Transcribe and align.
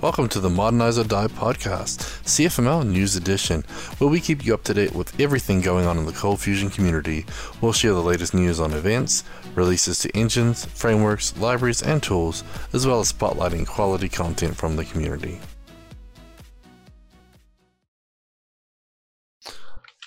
Welcome 0.00 0.30
to 0.30 0.40
the 0.40 0.48
Modernize 0.48 0.98
or 0.98 1.04
Die 1.04 1.26
podcast, 1.26 1.98
CFML 2.24 2.88
News 2.88 3.16
Edition, 3.16 3.64
where 3.98 4.08
we 4.08 4.18
keep 4.18 4.46
you 4.46 4.54
up 4.54 4.64
to 4.64 4.72
date 4.72 4.94
with 4.94 5.20
everything 5.20 5.60
going 5.60 5.84
on 5.84 5.98
in 5.98 6.06
the 6.06 6.12
Cold 6.12 6.40
Fusion 6.40 6.70
community. 6.70 7.26
We'll 7.60 7.74
share 7.74 7.92
the 7.92 8.00
latest 8.00 8.32
news 8.32 8.60
on 8.60 8.72
events, 8.72 9.24
releases 9.54 9.98
to 9.98 10.16
engines, 10.16 10.64
frameworks, 10.64 11.36
libraries, 11.36 11.82
and 11.82 12.02
tools, 12.02 12.44
as 12.72 12.86
well 12.86 13.00
as 13.00 13.12
spotlighting 13.12 13.66
quality 13.66 14.08
content 14.08 14.56
from 14.56 14.76
the 14.76 14.86
community. 14.86 15.38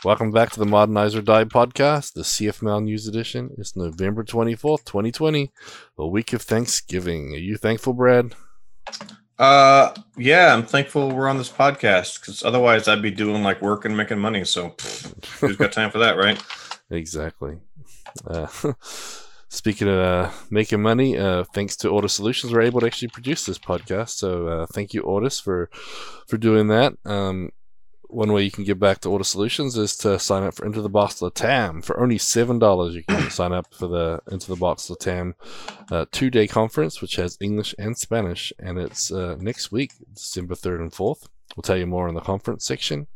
Welcome 0.03 0.31
back 0.31 0.49
to 0.53 0.59
the 0.59 0.65
Modernize 0.65 1.13
or 1.13 1.21
Die 1.21 1.43
podcast, 1.43 2.13
the 2.13 2.23
CFML 2.23 2.83
News 2.83 3.07
Edition. 3.07 3.51
It's 3.59 3.75
November 3.75 4.23
24th, 4.23 4.85
2020, 4.85 5.51
the 5.99 6.07
week 6.07 6.33
of 6.33 6.41
Thanksgiving. 6.41 7.35
Are 7.35 7.37
you 7.37 7.57
thankful, 7.57 7.93
Brad? 7.93 8.33
Uh, 9.39 9.93
yeah, 10.17 10.53
I'm 10.53 10.63
thankful 10.65 11.11
we're 11.11 11.27
on 11.27 11.37
this 11.37 11.51
podcast 11.51 12.19
because 12.19 12.43
otherwise 12.43 12.87
I'd 12.87 13.01
be 13.01 13.11
doing 13.11 13.43
like 13.43 13.61
work 13.61 13.85
and 13.85 13.97
making 13.97 14.19
money. 14.19 14.45
So 14.45 14.69
pff, 14.69 15.39
who's 15.39 15.57
got 15.57 15.71
time 15.71 15.91
for 15.91 15.99
that, 15.99 16.17
right? 16.17 16.41
Exactly. 16.89 17.57
Uh, 18.27 18.47
speaking 19.49 19.87
of 19.87 19.99
uh, 19.99 20.31
making 20.49 20.81
money, 20.81 21.17
uh, 21.17 21.43
thanks 21.53 21.75
to 21.77 21.89
Ortus 21.89 22.11
Solutions, 22.11 22.53
we're 22.53 22.61
able 22.61 22.81
to 22.81 22.85
actually 22.85 23.07
produce 23.07 23.45
this 23.45 23.57
podcast. 23.57 24.09
So 24.09 24.47
uh, 24.47 24.65
thank 24.67 24.93
you, 24.93 25.01
Ortus, 25.01 25.41
for 25.41 25.69
for 26.27 26.37
doing 26.37 26.67
that. 26.67 26.93
Um, 27.05 27.49
one 28.13 28.31
way 28.31 28.43
you 28.43 28.51
can 28.51 28.63
get 28.63 28.79
back 28.79 28.99
to 28.99 29.09
Ortus 29.09 29.27
Solutions 29.27 29.77
is 29.77 29.95
to 29.97 30.19
sign 30.19 30.43
up 30.43 30.53
for 30.53 30.65
Into 30.65 30.81
the 30.81 30.89
Box 30.89 31.15
Latam. 31.15 31.83
For 31.83 31.99
only 31.99 32.17
seven 32.17 32.59
dollars, 32.59 32.95
you 32.95 33.03
can 33.03 33.29
sign 33.29 33.53
up 33.53 33.73
for 33.73 33.87
the 33.87 34.21
Into 34.31 34.47
the 34.47 34.55
Box 34.55 34.87
Latam 34.87 35.33
uh, 35.91 36.05
two 36.11 36.29
day 36.29 36.47
conference, 36.47 37.01
which 37.01 37.15
has 37.15 37.37
English 37.41 37.73
and 37.77 37.97
Spanish, 37.97 38.53
and 38.59 38.77
it's 38.77 39.11
uh, 39.11 39.35
next 39.39 39.71
week, 39.71 39.93
December 40.13 40.55
third 40.55 40.79
and 40.79 40.93
fourth. 40.93 41.27
We'll 41.55 41.63
tell 41.63 41.77
you 41.77 41.87
more 41.87 42.07
in 42.07 42.15
the 42.15 42.21
conference 42.21 42.65
section. 42.65 43.07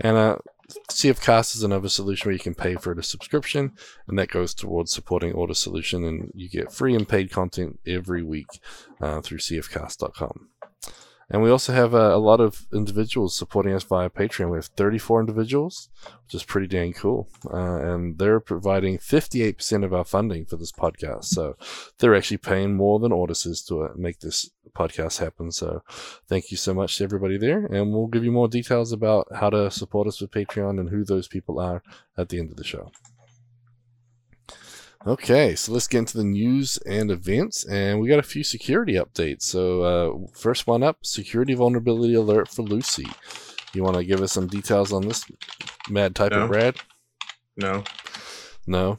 And 0.00 0.16
uh, 0.16 0.36
CFcast 0.90 1.56
is 1.56 1.62
another 1.62 1.88
solution 1.88 2.28
where 2.28 2.34
you 2.34 2.38
can 2.38 2.54
pay 2.54 2.76
for 2.76 2.92
a 2.92 3.02
subscription, 3.02 3.72
and 4.06 4.18
that 4.18 4.30
goes 4.30 4.54
towards 4.54 4.92
supporting 4.92 5.32
Ortus 5.32 5.56
Solution, 5.56 6.04
and 6.04 6.30
you 6.34 6.48
get 6.48 6.72
free 6.72 6.94
and 6.94 7.08
paid 7.08 7.30
content 7.30 7.80
every 7.86 8.22
week 8.22 8.46
uh, 9.00 9.20
through 9.20 9.38
CFcast.com. 9.38 10.48
And 11.32 11.42
we 11.42 11.50
also 11.50 11.72
have 11.72 11.94
uh, 11.94 12.14
a 12.14 12.18
lot 12.18 12.40
of 12.40 12.66
individuals 12.74 13.34
supporting 13.34 13.72
us 13.72 13.84
via 13.84 14.10
Patreon. 14.10 14.50
We 14.50 14.58
have 14.58 14.66
34 14.66 15.20
individuals, 15.20 15.88
which 16.26 16.34
is 16.34 16.44
pretty 16.44 16.66
dang 16.66 16.92
cool. 16.92 17.26
Uh, 17.50 17.76
and 17.76 18.18
they're 18.18 18.38
providing 18.38 18.98
58% 18.98 19.82
of 19.82 19.94
our 19.94 20.04
funding 20.04 20.44
for 20.44 20.56
this 20.56 20.72
podcast. 20.72 21.24
So 21.24 21.56
they're 21.98 22.14
actually 22.14 22.36
paying 22.36 22.76
more 22.76 23.00
than 23.00 23.12
is 23.30 23.64
to 23.68 23.84
uh, 23.84 23.88
make 23.96 24.20
this 24.20 24.50
podcast 24.76 25.18
happen. 25.20 25.50
So 25.52 25.82
thank 26.28 26.50
you 26.50 26.58
so 26.58 26.74
much 26.74 26.98
to 26.98 27.04
everybody 27.04 27.38
there. 27.38 27.64
And 27.64 27.92
we'll 27.92 28.08
give 28.08 28.24
you 28.24 28.32
more 28.32 28.48
details 28.48 28.92
about 28.92 29.26
how 29.34 29.48
to 29.48 29.70
support 29.70 30.06
us 30.08 30.20
with 30.20 30.32
Patreon 30.32 30.78
and 30.78 30.90
who 30.90 31.02
those 31.02 31.28
people 31.28 31.58
are 31.58 31.82
at 32.18 32.28
the 32.28 32.38
end 32.38 32.50
of 32.50 32.56
the 32.58 32.64
show. 32.64 32.92
Okay, 35.04 35.56
so 35.56 35.72
let's 35.72 35.88
get 35.88 35.98
into 35.98 36.16
the 36.18 36.24
news 36.24 36.78
and 36.86 37.10
events, 37.10 37.64
and 37.64 38.00
we 38.00 38.06
got 38.08 38.20
a 38.20 38.22
few 38.22 38.44
security 38.44 38.94
updates. 38.94 39.42
So, 39.42 39.82
uh, 39.82 40.28
first 40.32 40.68
one 40.68 40.84
up 40.84 41.04
security 41.04 41.54
vulnerability 41.54 42.14
alert 42.14 42.48
for 42.48 42.62
Lucee. 42.62 43.08
You 43.74 43.82
want 43.82 43.96
to 43.96 44.04
give 44.04 44.20
us 44.20 44.30
some 44.32 44.46
details 44.46 44.92
on 44.92 45.08
this, 45.08 45.24
Mad 45.88 46.14
Type 46.14 46.30
No. 46.30 46.42
of 46.44 46.50
Brad? 46.50 46.76
No. 47.56 47.82
No. 48.66 48.98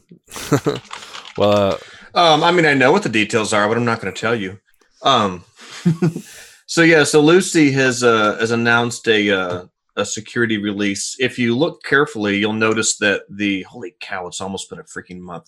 well, 1.38 1.74
uh, 1.74 1.78
Um, 2.16 2.44
I 2.44 2.52
mean, 2.52 2.66
I 2.66 2.74
know 2.74 2.92
what 2.92 3.04
the 3.04 3.10
details 3.10 3.54
are, 3.54 3.68
but 3.70 3.78
I'm 3.78 3.86
not 3.86 4.02
going 4.02 4.14
to 4.14 4.20
tell 4.20 4.36
you. 4.36 4.60
Um, 5.04 5.46
so 6.66 6.82
yeah, 6.82 7.06
so 7.06 7.22
Lucee 7.22 7.72
has 7.72 8.04
uh, 8.04 8.38
has 8.40 8.52
announced 8.52 9.08
a 9.08 9.32
uh, 9.32 9.66
a 9.96 10.06
security 10.06 10.58
release. 10.58 11.16
If 11.20 11.40
you 11.40 11.56
look 11.56 11.82
carefully, 11.84 12.38
you'll 12.38 12.54
notice 12.54 12.98
that 12.98 13.22
the 13.30 13.62
holy 13.64 13.96
cow, 14.02 14.28
it's 14.28 14.42
almost 14.42 14.70
been 14.70 14.80
a 14.80 14.84
freaking 14.84 15.20
month. 15.20 15.48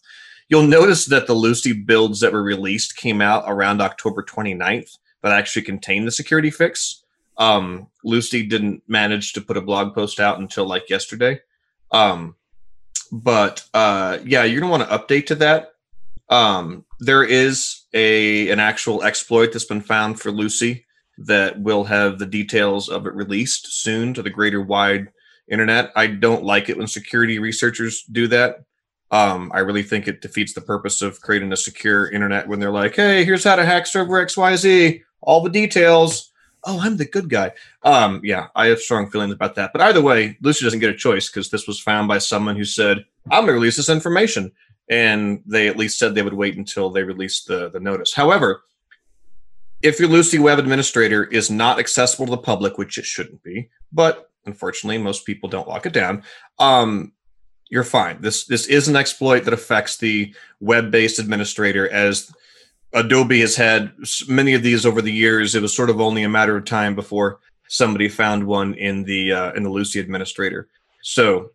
You'll 0.50 0.68
notice 0.68 1.06
that 1.08 1.28
the 1.28 1.34
Lucee 1.34 1.74
builds 1.74 2.20
that 2.20 2.34
were 2.34 2.44
released 2.44 2.98
came 2.98 3.22
out 3.22 3.44
around 3.48 3.82
October 3.82 4.24
29th, 4.24 4.98
but 5.22 5.32
actually 5.32 5.64
contained 5.64 6.08
the 6.08 6.12
security 6.12 6.52
fix. 6.52 7.04
Um, 7.38 7.88
Lucee 8.04 8.46
didn't 8.46 8.84
manage 8.88 9.34
to 9.34 9.42
put 9.42 9.58
a 9.58 9.62
blog 9.62 9.94
post 9.94 10.20
out 10.20 10.40
until 10.40 10.66
like 10.66 10.90
yesterday. 10.90 11.42
Um, 11.92 12.36
but 13.12 13.64
uh, 13.74 14.20
yeah, 14.24 14.44
you're 14.44 14.62
gonna 14.62 14.72
want 14.72 14.90
to 14.90 14.98
update 14.98 15.26
to 15.28 15.36
that 15.36 15.76
um, 16.30 16.86
there 17.00 17.24
is 17.24 17.84
a 17.94 18.50
an 18.50 18.60
actual 18.60 19.04
exploit 19.04 19.52
that's 19.52 19.66
been 19.66 19.82
found 19.82 20.20
for 20.20 20.32
Lucee 20.32 20.86
that 21.18 21.60
will 21.60 21.84
have 21.86 22.20
the 22.20 22.26
details 22.26 22.90
of 22.90 23.06
it 23.06 23.14
released 23.14 23.82
soon 23.82 24.14
to 24.14 24.22
the 24.22 24.30
greater 24.30 24.62
wide 24.62 25.10
internet. 25.50 25.92
I 25.96 26.08
don't 26.08 26.44
like 26.44 26.70
it 26.70 26.78
when 26.78 26.88
security 26.88 27.40
researchers 27.40 28.04
do 28.12 28.28
that. 28.30 28.64
Um, 29.12 29.52
I 29.54 29.60
really 29.60 29.84
think 29.84 30.08
it 30.08 30.22
defeats 30.22 30.54
the 30.54 30.62
purpose 30.62 31.02
of 31.02 31.22
creating 31.22 31.52
a 31.54 31.58
secure 31.58 32.10
internet 32.10 32.48
when 32.48 32.60
they're 32.60 32.72
like, 32.72 32.96
"Hey, 32.96 33.24
here's 33.24 33.44
how 33.44 33.56
to 33.56 33.66
hack 33.66 33.86
server 33.86 34.20
XYZ, 34.20 35.02
all 35.22 35.42
the 35.42 35.50
details." 35.50 36.32
Oh, 36.64 36.80
I'm 36.82 36.98
the 36.98 37.06
good 37.06 37.30
guy. 37.30 37.52
Um, 37.84 38.22
yeah, 38.24 38.48
I 38.56 38.68
have 38.68 38.80
strong 38.80 39.12
feelings 39.12 39.34
about 39.34 39.54
that. 39.56 39.72
But 39.72 39.82
either 39.82 40.02
way, 40.02 40.36
Lucee 40.42 40.66
doesn't 40.66 40.80
get 40.80 40.90
a 40.90 40.98
choice 40.98 41.30
because 41.30 41.52
this 41.52 41.68
was 41.68 41.80
found 41.80 42.08
by 42.08 42.18
someone 42.18 42.56
who 42.56 42.66
said, 42.66 43.06
"I'm 43.30 43.46
going 43.46 43.48
to 43.48 43.54
release 43.54 43.78
this 43.78 43.90
information." 43.90 44.52
and 44.90 45.42
they 45.46 45.68
at 45.68 45.78
least 45.78 45.98
said 45.98 46.14
they 46.14 46.22
would 46.22 46.34
wait 46.34 46.58
until 46.58 46.90
they 46.90 47.04
released 47.04 47.48
the, 47.48 47.70
the 47.70 47.80
notice. 47.80 48.14
However, 48.14 48.64
if 49.82 50.00
your 50.00 50.10
Lucee 50.10 50.40
Web 50.40 50.60
administrator 50.60 51.24
is 51.26 51.50
not 51.50 51.80
accessible 51.80 52.26
to 52.26 52.32
the 52.32 52.38
public, 52.38 52.78
which 52.78 52.98
it 52.98 53.06
shouldn't 53.06 53.44
be, 53.44 53.70
but 53.92 54.32
unfortunately 54.46 54.98
most 54.98 55.26
people 55.26 55.50
don't 55.50 55.68
lock 55.68 55.86
it 55.86 55.94
down, 55.94 56.24
um, 56.60 57.14
you're 57.70 57.84
fine. 57.84 58.22
This 58.22 58.46
this 58.46 58.68
is 58.68 58.88
an 58.88 58.96
exploit 58.96 59.44
that 59.46 59.54
affects 59.54 59.98
the 59.98 60.34
web-based 60.60 61.20
administrator 61.20 61.90
as 61.90 62.32
Adobe 62.94 63.42
has 63.42 63.56
had 63.56 63.92
many 64.28 64.54
of 64.54 64.64
these 64.64 64.86
over 64.86 65.02
the 65.02 65.12
years. 65.12 65.54
It 65.54 65.62
was 65.62 65.76
sort 65.76 65.90
of 65.90 66.00
only 66.00 66.24
a 66.24 66.30
matter 66.30 66.56
of 66.56 66.66
time 66.66 66.96
before 66.96 67.40
somebody 67.68 68.08
found 68.08 68.46
one 68.46 68.74
in 68.76 69.04
the 69.04 69.34
uh, 69.34 69.52
in 69.54 69.64
the 69.64 69.70
Lucee 69.70 70.00
administrator. 70.00 70.70
So 71.02 71.52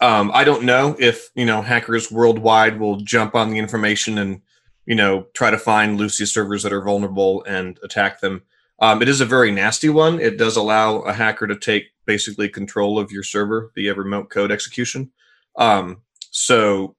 um, 0.00 0.30
I 0.34 0.44
don't 0.44 0.64
know 0.64 0.96
if 0.98 1.30
you 1.34 1.46
know 1.46 1.62
hackers 1.62 2.10
worldwide 2.10 2.80
will 2.80 2.96
jump 2.96 3.34
on 3.34 3.50
the 3.50 3.58
information 3.58 4.18
and 4.18 4.40
you 4.86 4.94
know 4.94 5.26
try 5.34 5.50
to 5.50 5.58
find 5.58 5.98
Lucee 5.98 6.26
servers 6.26 6.62
that 6.62 6.72
are 6.72 6.82
vulnerable 6.82 7.44
and 7.44 7.78
attack 7.82 8.20
them. 8.20 8.42
Um, 8.80 9.02
it 9.02 9.08
is 9.08 9.20
a 9.20 9.26
very 9.26 9.50
nasty 9.50 9.88
one. 9.88 10.20
It 10.20 10.38
does 10.38 10.56
allow 10.56 11.00
a 11.00 11.12
hacker 11.12 11.46
to 11.46 11.56
take 11.56 11.86
basically 12.06 12.48
control 12.48 12.98
of 12.98 13.10
your 13.10 13.24
server 13.24 13.70
via 13.74 13.94
remote 13.94 14.30
code 14.30 14.52
execution. 14.52 15.10
Um, 15.58 16.02
so 16.30 16.96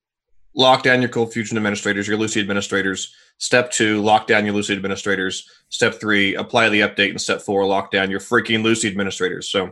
lock 0.53 0.83
down 0.83 1.01
your 1.01 1.09
Cold 1.09 1.33
Fusion 1.33 1.57
administrators, 1.57 2.07
your 2.07 2.17
Lucee 2.17 2.39
administrators. 2.41 3.15
Step 3.39 3.71
two, 3.71 4.01
lock 4.01 4.27
down 4.27 4.45
your 4.45 4.53
Lucee 4.53 4.75
administrators. 4.75 5.49
Step 5.69 5.99
three, 5.99 6.35
apply 6.35 6.69
the 6.69 6.81
update. 6.81 7.09
And 7.09 7.21
step 7.21 7.41
four, 7.41 7.65
lock 7.65 7.89
down 7.89 8.11
your 8.11 8.19
freaking 8.19 8.61
Lucee 8.61 8.89
administrators. 8.89 9.49
So 9.49 9.71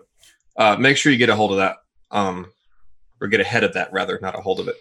uh, 0.55 0.77
make 0.77 0.97
sure 0.97 1.11
you 1.11 1.17
get 1.17 1.29
a 1.29 1.35
hold 1.35 1.51
of 1.51 1.57
that. 1.57 1.75
Um, 2.09 2.51
or 3.19 3.27
get 3.27 3.41
ahead 3.41 3.63
of 3.63 3.73
that 3.73 3.91
rather, 3.91 4.19
not 4.21 4.37
a 4.37 4.41
hold 4.41 4.59
of 4.59 4.67
it. 4.67 4.75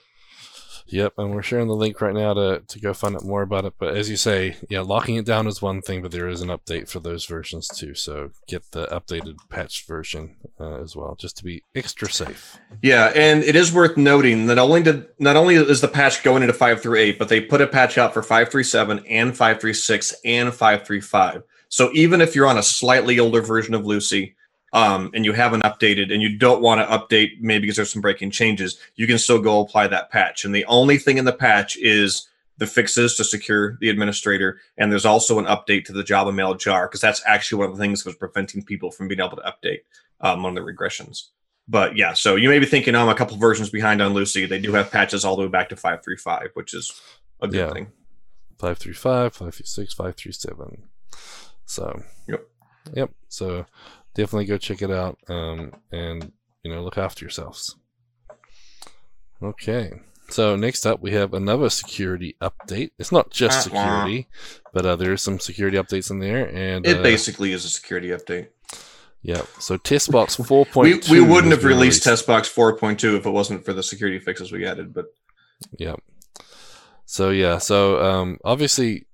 Yep, 0.88 1.14
and 1.18 1.34
we're 1.34 1.42
sharing 1.42 1.66
the 1.66 1.74
link 1.74 2.00
right 2.00 2.14
now 2.14 2.32
to, 2.34 2.62
to 2.66 2.80
go 2.80 2.94
find 2.94 3.16
out 3.16 3.24
more 3.24 3.42
about 3.42 3.64
it. 3.64 3.74
But 3.78 3.96
as 3.96 4.08
you 4.08 4.16
say, 4.16 4.56
yeah, 4.70 4.80
locking 4.80 5.16
it 5.16 5.26
down 5.26 5.48
is 5.48 5.60
one 5.60 5.82
thing, 5.82 6.00
but 6.00 6.12
there 6.12 6.28
is 6.28 6.42
an 6.42 6.48
update 6.48 6.88
for 6.88 7.00
those 7.00 7.24
versions 7.24 7.66
too. 7.66 7.94
So 7.94 8.30
get 8.46 8.70
the 8.70 8.86
updated 8.86 9.36
patched 9.50 9.88
version 9.88 10.36
uh, 10.60 10.80
as 10.80 10.94
well, 10.94 11.16
just 11.18 11.36
to 11.38 11.44
be 11.44 11.64
extra 11.74 12.08
safe. 12.08 12.58
Yeah, 12.82 13.12
and 13.16 13.42
it 13.42 13.56
is 13.56 13.72
worth 13.72 13.96
noting 13.96 14.46
that 14.46 14.58
only 14.58 14.82
did 14.82 15.08
not 15.18 15.36
only 15.36 15.56
is 15.56 15.80
the 15.80 15.88
patch 15.88 16.22
going 16.22 16.42
into 16.42 16.54
five 16.54 16.80
through 16.80 16.98
eight, 16.98 17.18
but 17.18 17.28
they 17.28 17.40
put 17.40 17.60
a 17.60 17.66
patch 17.66 17.98
out 17.98 18.14
for 18.14 18.22
five 18.22 18.50
three 18.50 18.64
seven 18.64 19.04
and 19.08 19.36
five 19.36 19.60
three 19.60 19.74
six 19.74 20.14
and 20.24 20.54
five 20.54 20.86
three 20.86 21.00
five. 21.00 21.42
So 21.68 21.90
even 21.94 22.20
if 22.20 22.36
you're 22.36 22.46
on 22.46 22.58
a 22.58 22.62
slightly 22.62 23.18
older 23.18 23.42
version 23.42 23.74
of 23.74 23.84
Lucee, 23.84 24.35
um, 24.76 25.10
and 25.14 25.24
you 25.24 25.32
haven't 25.32 25.62
updated 25.62 26.12
and 26.12 26.20
you 26.22 26.36
don't 26.38 26.60
want 26.60 26.80
to 26.80 26.86
update 26.96 27.40
maybe 27.40 27.62
because 27.62 27.76
there's 27.76 27.90
some 27.92 28.02
breaking 28.02 28.30
changes, 28.30 28.78
you 28.94 29.06
can 29.06 29.16
still 29.18 29.40
go 29.40 29.60
apply 29.60 29.86
that 29.88 30.10
patch. 30.10 30.44
And 30.44 30.54
the 30.54 30.66
only 30.66 30.98
thing 30.98 31.16
in 31.16 31.24
the 31.24 31.32
patch 31.32 31.76
is 31.78 32.28
the 32.58 32.66
fixes 32.66 33.14
to 33.16 33.24
secure 33.24 33.76
the 33.80 33.88
administrator, 33.88 34.60
and 34.78 34.90
there's 34.92 35.04
also 35.06 35.38
an 35.38 35.46
update 35.46 35.84
to 35.86 35.92
the 35.92 36.02
Java 36.04 36.30
mail 36.32 36.54
jar 36.54 36.86
because 36.88 37.00
that's 37.00 37.22
actually 37.26 37.58
one 37.60 37.70
of 37.70 37.76
the 37.76 37.82
things 37.82 38.02
that 38.02 38.08
was 38.10 38.16
preventing 38.16 38.62
people 38.62 38.90
from 38.90 39.08
being 39.08 39.20
able 39.20 39.36
to 39.36 39.42
update 39.42 39.80
um, 40.20 40.42
one 40.42 40.56
of 40.56 40.64
the 40.64 40.72
regressions. 40.72 41.28
But 41.68 41.96
yeah, 41.96 42.12
so 42.12 42.36
you 42.36 42.48
may 42.48 42.58
be 42.58 42.66
thinking 42.66 42.94
I'm 42.94 43.08
a 43.08 43.14
couple 43.14 43.36
versions 43.38 43.70
behind 43.70 44.00
on 44.02 44.12
Lucee. 44.14 44.46
They 44.46 44.58
do 44.60 44.72
have 44.72 44.90
patches 44.90 45.24
all 45.24 45.36
the 45.36 45.42
way 45.42 45.48
back 45.48 45.68
to 45.70 45.76
535, 45.76 46.50
which 46.54 46.74
is 46.74 46.92
a 47.42 47.48
good 47.48 47.56
Yeah. 47.58 47.72
thing. 47.72 47.86
535, 48.58 49.34
536, 49.34 49.92
537. 49.94 50.84
So, 51.66 52.02
Yep. 52.28 52.46
Yep. 52.94 53.10
So 53.28 53.66
definitely 54.16 54.46
go 54.46 54.56
check 54.58 54.82
it 54.82 54.90
out 54.90 55.18
um, 55.28 55.72
and, 55.92 56.32
you 56.64 56.72
know, 56.72 56.82
look 56.82 56.98
after 56.98 57.24
yourselves. 57.24 57.76
Okay. 59.42 59.92
So 60.28 60.56
next 60.56 60.86
up, 60.86 61.00
we 61.00 61.12
have 61.12 61.34
another 61.34 61.70
security 61.70 62.34
update. 62.40 62.90
It's 62.98 63.12
not 63.12 63.30
just 63.30 63.62
security, 63.64 64.26
but 64.72 64.84
uh, 64.84 64.96
there 64.96 65.12
is 65.12 65.22
some 65.22 65.38
security 65.38 65.76
updates 65.76 66.10
in 66.10 66.18
there, 66.18 66.48
and 66.48 66.84
It 66.84 66.98
uh, 66.98 67.02
basically 67.02 67.52
is 67.52 67.64
a 67.64 67.68
security 67.70 68.08
update. 68.08 68.48
yeah. 69.22 69.42
So 69.60 69.76
Testbox 69.78 70.44
four 70.48 70.64
We, 70.64 70.70
point 70.70 71.08
we 71.08 71.20
wouldn't 71.20 71.52
have 71.52 71.62
released 71.62 72.02
Testbox 72.04 72.52
4.2 72.52 73.16
if 73.18 73.26
it 73.26 73.30
wasn't 73.30 73.64
for 73.64 73.72
the 73.72 73.82
security 73.84 74.18
fixes 74.18 74.50
we 74.50 74.66
added, 74.66 74.92
but 74.92 75.06
Yeah. 75.78 75.94
So 77.04 77.30
yeah, 77.30 77.58
so 77.58 78.02
um, 78.02 78.38
obviously, 78.44 79.06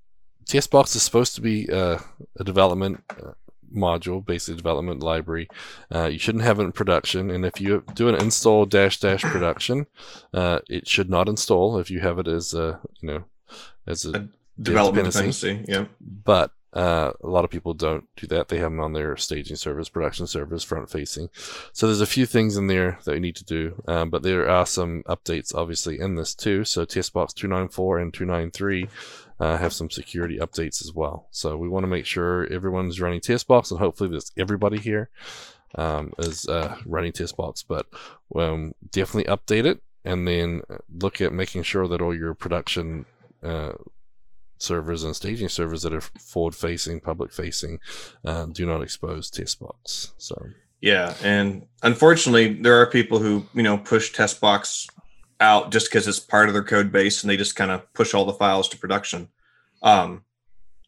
TestBox 0.48 0.96
is 0.96 1.02
supposed 1.02 1.34
to 1.34 1.42
be 1.42 1.68
uh, 1.70 1.98
a 2.40 2.44
development 2.44 3.04
uh, 3.10 3.32
module, 3.74 4.24
basic 4.24 4.56
development 4.56 5.02
library. 5.02 5.48
Uh, 5.94 6.06
you 6.06 6.18
shouldn't 6.18 6.44
have 6.44 6.58
it 6.58 6.64
in 6.64 6.72
production, 6.72 7.30
and 7.30 7.44
if 7.44 7.60
you 7.60 7.84
do 7.94 8.08
an 8.08 8.14
install 8.16 8.66
dash 8.66 9.00
dash 9.00 9.22
production, 9.22 9.86
uh, 10.34 10.60
it 10.68 10.86
should 10.88 11.10
not 11.10 11.28
install 11.28 11.78
if 11.78 11.90
you 11.90 12.00
have 12.00 12.18
it 12.18 12.28
as 12.28 12.54
a 12.54 12.80
you 13.00 13.08
know 13.08 13.24
as 13.86 14.04
a 14.04 14.28
development 14.60 15.06
dependency. 15.06 15.48
dependency. 15.48 15.72
Yeah. 15.72 15.86
but 16.00 16.52
uh, 16.72 17.12
a 17.22 17.26
lot 17.26 17.44
of 17.44 17.50
people 17.50 17.74
don't 17.74 18.04
do 18.16 18.26
that. 18.28 18.48
They 18.48 18.56
have 18.56 18.70
them 18.70 18.80
on 18.80 18.94
their 18.94 19.16
staging 19.16 19.56
servers, 19.56 19.90
production 19.90 20.26
servers, 20.26 20.64
front 20.64 20.88
facing. 20.88 21.28
So 21.72 21.86
there's 21.86 22.00
a 22.00 22.06
few 22.06 22.24
things 22.24 22.56
in 22.56 22.66
there 22.66 22.98
that 23.04 23.14
you 23.14 23.20
need 23.20 23.36
to 23.36 23.44
do, 23.44 23.82
um, 23.86 24.08
but 24.08 24.22
there 24.22 24.48
are 24.48 24.64
some 24.64 25.02
updates 25.06 25.54
obviously 25.54 26.00
in 26.00 26.14
this 26.14 26.34
too. 26.34 26.64
So 26.64 26.86
TestBox 26.86 27.34
294 27.34 27.98
and 27.98 28.14
293 28.14 28.88
uh, 29.42 29.56
have 29.56 29.72
some 29.72 29.90
security 29.90 30.38
updates 30.38 30.80
as 30.80 30.92
well. 30.94 31.26
So 31.32 31.56
we 31.56 31.68
want 31.68 31.82
to 31.82 31.88
make 31.88 32.06
sure 32.06 32.46
everyone's 32.52 33.00
running 33.00 33.18
TestBox, 33.20 33.72
and 33.72 33.80
hopefully 33.80 34.08
that's 34.08 34.30
everybody 34.36 34.78
here 34.78 35.10
um, 35.74 36.12
is 36.20 36.46
uh, 36.46 36.76
running 36.86 37.10
TestBox. 37.10 37.64
But 37.66 37.86
um, 38.36 38.72
definitely 38.92 39.34
update 39.34 39.66
it, 39.66 39.82
and 40.04 40.28
then 40.28 40.62
look 40.96 41.20
at 41.20 41.32
making 41.32 41.64
sure 41.64 41.88
that 41.88 42.00
all 42.00 42.16
your 42.16 42.34
production 42.34 43.04
uh, 43.42 43.72
servers 44.58 45.02
and 45.02 45.16
staging 45.16 45.48
servers 45.48 45.82
that 45.82 45.92
are 45.92 46.00
forward 46.00 46.54
facing, 46.54 47.00
public 47.00 47.32
facing, 47.32 47.80
uh, 48.24 48.46
do 48.46 48.64
not 48.64 48.80
expose 48.80 49.28
TestBox. 49.28 50.12
So 50.18 50.40
Yeah, 50.80 51.14
and 51.24 51.66
unfortunately, 51.82 52.54
there 52.54 52.80
are 52.80 52.86
people 52.86 53.18
who 53.18 53.44
you 53.54 53.64
know 53.64 53.76
push 53.76 54.14
Testbox 54.14 54.86
out 55.42 55.70
just 55.70 55.90
because 55.90 56.08
it's 56.08 56.18
part 56.18 56.48
of 56.48 56.54
their 56.54 56.64
code 56.64 56.90
base, 56.90 57.22
and 57.22 57.30
they 57.30 57.36
just 57.36 57.56
kind 57.56 57.70
of 57.70 57.92
push 57.92 58.14
all 58.14 58.24
the 58.24 58.32
files 58.32 58.68
to 58.70 58.78
production. 58.78 59.28
Um, 59.82 60.24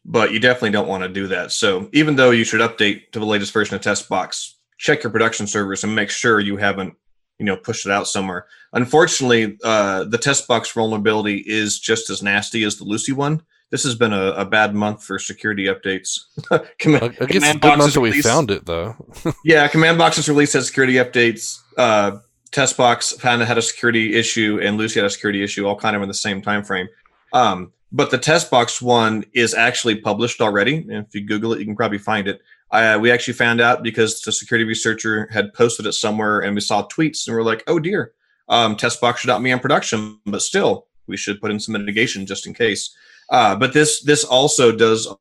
but 0.05 0.31
you 0.31 0.39
definitely 0.39 0.71
don't 0.71 0.87
want 0.87 1.03
to 1.03 1.09
do 1.09 1.27
that. 1.27 1.51
So 1.51 1.89
even 1.91 2.15
though 2.15 2.31
you 2.31 2.43
should 2.43 2.61
update 2.61 3.11
to 3.11 3.19
the 3.19 3.25
latest 3.25 3.51
version 3.51 3.75
of 3.75 3.81
Testbox, 3.81 4.53
check 4.77 5.03
your 5.03 5.11
production 5.11 5.47
servers 5.47 5.83
and 5.83 5.95
make 5.95 6.09
sure 6.09 6.39
you 6.39 6.57
haven't 6.57 6.95
you 7.39 7.45
know 7.45 7.57
pushed 7.57 7.85
it 7.85 7.91
out 7.91 8.07
somewhere. 8.07 8.45
Unfortunately, 8.73 9.57
uh, 9.63 10.05
the 10.05 10.17
Testbox 10.17 10.73
vulnerability 10.73 11.43
is 11.45 11.79
just 11.79 12.09
as 12.09 12.23
nasty 12.23 12.63
as 12.63 12.77
the 12.77 12.83
Lucee 12.83 13.11
one. 13.11 13.41
This 13.71 13.83
has 13.83 13.95
been 13.95 14.13
a, 14.13 14.31
a 14.33 14.45
bad 14.45 14.75
month 14.75 15.03
for 15.03 15.17
security 15.17 15.65
updates. 15.65 16.19
Command- 16.79 17.17
I, 17.19 17.25
guess 17.25 17.43
it's 17.43 17.55
a 17.55 17.59
good 17.59 17.77
month 17.77 17.93
that 17.93 17.99
we 17.99 18.21
found 18.21 18.51
it 18.51 18.65
though. 18.65 18.95
yeah, 19.43 19.67
Command 19.67 19.97
Box's 19.97 20.29
release 20.29 20.53
has 20.53 20.67
security 20.67 20.93
updates. 20.93 21.59
Uh, 21.77 22.19
Test 22.55 22.77
Box 22.77 23.11
of 23.11 23.21
had 23.21 23.57
a 23.57 23.61
security 23.61 24.15
issue, 24.15 24.61
and 24.63 24.77
Lucy 24.77 25.01
had 25.01 25.05
a 25.05 25.09
security 25.09 25.43
issue, 25.43 25.67
all 25.67 25.75
kind 25.75 25.93
of 25.93 26.01
in 26.01 26.07
the 26.07 26.13
same 26.13 26.41
time 26.41 26.63
frame. 26.63 26.87
Um, 27.33 27.73
but 27.91 28.11
the 28.11 28.17
Test 28.17 28.49
Box 28.49 28.81
one 28.81 29.25
is 29.33 29.53
actually 29.53 29.97
published 29.97 30.39
already, 30.39 30.77
and 30.77 31.05
if 31.05 31.13
you 31.13 31.25
Google 31.25 31.51
it, 31.51 31.59
you 31.59 31.65
can 31.65 31.75
probably 31.75 31.97
find 31.97 32.29
it. 32.29 32.39
Uh, 32.71 32.97
we 33.01 33.11
actually 33.11 33.33
found 33.33 33.59
out 33.59 33.83
because 33.83 34.21
the 34.21 34.31
security 34.31 34.63
researcher 34.63 35.27
had 35.33 35.53
posted 35.53 35.85
it 35.85 35.91
somewhere, 35.91 36.39
and 36.39 36.55
we 36.55 36.61
saw 36.61 36.87
tweets, 36.87 37.27
and 37.27 37.35
we're 37.35 37.43
like, 37.43 37.61
"Oh 37.67 37.77
dear, 37.77 38.13
um, 38.47 38.77
Test 38.77 39.01
Box 39.01 39.19
should 39.19 39.27
not 39.27 39.43
be 39.43 39.51
in 39.51 39.59
production, 39.59 40.17
but 40.25 40.41
still, 40.41 40.87
we 41.07 41.17
should 41.17 41.41
put 41.41 41.51
in 41.51 41.59
some 41.59 41.73
mitigation 41.73 42.25
just 42.25 42.47
in 42.47 42.53
case." 42.53 42.95
Uh, 43.29 43.53
but 43.57 43.73
this 43.73 44.01
this 44.01 44.23
also 44.23 44.71
does 44.71 45.13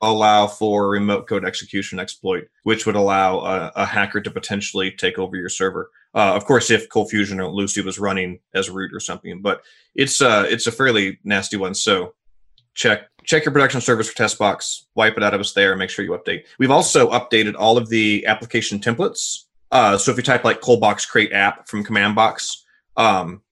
allow 0.00 0.46
for 0.46 0.88
remote 0.88 1.26
code 1.26 1.44
execution 1.44 1.98
exploit, 1.98 2.48
which 2.62 2.86
would 2.86 2.94
allow 2.94 3.40
a, 3.40 3.72
a 3.74 3.84
hacker 3.84 4.20
to 4.20 4.30
potentially 4.30 4.92
take 4.92 5.18
over 5.18 5.36
your 5.36 5.48
server. 5.48 5.90
Uh, 6.14 6.34
of 6.34 6.44
course, 6.44 6.70
if 6.70 6.88
Cold 6.88 7.10
Fusion 7.10 7.40
or 7.40 7.50
Lucee 7.50 7.82
was 7.82 7.98
running 7.98 8.40
as 8.54 8.70
root 8.70 8.94
or 8.94 9.00
something, 9.00 9.42
but 9.42 9.62
it's 9.94 10.20
uh 10.22 10.46
it's 10.48 10.66
a 10.66 10.72
fairly 10.72 11.18
nasty 11.22 11.56
one. 11.56 11.74
So 11.74 12.14
check 12.74 13.08
check 13.24 13.44
your 13.44 13.52
production 13.52 13.80
service 13.80 14.08
for 14.08 14.16
test 14.16 14.38
box, 14.38 14.86
wipe 14.94 15.16
it 15.16 15.22
out 15.22 15.34
of 15.34 15.40
us 15.40 15.52
there, 15.52 15.72
and 15.72 15.78
make 15.78 15.90
sure 15.90 16.04
you 16.04 16.12
update. 16.12 16.44
We've 16.58 16.70
also 16.70 17.10
updated 17.10 17.54
all 17.58 17.76
of 17.76 17.88
the 17.88 18.24
application 18.26 18.78
templates. 18.78 19.44
Uh, 19.70 19.98
so 19.98 20.10
if 20.10 20.16
you 20.16 20.22
type 20.22 20.44
like 20.44 20.62
Coldbox 20.62 21.06
create 21.06 21.32
app 21.32 21.68
from 21.68 21.84
Command 21.84 22.14
Box, 22.14 22.64
um, 22.96 23.42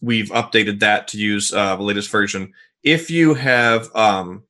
we've 0.00 0.30
updated 0.30 0.80
that 0.80 1.08
to 1.08 1.18
use 1.18 1.52
uh, 1.52 1.76
the 1.76 1.82
latest 1.82 2.10
version. 2.10 2.54
If 2.82 3.10
you 3.10 3.34
have 3.34 3.94
um, 3.94 4.44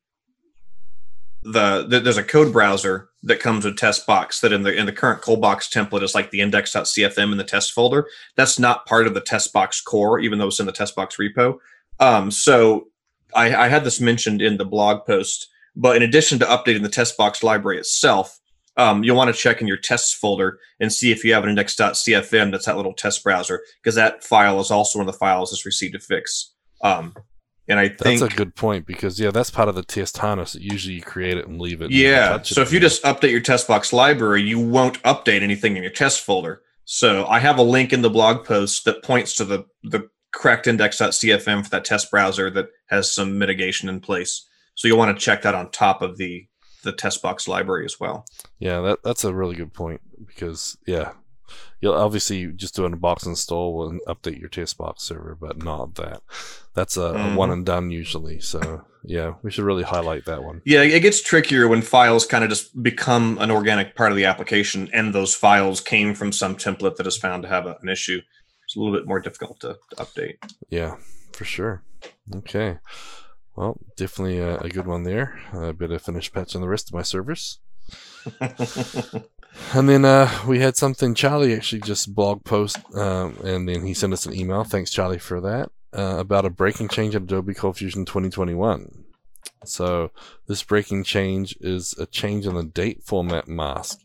the, 1.43 1.85
the 1.87 1.99
there's 1.99 2.17
a 2.17 2.23
code 2.23 2.53
browser 2.53 3.08
that 3.23 3.39
comes 3.39 3.65
with 3.65 3.77
test 3.77 4.07
box 4.07 4.39
that 4.39 4.53
in 4.53 4.63
the 4.63 4.73
in 4.73 4.85
the 4.85 4.91
current 4.91 5.21
coldbox 5.21 5.69
template 5.69 6.03
is 6.03 6.15
like 6.15 6.31
the 6.31 6.41
index.cfm 6.41 7.31
in 7.31 7.37
the 7.37 7.43
test 7.43 7.73
folder. 7.73 8.07
That's 8.35 8.57
not 8.57 8.85
part 8.85 9.07
of 9.07 9.13
the 9.13 9.21
test 9.21 9.51
box 9.51 9.81
core 9.81 10.19
even 10.19 10.39
though 10.39 10.47
it's 10.47 10.59
in 10.59 10.65
the 10.65 10.71
test 10.71 10.95
box 10.95 11.17
repo. 11.17 11.57
Um, 11.99 12.31
so 12.31 12.87
I, 13.35 13.53
I 13.53 13.67
had 13.67 13.83
this 13.83 13.99
mentioned 13.99 14.41
in 14.41 14.57
the 14.57 14.65
blog 14.65 15.05
post 15.05 15.47
but 15.75 15.95
in 15.95 16.01
addition 16.01 16.39
to 16.39 16.45
updating 16.45 16.81
the 16.81 16.89
test 16.89 17.17
box 17.17 17.43
library 17.43 17.77
itself 17.77 18.39
um, 18.77 19.03
you'll 19.03 19.17
want 19.17 19.33
to 19.33 19.39
check 19.39 19.59
in 19.59 19.67
your 19.67 19.77
tests 19.77 20.13
folder 20.13 20.59
and 20.79 20.91
see 20.91 21.11
if 21.11 21.25
you 21.25 21.33
have 21.33 21.43
an 21.43 21.49
index.cfm 21.49 22.51
that's 22.51 22.65
that 22.65 22.77
little 22.77 22.93
test 22.93 23.23
browser 23.23 23.61
because 23.81 23.95
that 23.95 24.23
file 24.23 24.59
is 24.59 24.71
also 24.71 24.99
one 24.99 25.07
of 25.07 25.13
the 25.13 25.19
files 25.19 25.51
that's 25.51 25.65
received 25.65 25.95
a 25.95 25.99
fix 25.99 26.53
um, 26.81 27.13
and 27.69 27.79
i 27.79 27.87
think 27.87 28.19
That's 28.19 28.33
a 28.33 28.35
good 28.35 28.55
point 28.55 28.85
because 28.85 29.19
yeah, 29.19 29.31
that's 29.31 29.51
part 29.51 29.69
of 29.69 29.75
the 29.75 29.83
test 29.83 30.17
harness. 30.17 30.55
Usually 30.55 30.95
you 30.95 31.01
create 31.01 31.37
it 31.37 31.47
and 31.47 31.61
leave 31.61 31.81
it. 31.81 31.91
Yeah. 31.91 32.29
touch 32.29 32.51
it 32.51 32.55
So 32.55 32.61
if 32.61 32.73
you 32.73 32.79
just 32.79 33.03
update 33.03 33.31
your 33.31 33.39
test 33.39 33.67
box 33.67 33.93
library, 33.93 34.41
you 34.41 34.59
won't 34.59 35.01
update 35.03 35.43
anything 35.43 35.77
in 35.77 35.83
your 35.83 35.91
test 35.91 36.21
folder. 36.21 36.63
So 36.85 37.25
I 37.27 37.39
have 37.39 37.59
a 37.59 37.63
link 37.63 37.93
in 37.93 38.01
the 38.01 38.09
blog 38.09 38.43
post 38.43 38.85
that 38.85 39.03
points 39.03 39.35
to 39.35 39.45
the 39.45 39.65
the 39.83 40.09
correct 40.31 40.67
index.cfm 40.67 41.63
for 41.63 41.69
that 41.69 41.85
test 41.85 42.11
browser 42.11 42.49
that 42.49 42.69
has 42.87 43.13
some 43.13 43.37
mitigation 43.37 43.87
in 43.87 43.99
place. 43.99 44.47
So 44.75 44.87
you'll 44.87 44.97
want 44.97 45.15
to 45.17 45.23
check 45.23 45.43
that 45.43 45.55
on 45.55 45.71
top 45.71 46.01
of 46.01 46.17
the 46.17 46.47
the 46.83 46.91
test 46.93 47.21
box 47.21 47.47
library 47.47 47.85
as 47.85 47.99
well. 47.99 48.25
Yeah, 48.57 48.81
that 48.81 49.03
that's 49.03 49.23
a 49.23 49.33
really 49.33 49.55
good 49.55 49.73
point 49.73 50.01
because 50.25 50.77
yeah, 50.87 51.11
you'll 51.81 51.93
obviously 51.93 52.47
just 52.47 52.75
do 52.75 52.85
a 52.85 52.95
box 52.95 53.25
install 53.25 53.87
and 53.89 54.01
update 54.07 54.39
your 54.39 54.49
test 54.49 54.77
box 54.77 55.03
server, 55.03 55.35
but 55.39 55.63
not 55.63 55.95
that. 55.95 56.21
That's 56.73 56.97
a, 56.97 57.01
a 57.01 57.13
Mhm. 57.13 57.35
one 57.35 57.51
and 57.51 57.65
done 57.65 57.91
usually. 57.91 58.39
So 58.39 58.85
yeah, 59.03 59.35
we 59.43 59.51
should 59.51 59.63
really 59.65 59.83
highlight 59.83 60.25
that 60.25 60.43
one. 60.43 60.61
Yeah, 60.65 60.81
it 60.83 60.99
gets 61.01 61.21
trickier 61.21 61.67
when 61.67 61.81
files 61.81 62.25
kind 62.25 62.43
of 62.43 62.49
just 62.49 62.81
become 62.81 63.37
an 63.39 63.49
organic 63.51 63.95
part 63.95 64.11
of 64.11 64.17
the 64.17 64.25
application 64.25 64.89
and 64.93 65.13
those 65.13 65.33
files 65.35 65.79
came 65.81 66.13
from 66.13 66.31
some 66.31 66.55
template 66.55 66.97
that 66.97 67.07
is 67.07 67.17
found 67.17 67.43
to 67.43 67.49
have 67.49 67.65
a- 67.65 67.77
an 67.81 67.89
issue. 67.89 68.21
It's 68.65 68.75
a 68.75 68.79
little 68.79 68.93
bit 68.95 69.07
more 69.07 69.19
difficult 69.19 69.59
to, 69.61 69.77
to 69.91 69.95
update. 69.95 70.35
Yeah, 70.69 70.97
for 71.33 71.45
sure. 71.45 71.81
Okay. 72.35 72.77
Well, 73.55 73.77
definitely 73.97 74.37
a, 74.39 74.57
a 74.59 74.69
good 74.69 74.85
one 74.87 75.03
there. 75.03 75.39
I 75.53 75.71
better 75.71 75.97
finish 75.99 76.31
patching 76.31 76.61
the 76.61 76.67
rest 76.69 76.89
of 76.89 76.93
my 76.93 77.01
servers. 77.01 77.59
And 79.73 79.87
then 79.87 80.05
uh, 80.05 80.29
we 80.47 80.59
had 80.59 80.77
something 80.77 81.13
Charlie 81.13 81.55
actually 81.55 81.81
just 81.81 82.13
blog 82.15 82.43
post, 82.43 82.77
um, 82.95 83.37
and 83.43 83.67
then 83.67 83.85
he 83.85 83.93
sent 83.93 84.13
us 84.13 84.25
an 84.25 84.33
email. 84.33 84.63
Thanks, 84.63 84.91
Charlie, 84.91 85.19
for 85.19 85.39
that. 85.41 85.71
Uh, 85.91 86.17
about 86.19 86.45
a 86.45 86.49
breaking 86.49 86.87
change 86.87 87.15
in 87.15 87.23
Adobe 87.23 87.53
Cold 87.53 87.77
Fusion 87.77 88.05
2021. 88.05 89.05
So 89.65 90.11
this 90.47 90.63
breaking 90.63 91.03
change 91.03 91.55
is 91.61 91.93
a 91.97 92.05
change 92.05 92.45
in 92.45 92.55
the 92.55 92.63
date 92.63 93.03
format 93.03 93.47
mask. 93.47 93.99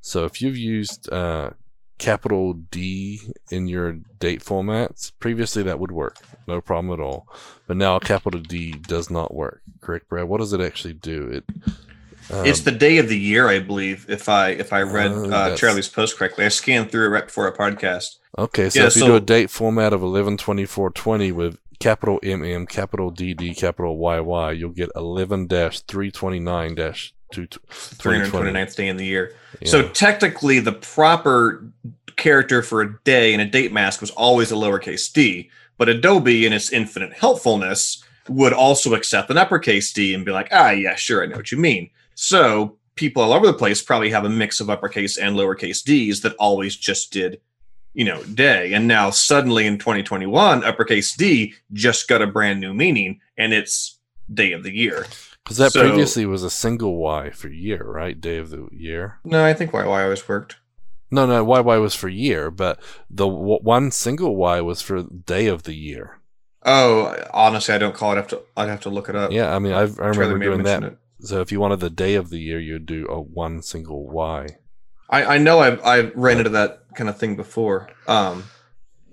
So 0.00 0.24
if 0.24 0.40
you've 0.42 0.56
used 0.56 1.10
uh, 1.12 1.50
capital 1.98 2.54
D 2.54 3.20
in 3.50 3.66
your 3.66 3.92
date 4.20 4.44
formats, 4.44 5.12
previously 5.18 5.62
that 5.64 5.80
would 5.80 5.92
work, 5.92 6.16
no 6.46 6.60
problem 6.60 6.92
at 6.92 7.02
all. 7.02 7.26
But 7.66 7.76
now 7.76 7.98
capital 7.98 8.40
D 8.40 8.72
does 8.72 9.10
not 9.10 9.34
work. 9.34 9.62
Correct, 9.80 10.08
Brad? 10.08 10.28
What 10.28 10.38
does 10.38 10.52
it 10.52 10.60
actually 10.60 10.94
do? 10.94 11.28
It 11.28 11.44
um, 12.30 12.46
it's 12.46 12.60
the 12.60 12.72
day 12.72 12.98
of 12.98 13.08
the 13.08 13.18
year, 13.18 13.48
I 13.48 13.58
believe. 13.58 14.06
If 14.08 14.28
I 14.28 14.50
if 14.50 14.72
I 14.72 14.82
read 14.82 15.12
Oh, 15.12 15.30
uh, 15.30 15.56
Charlie's 15.56 15.88
post 15.88 16.16
correctly, 16.18 16.44
I 16.44 16.48
scanned 16.48 16.90
through 16.90 17.06
it 17.06 17.08
right 17.08 17.26
before 17.26 17.46
a 17.46 17.56
podcast. 17.56 18.16
Okay, 18.36 18.70
so 18.70 18.80
Yeah, 18.80 18.86
if 18.86 18.96
you 18.96 19.00
so- 19.00 19.06
do 19.08 19.16
a 19.16 19.20
date 19.20 19.50
format 19.50 19.92
of 19.92 20.02
112420 20.02 21.32
with 21.32 21.58
capital 21.80 22.18
MM, 22.22 22.68
capital 22.68 23.10
DD, 23.12 23.56
capital 23.56 23.96
YY, 23.98 24.58
you'll 24.58 24.70
get 24.70 24.90
11 24.96 25.46
dash 25.46 25.80
329 25.80 26.76
2020. 26.76 28.30
329th 28.30 28.76
day 28.76 28.88
in 28.88 28.96
the 28.96 29.06
year. 29.06 29.34
So 29.64 29.88
technically, 29.88 30.60
the 30.60 30.72
proper 30.72 31.64
character 32.16 32.62
for 32.62 32.82
a 32.82 32.98
day 33.04 33.32
in 33.32 33.40
a 33.40 33.44
date 33.44 33.72
mask 33.72 34.00
was 34.00 34.10
always 34.10 34.50
a 34.50 34.54
lowercase 34.54 35.12
d, 35.12 35.50
but 35.76 35.88
Adobe, 35.88 36.44
in 36.46 36.52
its 36.52 36.72
infinite 36.72 37.12
helpfulness, 37.12 38.02
would 38.28 38.52
also 38.52 38.94
accept 38.94 39.30
an 39.30 39.38
uppercase 39.38 39.92
d 39.92 40.12
and 40.14 40.24
be 40.24 40.32
like, 40.32 40.48
ah, 40.52 40.70
yeah, 40.70 40.94
sure, 40.96 41.22
I 41.22 41.26
know 41.26 41.36
what 41.36 41.52
you 41.52 41.58
mean. 41.58 41.90
So 42.20 42.78
people 42.96 43.22
all 43.22 43.32
over 43.32 43.46
the 43.46 43.52
place 43.52 43.80
probably 43.80 44.10
have 44.10 44.24
a 44.24 44.28
mix 44.28 44.58
of 44.58 44.68
uppercase 44.68 45.16
and 45.16 45.36
lowercase 45.36 45.84
d's 45.84 46.20
that 46.22 46.34
always 46.36 46.74
just 46.74 47.12
did 47.12 47.40
you 47.94 48.04
know, 48.04 48.22
day. 48.24 48.74
And 48.74 48.86
now 48.86 49.10
suddenly 49.10 49.66
in 49.66 49.76
2021, 49.78 50.62
uppercase 50.62 51.16
D 51.16 51.54
just 51.72 52.06
got 52.06 52.22
a 52.22 52.26
brand 52.28 52.60
new 52.60 52.72
meaning 52.72 53.20
and 53.36 53.52
it's 53.52 53.98
day 54.32 54.52
of 54.52 54.62
the 54.62 54.70
year. 54.72 55.06
Because 55.42 55.56
that 55.56 55.72
So- 55.72 55.80
previously 55.80 56.24
was 56.26 56.44
a 56.44 56.50
single 56.50 56.96
Y 56.96 57.30
for 57.30 57.48
year, 57.48 57.82
right? 57.82 58.20
Day 58.20 58.38
of 58.38 58.50
the 58.50 58.68
year. 58.70 59.18
No, 59.24 59.44
I 59.44 59.52
think 59.52 59.72
YY 59.72 60.02
always 60.04 60.28
worked. 60.28 60.56
No, 61.10 61.26
no, 61.26 61.44
YY 61.44 61.80
was 61.80 61.94
for 61.94 62.08
year, 62.08 62.50
but 62.52 62.78
the 63.10 63.26
w- 63.26 63.58
one 63.62 63.90
single 63.90 64.36
Y 64.36 64.60
was 64.60 64.80
for 64.82 65.02
day 65.02 65.46
of 65.46 65.62
the 65.64 65.74
year. 65.74 66.18
Oh, 66.64 67.16
honestly, 67.32 67.74
I 67.74 67.78
don't 67.78 67.94
call 67.94 68.12
it. 68.12 68.14
I 68.14 68.18
have 68.18 68.28
to. 68.28 68.42
I'd 68.56 68.68
have 68.68 68.80
to 68.82 68.90
look 68.90 69.08
it 69.08 69.16
up. 69.16 69.32
Yeah, 69.32 69.54
I 69.54 69.58
mean, 69.58 69.72
I've, 69.72 69.98
I 69.98 70.08
remember 70.08 70.38
doing 70.38 70.62
that. 70.64 70.82
it. 70.84 70.98
So 71.20 71.40
if 71.40 71.50
you 71.50 71.60
wanted 71.60 71.80
the 71.80 71.90
day 71.90 72.14
of 72.14 72.30
the 72.30 72.38
year, 72.38 72.60
you'd 72.60 72.86
do 72.86 73.06
a 73.08 73.20
one 73.20 73.62
single 73.62 74.06
Y. 74.08 74.46
I, 75.10 75.24
I 75.24 75.38
know 75.38 75.60
I've 75.60 75.84
I've 75.84 76.12
ran 76.14 76.38
into 76.38 76.50
that 76.50 76.82
kind 76.94 77.08
of 77.08 77.18
thing 77.18 77.36
before. 77.36 77.88
Um, 78.06 78.44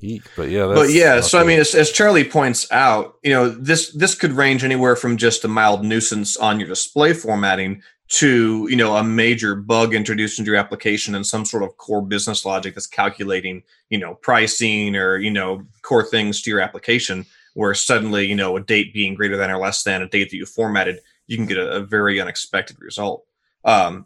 Eek, 0.01 0.23
But 0.35 0.49
yeah, 0.49 0.67
but 0.67 0.89
yeah, 0.91 1.21
so 1.21 1.39
I 1.39 1.43
mean, 1.43 1.59
as, 1.59 1.73
as 1.73 1.91
Charlie 1.91 2.25
points 2.25 2.69
out, 2.71 3.15
you 3.23 3.31
know, 3.31 3.49
this 3.49 3.91
this 3.91 4.13
could 4.13 4.33
range 4.33 4.63
anywhere 4.63 4.95
from 4.95 5.17
just 5.17 5.45
a 5.45 5.47
mild 5.47 5.83
nuisance 5.83 6.37
on 6.37 6.59
your 6.59 6.67
display 6.67 7.13
formatting 7.13 7.81
to 8.07 8.67
you 8.69 8.75
know 8.75 8.95
a 8.95 9.03
major 9.03 9.55
bug 9.55 9.95
introduced 9.95 10.37
into 10.37 10.51
your 10.51 10.59
application 10.59 11.15
and 11.15 11.25
some 11.25 11.43
sort 11.43 11.63
of 11.63 11.75
core 11.77 12.03
business 12.03 12.45
logic 12.45 12.75
that's 12.75 12.85
calculating 12.85 13.63
you 13.89 13.97
know 13.97 14.13
pricing 14.15 14.95
or 14.95 15.17
you 15.17 15.31
know 15.31 15.63
core 15.81 16.03
things 16.03 16.41
to 16.41 16.51
your 16.51 16.59
application 16.59 17.25
where 17.55 17.73
suddenly 17.73 18.27
you 18.27 18.35
know 18.35 18.55
a 18.57 18.61
date 18.61 18.93
being 18.93 19.15
greater 19.15 19.37
than 19.37 19.49
or 19.49 19.57
less 19.57 19.81
than 19.81 20.03
a 20.03 20.07
date 20.07 20.29
that 20.29 20.37
you 20.37 20.45
formatted 20.45 20.99
you 21.27 21.37
can 21.37 21.45
get 21.45 21.57
a, 21.57 21.77
a 21.77 21.79
very 21.81 22.19
unexpected 22.19 22.77
result 22.79 23.25
um, 23.63 24.05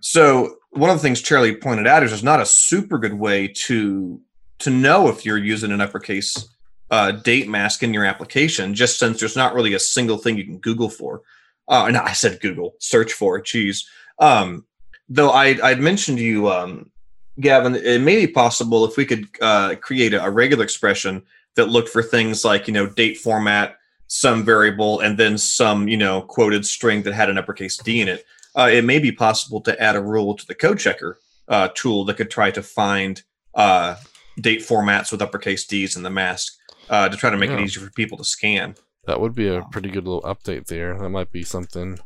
so 0.00 0.56
one 0.70 0.90
of 0.90 0.96
the 0.96 1.02
things 1.02 1.22
charlie 1.22 1.56
pointed 1.56 1.86
out 1.86 2.02
is 2.02 2.10
there's 2.10 2.22
not 2.22 2.40
a 2.40 2.46
super 2.46 2.98
good 2.98 3.14
way 3.14 3.48
to 3.48 4.20
to 4.58 4.70
know 4.70 5.08
if 5.08 5.24
you're 5.24 5.38
using 5.38 5.72
an 5.72 5.80
uppercase 5.80 6.48
uh, 6.90 7.12
date 7.12 7.48
mask 7.48 7.82
in 7.82 7.92
your 7.92 8.04
application 8.04 8.74
just 8.74 8.98
since 8.98 9.20
there's 9.20 9.36
not 9.36 9.54
really 9.54 9.74
a 9.74 9.78
single 9.78 10.16
thing 10.16 10.36
you 10.36 10.44
can 10.44 10.58
google 10.58 10.88
for 10.88 11.22
uh, 11.68 11.90
no, 11.90 12.00
I 12.00 12.14
said 12.14 12.40
Google 12.40 12.74
search 12.78 13.12
for. 13.12 13.40
Geez. 13.40 13.88
Um, 14.18 14.66
though 15.08 15.30
I 15.30 15.58
I'd 15.62 15.80
mentioned 15.80 16.18
to 16.18 16.24
you, 16.24 16.50
um, 16.50 16.90
Gavin, 17.38 17.76
it 17.76 18.00
may 18.00 18.26
be 18.26 18.32
possible 18.32 18.84
if 18.84 18.96
we 18.96 19.04
could 19.04 19.28
uh, 19.40 19.74
create 19.80 20.14
a, 20.14 20.24
a 20.24 20.30
regular 20.30 20.64
expression 20.64 21.22
that 21.56 21.68
looked 21.68 21.90
for 21.90 22.02
things 22.02 22.44
like 22.44 22.66
you 22.66 22.72
know 22.72 22.86
date 22.86 23.18
format, 23.18 23.76
some 24.08 24.42
variable, 24.44 25.00
and 25.00 25.18
then 25.18 25.38
some 25.38 25.86
you 25.86 25.96
know 25.96 26.22
quoted 26.22 26.66
string 26.66 27.02
that 27.02 27.14
had 27.14 27.30
an 27.30 27.38
uppercase 27.38 27.76
D 27.76 28.00
in 28.00 28.08
it. 28.08 28.24
Uh, 28.56 28.68
it 28.72 28.84
may 28.84 28.98
be 28.98 29.12
possible 29.12 29.60
to 29.60 29.80
add 29.80 29.94
a 29.94 30.02
rule 30.02 30.34
to 30.34 30.46
the 30.46 30.54
code 30.54 30.78
checker 30.78 31.18
uh, 31.46 31.68
tool 31.74 32.04
that 32.06 32.16
could 32.16 32.30
try 32.30 32.50
to 32.50 32.62
find 32.62 33.22
uh, 33.54 33.94
date 34.40 34.60
formats 34.60 35.12
with 35.12 35.22
uppercase 35.22 35.66
D's 35.66 35.96
in 35.96 36.02
the 36.02 36.10
mask 36.10 36.56
uh, 36.90 37.08
to 37.08 37.16
try 37.16 37.30
to 37.30 37.36
make 37.36 37.50
it 37.50 37.60
easier 37.60 37.84
for 37.84 37.92
people 37.92 38.18
to 38.18 38.24
scan. 38.24 38.74
that 39.06 39.20
would 39.20 39.34
be 39.34 39.48
a 39.48 39.62
pretty 39.70 39.90
good 39.90 40.06
little 40.06 40.22
update 40.22 40.66
there. 40.66 40.98
That 40.98 41.10
might 41.10 41.30
be 41.30 41.44
something 41.44 41.98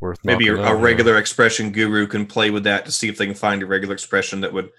worth 0.00 0.18
maybe 0.24 0.48
a, 0.48 0.56
a 0.56 0.74
regular 0.74 1.16
expression 1.16 1.70
guru 1.70 2.06
can 2.06 2.26
play 2.26 2.50
with 2.50 2.64
that 2.64 2.84
to 2.86 2.92
see 2.92 3.08
if 3.08 3.16
they 3.16 3.26
can 3.26 3.34
find 3.34 3.62
a 3.62 3.66
regular 3.66 3.94
expression 3.94 4.40
that 4.40 4.52
would 4.52 4.70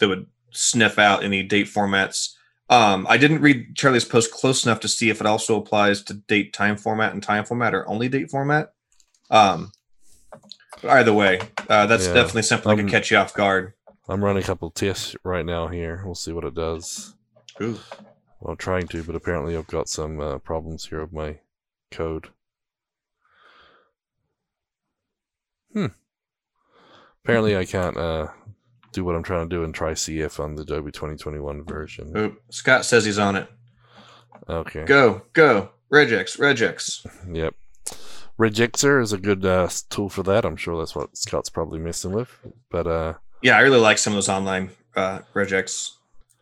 that 0.00 0.08
would 0.08 0.26
sniff 0.50 0.98
out 0.98 1.22
any 1.22 1.42
date 1.42 1.66
formats 1.66 2.34
um, 2.72 3.06
i 3.08 3.16
didn't 3.16 3.40
read 3.40 3.74
charlie's 3.76 4.04
post 4.04 4.32
close 4.32 4.64
enough 4.64 4.80
to 4.80 4.88
see 4.88 5.08
if 5.10 5.20
it 5.20 5.26
also 5.26 5.56
applies 5.60 6.02
to 6.02 6.14
date 6.14 6.52
time 6.52 6.76
format 6.76 7.12
and 7.12 7.22
time 7.22 7.44
format 7.44 7.74
or 7.74 7.88
only 7.88 8.08
date 8.08 8.30
format 8.30 8.72
um, 9.30 9.72
either 10.88 11.12
way 11.12 11.40
uh, 11.68 11.86
that's 11.86 12.06
Yeah. 12.06 12.14
definitely 12.14 12.42
something 12.42 12.68
that 12.68 12.82
Um, 12.82 12.88
can 12.88 12.88
catch 12.88 13.10
you 13.10 13.16
off 13.18 13.34
guard 13.34 13.74
I'm 14.08 14.22
running 14.24 14.42
a 14.42 14.46
couple 14.46 14.68
tests 14.70 15.14
right 15.22 15.46
now 15.46 15.68
here. 15.68 16.02
We'll 16.04 16.16
see 16.16 16.32
what 16.32 16.44
it 16.44 16.54
does. 16.54 17.14
Ooh. 17.62 17.78
Well, 18.40 18.50
I'm 18.52 18.56
trying 18.56 18.88
to, 18.88 19.02
but 19.04 19.14
apparently 19.14 19.56
I've 19.56 19.68
got 19.68 19.88
some 19.88 20.18
uh, 20.20 20.38
problems 20.38 20.86
here 20.86 21.00
with 21.02 21.12
my 21.12 21.38
code. 21.92 22.26
Hmm. 25.72 25.86
Apparently 27.24 27.56
I 27.56 27.64
can't 27.64 27.96
uh, 27.96 28.26
do 28.92 29.04
what 29.04 29.14
I'm 29.14 29.22
trying 29.22 29.48
to 29.48 29.56
do 29.56 29.64
and 29.64 29.74
try 29.74 29.92
CF 29.92 30.38
on 30.40 30.54
the 30.54 30.62
Adobe 30.62 30.92
2021 30.92 31.64
version. 31.64 32.12
Oop. 32.16 32.42
scott 32.50 32.84
says 32.84 33.04
he's 33.04 33.18
on 33.18 33.36
it 33.36 33.48
Okay. 34.48 34.84
go 34.84 35.22
go 35.32 35.70
regex 35.92 36.38
regex 36.38 37.06
Yep. 37.34 37.54
RegExr 38.38 39.02
is 39.02 39.12
a 39.12 39.18
good 39.18 39.44
uh, 39.44 39.68
tool 39.90 40.08
for 40.08 40.22
that. 40.24 40.44
I'm 40.44 40.56
sure 40.56 40.78
that's 40.78 40.96
what 40.96 41.16
Scott's 41.16 41.50
probably 41.50 41.78
messing 41.78 42.12
with. 42.12 42.30
But 42.70 42.86
uh, 42.86 43.14
yeah 43.42 43.56
i 43.56 43.60
really 43.60 43.78
like 43.80 43.98
some 43.98 44.12
of 44.12 44.16
those 44.16 44.28
online 44.28 44.70
uh, 44.96 45.20
regex 45.34 45.92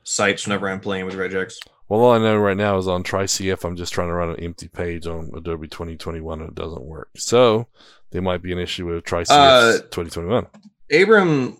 sites 0.02 0.47
whenever 0.47 0.69
i'm 0.69 0.80
playing 0.80 1.07
with 1.07 1.14
regex 1.14 1.54
well, 1.88 2.02
all 2.02 2.12
I 2.12 2.19
know 2.19 2.37
right 2.37 2.57
now 2.57 2.78
is 2.78 2.87
on 2.87 3.02
TryCF, 3.02 3.64
I'm 3.64 3.75
just 3.75 3.92
trying 3.92 4.07
to 4.07 4.14
run 4.14 4.30
an 4.30 4.38
empty 4.38 4.69
page 4.69 5.09
on 5.09 5.28
Adobe 5.37 5.66
2021 5.66 6.40
and 6.40 6.49
it 6.50 6.54
doesn't 6.54 6.85
work. 6.85 7.09
So 7.16 7.66
there 8.12 8.23
might 8.23 8.42
be 8.42 8.52
an 8.52 8.61
issue 8.61 8.87
with 8.87 9.02
TryCF 9.02 9.26
Uh, 9.30 9.73
2021. 9.90 10.47
Abram 10.92 11.59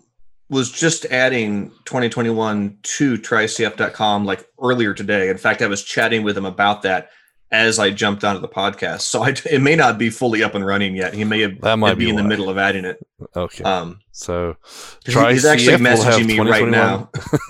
was 0.51 0.69
just 0.69 1.05
adding 1.05 1.69
2021 1.85 2.77
to 2.83 3.17
trycf.com 3.17 4.25
like 4.25 4.45
earlier 4.61 4.93
today. 4.93 5.29
In 5.29 5.37
fact, 5.37 5.61
I 5.61 5.67
was 5.67 5.81
chatting 5.83 6.23
with 6.23 6.37
him 6.37 6.45
about 6.45 6.81
that 6.83 7.09
as 7.51 7.79
I 7.79 7.89
jumped 7.89 8.23
onto 8.23 8.41
the 8.41 8.47
podcast. 8.49 9.01
So 9.01 9.23
I, 9.23 9.33
it 9.49 9.61
may 9.61 9.75
not 9.75 9.97
be 9.97 10.09
fully 10.09 10.43
up 10.43 10.53
and 10.53 10.65
running 10.65 10.95
yet. 10.95 11.13
He 11.13 11.23
may 11.23 11.39
have 11.41 11.61
That 11.61 11.79
might 11.79 11.97
be, 11.97 12.09
in 12.09 12.17
the 12.17 12.23
middle 12.23 12.49
of 12.49 12.57
adding 12.57 12.83
it. 12.85 12.97
Okay. 13.35 13.63
Um, 13.63 14.01
so 14.11 14.57
he- 15.05 15.13
he's 15.13 15.45
actually 15.45 15.77
TryCF 15.77 15.95
will 15.97 16.03
have 16.03 16.21
messaging 16.21 16.27
me 16.27 16.39
right 16.39 16.67
now. 16.67 17.09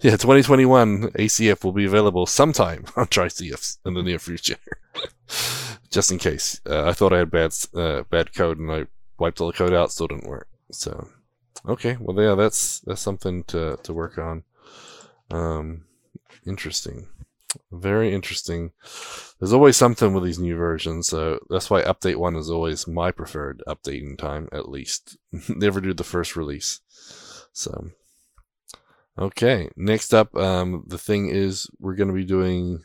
yeah, 0.00 0.16
2021 0.16 1.10
ACF 1.12 1.64
will 1.64 1.72
be 1.72 1.86
available 1.86 2.26
sometime 2.26 2.84
on 2.96 3.06
TryCF 3.06 3.78
in 3.86 3.94
the 3.94 4.02
near 4.02 4.18
future. 4.18 4.56
Just 5.90 6.10
in 6.12 6.18
case. 6.18 6.60
Uh, 6.68 6.86
I 6.86 6.92
thought 6.92 7.12
I 7.14 7.18
had 7.18 7.30
bad 7.30 7.52
uh, 7.74 8.02
bad 8.10 8.34
code 8.34 8.58
and 8.58 8.70
I 8.70 8.86
wiped 9.18 9.40
all 9.40 9.46
the 9.46 9.52
code 9.56 9.72
out, 9.74 9.90
still 9.92 10.06
didn't 10.06 10.26
work. 10.28 10.48
So, 10.70 11.08
okay, 11.66 11.96
well, 12.00 12.20
yeah, 12.22 12.34
that's 12.34 12.80
that's 12.80 13.00
something 13.00 13.44
to 13.44 13.78
to 13.82 13.92
work 13.92 14.18
on. 14.18 14.44
Um, 15.30 15.84
interesting, 16.46 17.08
very 17.70 18.14
interesting. 18.14 18.72
There's 19.38 19.52
always 19.52 19.76
something 19.76 20.14
with 20.14 20.24
these 20.24 20.38
new 20.38 20.56
versions, 20.56 21.08
so 21.08 21.40
that's 21.50 21.70
why 21.70 21.82
update 21.82 22.16
one 22.16 22.36
is 22.36 22.50
always 22.50 22.86
my 22.86 23.10
preferred 23.10 23.62
updating 23.66 24.18
time. 24.18 24.48
At 24.52 24.68
least, 24.68 25.16
never 25.48 25.80
do 25.80 25.94
the 25.94 26.04
first 26.04 26.36
release. 26.36 26.80
So, 27.52 27.90
Okay, 29.18 29.68
next 29.76 30.14
up, 30.14 30.34
um, 30.36 30.84
the 30.86 30.96
thing 30.96 31.28
is 31.28 31.68
we're 31.78 31.94
going 31.94 32.08
to 32.08 32.14
be 32.14 32.24
doing. 32.24 32.82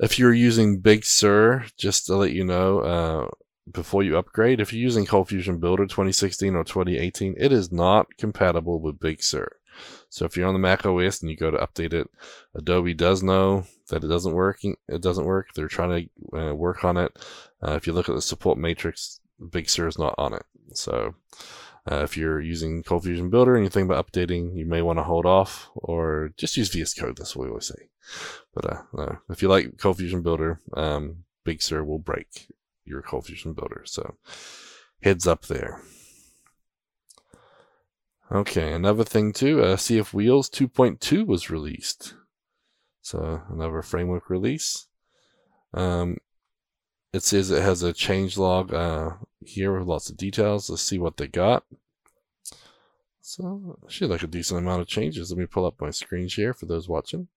If 0.00 0.18
you're 0.18 0.34
using 0.34 0.80
Big 0.80 1.04
Sur, 1.04 1.66
just 1.76 2.06
to 2.06 2.16
let 2.16 2.32
you 2.32 2.44
know, 2.44 2.80
uh, 2.80 3.28
before 3.72 4.02
you 4.02 4.16
upgrade, 4.16 4.60
if 4.60 4.72
you're 4.72 4.82
using 4.82 5.06
Cold 5.06 5.28
Fusion 5.28 5.58
Builder 5.58 5.84
2016 5.84 6.54
or 6.54 6.64
2018, 6.64 7.34
it 7.38 7.52
is 7.52 7.72
not 7.72 8.16
compatible 8.16 8.80
with 8.80 9.00
Big 9.00 9.22
Sur. 9.22 9.48
So 10.08 10.24
if 10.24 10.36
you're 10.36 10.46
on 10.46 10.54
the 10.54 10.58
Mac 10.58 10.84
OS 10.84 11.20
and 11.20 11.30
you 11.30 11.36
go 11.36 11.50
to 11.50 11.58
update 11.58 11.92
it, 11.92 12.08
Adobe 12.54 12.94
does 12.94 13.22
know 13.22 13.64
that 13.88 14.02
it 14.02 14.08
doesn't 14.08 14.34
work. 14.34 14.60
It 14.62 15.02
doesn't 15.02 15.24
work. 15.24 15.48
They're 15.54 15.68
trying 15.68 16.10
to 16.32 16.38
uh, 16.38 16.54
work 16.54 16.84
on 16.84 16.96
it. 16.96 17.16
Uh, 17.62 17.72
if 17.72 17.86
you 17.86 17.92
look 17.92 18.08
at 18.08 18.14
the 18.14 18.22
support 18.22 18.58
matrix, 18.58 19.20
Big 19.50 19.68
Sur 19.68 19.86
is 19.86 19.98
not 19.98 20.14
on 20.18 20.34
it. 20.34 20.44
So 20.72 21.14
uh, 21.90 22.02
if 22.02 22.16
you're 22.16 22.40
using 22.40 22.82
Cold 22.82 23.04
Fusion 23.04 23.30
Builder 23.30 23.54
and 23.54 23.64
you 23.64 23.70
think 23.70 23.90
about 23.90 24.10
updating, 24.10 24.56
you 24.56 24.66
may 24.66 24.82
want 24.82 24.98
to 24.98 25.04
hold 25.04 25.26
off 25.26 25.70
or 25.74 26.32
just 26.36 26.56
use 26.56 26.70
VS 26.70 26.94
Code. 26.94 27.16
That's 27.16 27.36
what 27.36 27.44
we 27.44 27.50
always 27.50 27.66
say. 27.66 27.88
But 28.54 28.64
uh, 28.64 28.82
no, 28.92 29.18
if 29.30 29.42
you 29.42 29.48
like 29.48 29.78
Cold 29.78 29.98
Fusion 29.98 30.22
Builder, 30.22 30.60
um, 30.74 31.24
Big 31.44 31.62
Sur 31.62 31.84
will 31.84 31.98
break 31.98 32.48
your 32.88 33.02
Cold 33.02 33.26
Fusion 33.26 33.52
Builder. 33.52 33.82
So 33.84 34.16
heads 35.02 35.26
up 35.26 35.46
there. 35.46 35.80
Okay, 38.30 38.72
another 38.72 39.04
thing 39.04 39.32
too, 39.32 39.62
uh, 39.62 39.76
CF 39.76 40.12
Wheels 40.12 40.50
2.2 40.50 41.26
was 41.26 41.48
released. 41.48 42.14
So 43.00 43.42
another 43.48 43.80
framework 43.80 44.28
release. 44.28 44.86
Um, 45.72 46.18
it 47.12 47.22
says 47.22 47.50
it 47.50 47.62
has 47.62 47.82
a 47.82 47.94
change 47.94 48.36
log 48.36 48.74
uh, 48.74 49.12
here 49.44 49.78
with 49.78 49.88
lots 49.88 50.10
of 50.10 50.18
details. 50.18 50.68
Let's 50.68 50.82
see 50.82 50.98
what 50.98 51.16
they 51.16 51.26
got. 51.26 51.64
So 53.22 53.78
actually 53.84 54.08
like 54.08 54.22
a 54.22 54.26
decent 54.26 54.60
amount 54.60 54.82
of 54.82 54.88
changes. 54.88 55.30
Let 55.30 55.38
me 55.38 55.46
pull 55.46 55.64
up 55.64 55.80
my 55.80 55.90
screen 55.90 56.28
share 56.28 56.52
for 56.52 56.66
those 56.66 56.88
watching. 56.88 57.28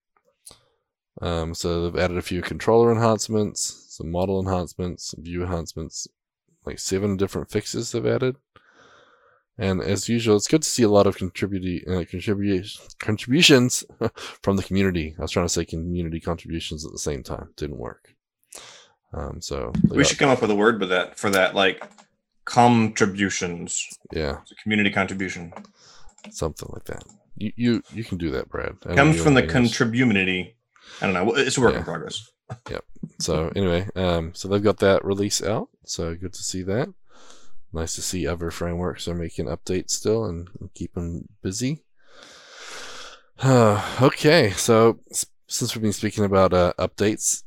Um, 1.22 1.54
so 1.54 1.84
they've 1.84 2.02
added 2.02 2.18
a 2.18 2.22
few 2.22 2.42
controller 2.42 2.92
enhancements, 2.92 3.91
model 4.04 4.40
enhancements, 4.40 5.14
view 5.18 5.44
enhancements, 5.44 6.08
like 6.66 6.80
seven 6.80 7.18
different 7.18 7.50
fixes 7.52 7.92
they've 7.92 8.06
added. 8.06 8.36
And 9.58 9.82
as 9.82 10.10
usual, 10.10 10.38
it's 10.38 10.48
good 10.48 10.64
to 10.64 10.70
see 10.70 10.82
a 10.84 10.90
lot 10.90 11.06
of 11.08 11.18
contributing 11.18 11.82
uh, 11.88 12.00
contribu- 12.12 12.98
contributions 13.00 13.84
from 14.42 14.56
the 14.58 14.64
community. 14.64 15.14
I 15.20 15.22
was 15.22 15.32
trying 15.32 15.46
to 15.46 15.54
say 15.54 15.66
community 15.66 16.20
contributions 16.20 16.86
at 16.86 16.92
the 16.92 16.98
same 16.98 17.22
time. 17.22 17.50
Didn't 17.58 17.78
work. 17.78 18.16
Um, 19.14 19.42
so 19.42 19.72
We 19.90 19.98
got- 19.98 20.08
should 20.08 20.18
come 20.20 20.30
up 20.30 20.42
with 20.42 20.52
a 20.52 20.56
word 20.56 20.80
with 20.80 20.90
that 20.90 21.20
for 21.20 21.30
that, 21.32 21.54
like 21.54 21.84
contributions. 22.46 23.88
yeah, 24.12 24.38
It's 24.42 24.52
a 24.52 24.56
community 24.64 24.90
contribution. 24.90 25.54
something 26.32 26.70
like 26.72 26.86
that. 26.86 27.04
you 27.36 27.52
you, 27.56 27.84
you 27.94 28.04
can 28.04 28.18
do 28.18 28.32
that, 28.32 28.50
Brad. 28.50 28.80
Comes 28.82 29.22
from 29.22 29.34
the 29.36 29.44
contributionity. 29.44 30.54
I 31.02 31.06
don't 31.08 31.14
know. 31.14 31.34
It's 31.36 31.58
a 31.58 31.62
work 31.62 31.74
in 31.76 31.80
Yeah. 31.80 31.86
Progress. 32.64 32.82
So 33.20 33.52
anyway, 33.56 33.88
um, 33.96 34.34
so 34.34 34.48
they've 34.48 34.64
got 34.64 34.78
that 34.78 35.06
release 35.06 35.42
out. 35.44 35.70
So 35.86 36.16
good 36.16 36.34
to 36.34 36.44
see 36.44 36.64
that. 36.64 36.90
Nice 37.74 37.96
to 37.96 38.02
see 38.02 38.28
other 38.28 38.52
frameworks 38.52 39.08
are 39.08 39.16
making 39.16 39.46
updates 39.46 39.92
still 39.92 40.26
and 40.26 40.50
keep 40.74 40.94
them 40.94 41.30
busy. 41.42 41.84
okay, 43.46 44.52
so 44.52 45.00
since 45.48 45.76
we've 45.76 45.82
been 45.82 45.94
speaking 45.94 46.26
about 46.26 46.54
uh, 46.54 46.74
updates, 46.78 47.44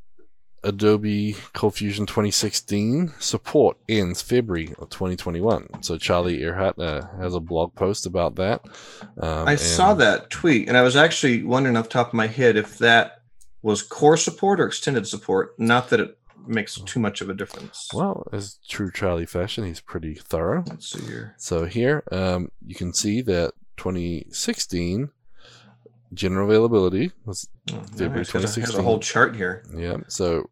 Adobe 0.65 1.35
ColdFusion 1.55 2.07
2016 2.07 3.13
support 3.19 3.77
ends 3.89 4.23
February 4.23 4.75
of 4.79 4.89
2021. 4.89 5.83
So 5.83 5.99
Charlie 5.99 6.41
Arehart 6.41 6.79
uh, 6.79 7.07
has 7.19 7.35
a 7.35 7.41
blog 7.41 7.75
post 7.75 8.07
about 8.07 8.37
that. 8.37 8.65
Um, 9.21 9.47
I 9.47 9.57
saw 9.57 9.95
that 9.95 10.31
tweet, 10.31 10.69
and 10.69 10.77
I 10.77 10.83
was 10.83 10.97
actually 10.97 11.43
wondering 11.43 11.77
off 11.77 11.85
the 11.85 11.91
top 11.91 12.09
of 12.09 12.15
my 12.15 12.27
head 12.27 12.57
if 12.57 12.79
that 12.79 13.24
was 13.65 13.83
core 13.83 14.17
support 14.19 14.61
or 14.61 14.67
extended 14.67 15.07
support. 15.07 15.59
Not 15.59 15.89
that 15.89 15.99
it 15.99 16.19
makes 16.47 16.75
too 16.81 17.01
much 17.01 17.23
of 17.23 17.31
a 17.31 17.35
difference. 17.35 17.89
Well, 17.95 18.27
as 18.31 18.59
true 18.69 18.91
Charlie 18.93 19.25
fashion, 19.25 19.65
he's 19.65 19.81
pretty 19.81 20.15
thorough. 20.15 20.63
Let's 20.69 20.91
see 20.93 21.03
here. 21.03 21.35
So 21.39 21.65
here, 21.65 22.05
um, 22.13 22.51
you 22.67 22.75
can 22.75 22.93
see 22.93 23.23
that 23.23 23.55
2016 23.79 25.11
general 26.13 26.49
availability 26.49 27.13
was 27.25 27.49
Oh, 27.73 27.81
February 27.97 28.27
has 28.27 28.57
a- 28.59 28.61
has 28.61 28.75
a 28.75 28.83
whole 28.83 29.01
chart 29.01 29.35
here. 29.35 29.65
yeah. 29.75 29.97
So 30.09 30.51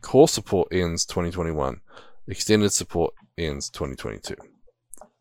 core 0.00 0.28
support 0.28 0.68
ends 0.72 1.04
2021, 1.04 1.80
extended 2.28 2.72
support 2.72 3.12
ends 3.36 3.68
2022. 3.70 4.36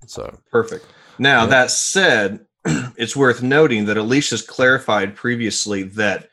So 0.05 0.39
Perfect. 0.51 0.85
Now, 1.17 1.41
Yeah. 1.43 1.47
that 1.49 1.71
said, 1.71 2.45
it's 2.95 3.15
worth 3.15 3.41
noting 3.41 3.85
that 3.85 3.97
Elishia's 3.97 4.43
clarified 4.43 5.15
previously 5.15 5.81
that 5.83 6.28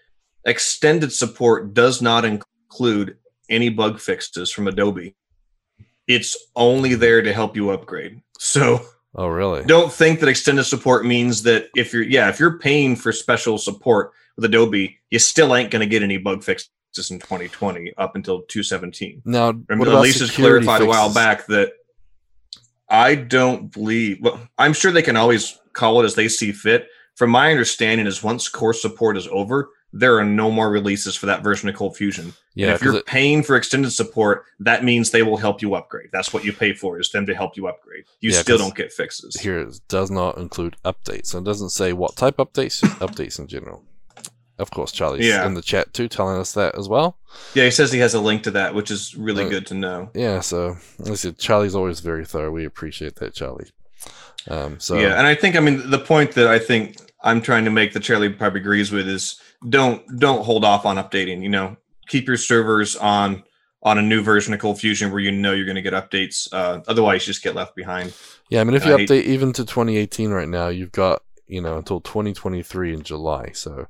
extended 0.46 1.12
support 1.12 1.74
does 1.74 2.00
not 2.00 2.24
include 2.24 3.18
any 3.50 3.68
bug 3.68 4.00
fixes 4.00 4.50
from 4.50 4.68
Adobe. 4.68 5.14
It's 6.06 6.36
only 6.54 6.94
there 6.94 7.20
to 7.20 7.32
help 7.32 7.56
you 7.56 7.70
upgrade. 7.70 8.22
So 8.38 8.80
oh 9.16 9.26
really? 9.26 9.64
don't 9.64 9.92
think 9.92 10.20
that 10.20 10.28
extended 10.28 10.64
support 10.64 11.04
means 11.04 11.42
that 11.42 11.68
if 11.74 11.92
you're 11.92 12.02
yeah, 12.02 12.28
if 12.28 12.38
you're 12.38 12.58
paying 12.58 12.96
for 12.96 13.12
special 13.12 13.58
support 13.58 14.12
with 14.36 14.44
Adobe, 14.44 14.98
you 15.10 15.18
still 15.18 15.54
ain't 15.54 15.70
going 15.70 15.80
to 15.80 15.86
get 15.86 16.02
any 16.02 16.16
bug 16.16 16.42
fixes 16.42 16.70
in 17.10 17.18
2020 17.18 17.92
up 17.98 18.16
until 18.16 18.42
217. 18.42 19.22
Now, 19.24 19.48
Remember, 19.68 19.90
about 19.90 19.98
Alicia's 19.98 20.30
security 20.30 20.64
clarified 20.64 20.86
a 20.86 20.88
while 20.88 21.12
back 21.12 21.46
that 21.46 21.72
I 22.88 23.16
don't 23.16 23.72
believe. 23.72 24.18
Well, 24.22 24.40
I'm 24.56 24.72
sure 24.72 24.92
they 24.92 25.02
can 25.02 25.16
always 25.16 25.58
call 25.72 26.00
it 26.00 26.04
as 26.04 26.14
they 26.14 26.28
see 26.28 26.52
fit. 26.52 26.88
From 27.16 27.30
my 27.30 27.50
understanding, 27.50 28.06
is 28.06 28.22
once 28.22 28.48
core 28.48 28.74
support 28.74 29.16
is 29.16 29.26
over, 29.28 29.70
there 29.92 30.18
are 30.18 30.24
no 30.24 30.50
more 30.50 30.68
releases 30.70 31.16
for 31.16 31.26
that 31.26 31.42
version 31.42 31.68
of 31.68 31.74
Cold 31.74 31.96
Fusion. 31.96 32.34
Yeah, 32.54 32.66
and 32.68 32.74
if 32.76 32.82
you're 32.82 32.96
it- 32.96 33.06
paying 33.06 33.42
for 33.42 33.56
extended 33.56 33.90
support, 33.92 34.44
that 34.60 34.84
means 34.84 35.10
they 35.10 35.22
will 35.22 35.36
help 35.38 35.62
you 35.62 35.74
upgrade. 35.74 36.08
That's 36.12 36.32
what 36.32 36.44
you 36.44 36.52
pay 36.52 36.72
for 36.74 36.98
is 37.00 37.10
them 37.10 37.24
to 37.26 37.34
help 37.34 37.56
you 37.56 37.66
upgrade. 37.68 38.04
You 38.20 38.30
Yeah, 38.30 38.40
still 38.42 38.58
don't 38.58 38.74
get 38.74 38.92
fixes. 38.92 39.40
here 39.40 39.58
it 39.60 39.80
does 39.88 40.10
not 40.10 40.38
include 40.38 40.76
updates. 40.84 41.26
So 41.28 41.38
it 41.38 41.44
doesn't 41.44 41.70
say 41.70 41.92
what 41.92 42.16
type 42.16 42.36
updates, 42.38 42.80
updates 42.98 43.38
in 43.38 43.46
general. 43.46 43.84
Of 44.58 44.70
course, 44.70 44.90
Charlie's 44.90 45.26
Yeah. 45.26 45.46
in 45.46 45.52
the 45.54 45.60
chat 45.62 45.92
too, 45.92 46.08
telling 46.08 46.38
us 46.38 46.52
that 46.52 46.78
as 46.78 46.88
well. 46.88 47.18
Yeah, 47.54 47.64
he 47.64 47.70
says 47.70 47.92
he 47.92 47.98
has 47.98 48.14
a 48.14 48.20
link 48.20 48.42
to 48.44 48.50
that, 48.52 48.74
which 48.74 48.90
is 48.90 49.14
really 49.14 49.44
Uh, 49.44 49.48
good 49.50 49.66
to 49.66 49.74
know. 49.74 50.10
Yeah, 50.14 50.40
so 50.40 50.78
listen, 50.98 51.36
Charlie's 51.38 51.74
always 51.74 52.00
very 52.00 52.24
thorough. 52.24 52.50
We 52.50 52.64
appreciate 52.64 53.16
that, 53.16 53.34
Charlie. 53.34 53.66
Um, 54.48 54.78
so 54.80 54.96
yeah, 54.98 55.18
and 55.18 55.26
I 55.26 55.34
think 55.34 55.56
I 55.56 55.60
mean 55.60 55.90
the 55.90 55.98
point 55.98 56.32
that 56.32 56.46
I 56.46 56.58
think 56.58 56.96
I'm 57.22 57.42
trying 57.42 57.64
to 57.64 57.70
make 57.70 57.92
that 57.92 58.00
Charlie 58.02 58.28
probably 58.30 58.60
agrees 58.60 58.92
with 58.92 59.08
is 59.08 59.38
don't 59.68 60.02
don't 60.18 60.44
hold 60.44 60.64
off 60.64 60.84
on 60.86 60.96
updating. 60.96 61.42
You 61.42 61.48
know, 61.48 61.76
keep 62.08 62.26
your 62.26 62.36
servers 62.36 62.96
on 62.96 63.42
on 63.82 63.98
a 63.98 64.02
new 64.02 64.22
version 64.22 64.52
of 64.52 64.60
Cold 64.60 64.80
Fusion 64.80 65.10
where 65.10 65.20
you 65.20 65.30
know 65.30 65.52
you're 65.52 65.66
going 65.66 65.76
to 65.76 65.82
get 65.82 65.92
updates. 65.92 66.48
Uh, 66.52 66.80
otherwise, 66.88 67.26
you 67.26 67.32
just 67.32 67.44
get 67.44 67.54
left 67.54 67.76
behind. 67.76 68.12
yeah, 68.50 68.60
I 68.60 68.64
mean, 68.64 68.74
if 68.74 68.84
you 68.84 68.94
I 68.94 68.98
hate- 68.98 69.08
update 69.08 69.22
even 69.24 69.52
to 69.52 69.64
2018 69.64 70.30
right 70.30 70.48
now, 70.48 70.68
you've 70.68 70.92
got 70.92 71.22
you 71.46 71.60
know 71.60 71.78
until 71.78 72.00
2023 72.00 72.94
in 72.94 73.02
July. 73.02 73.50
So, 73.52 73.86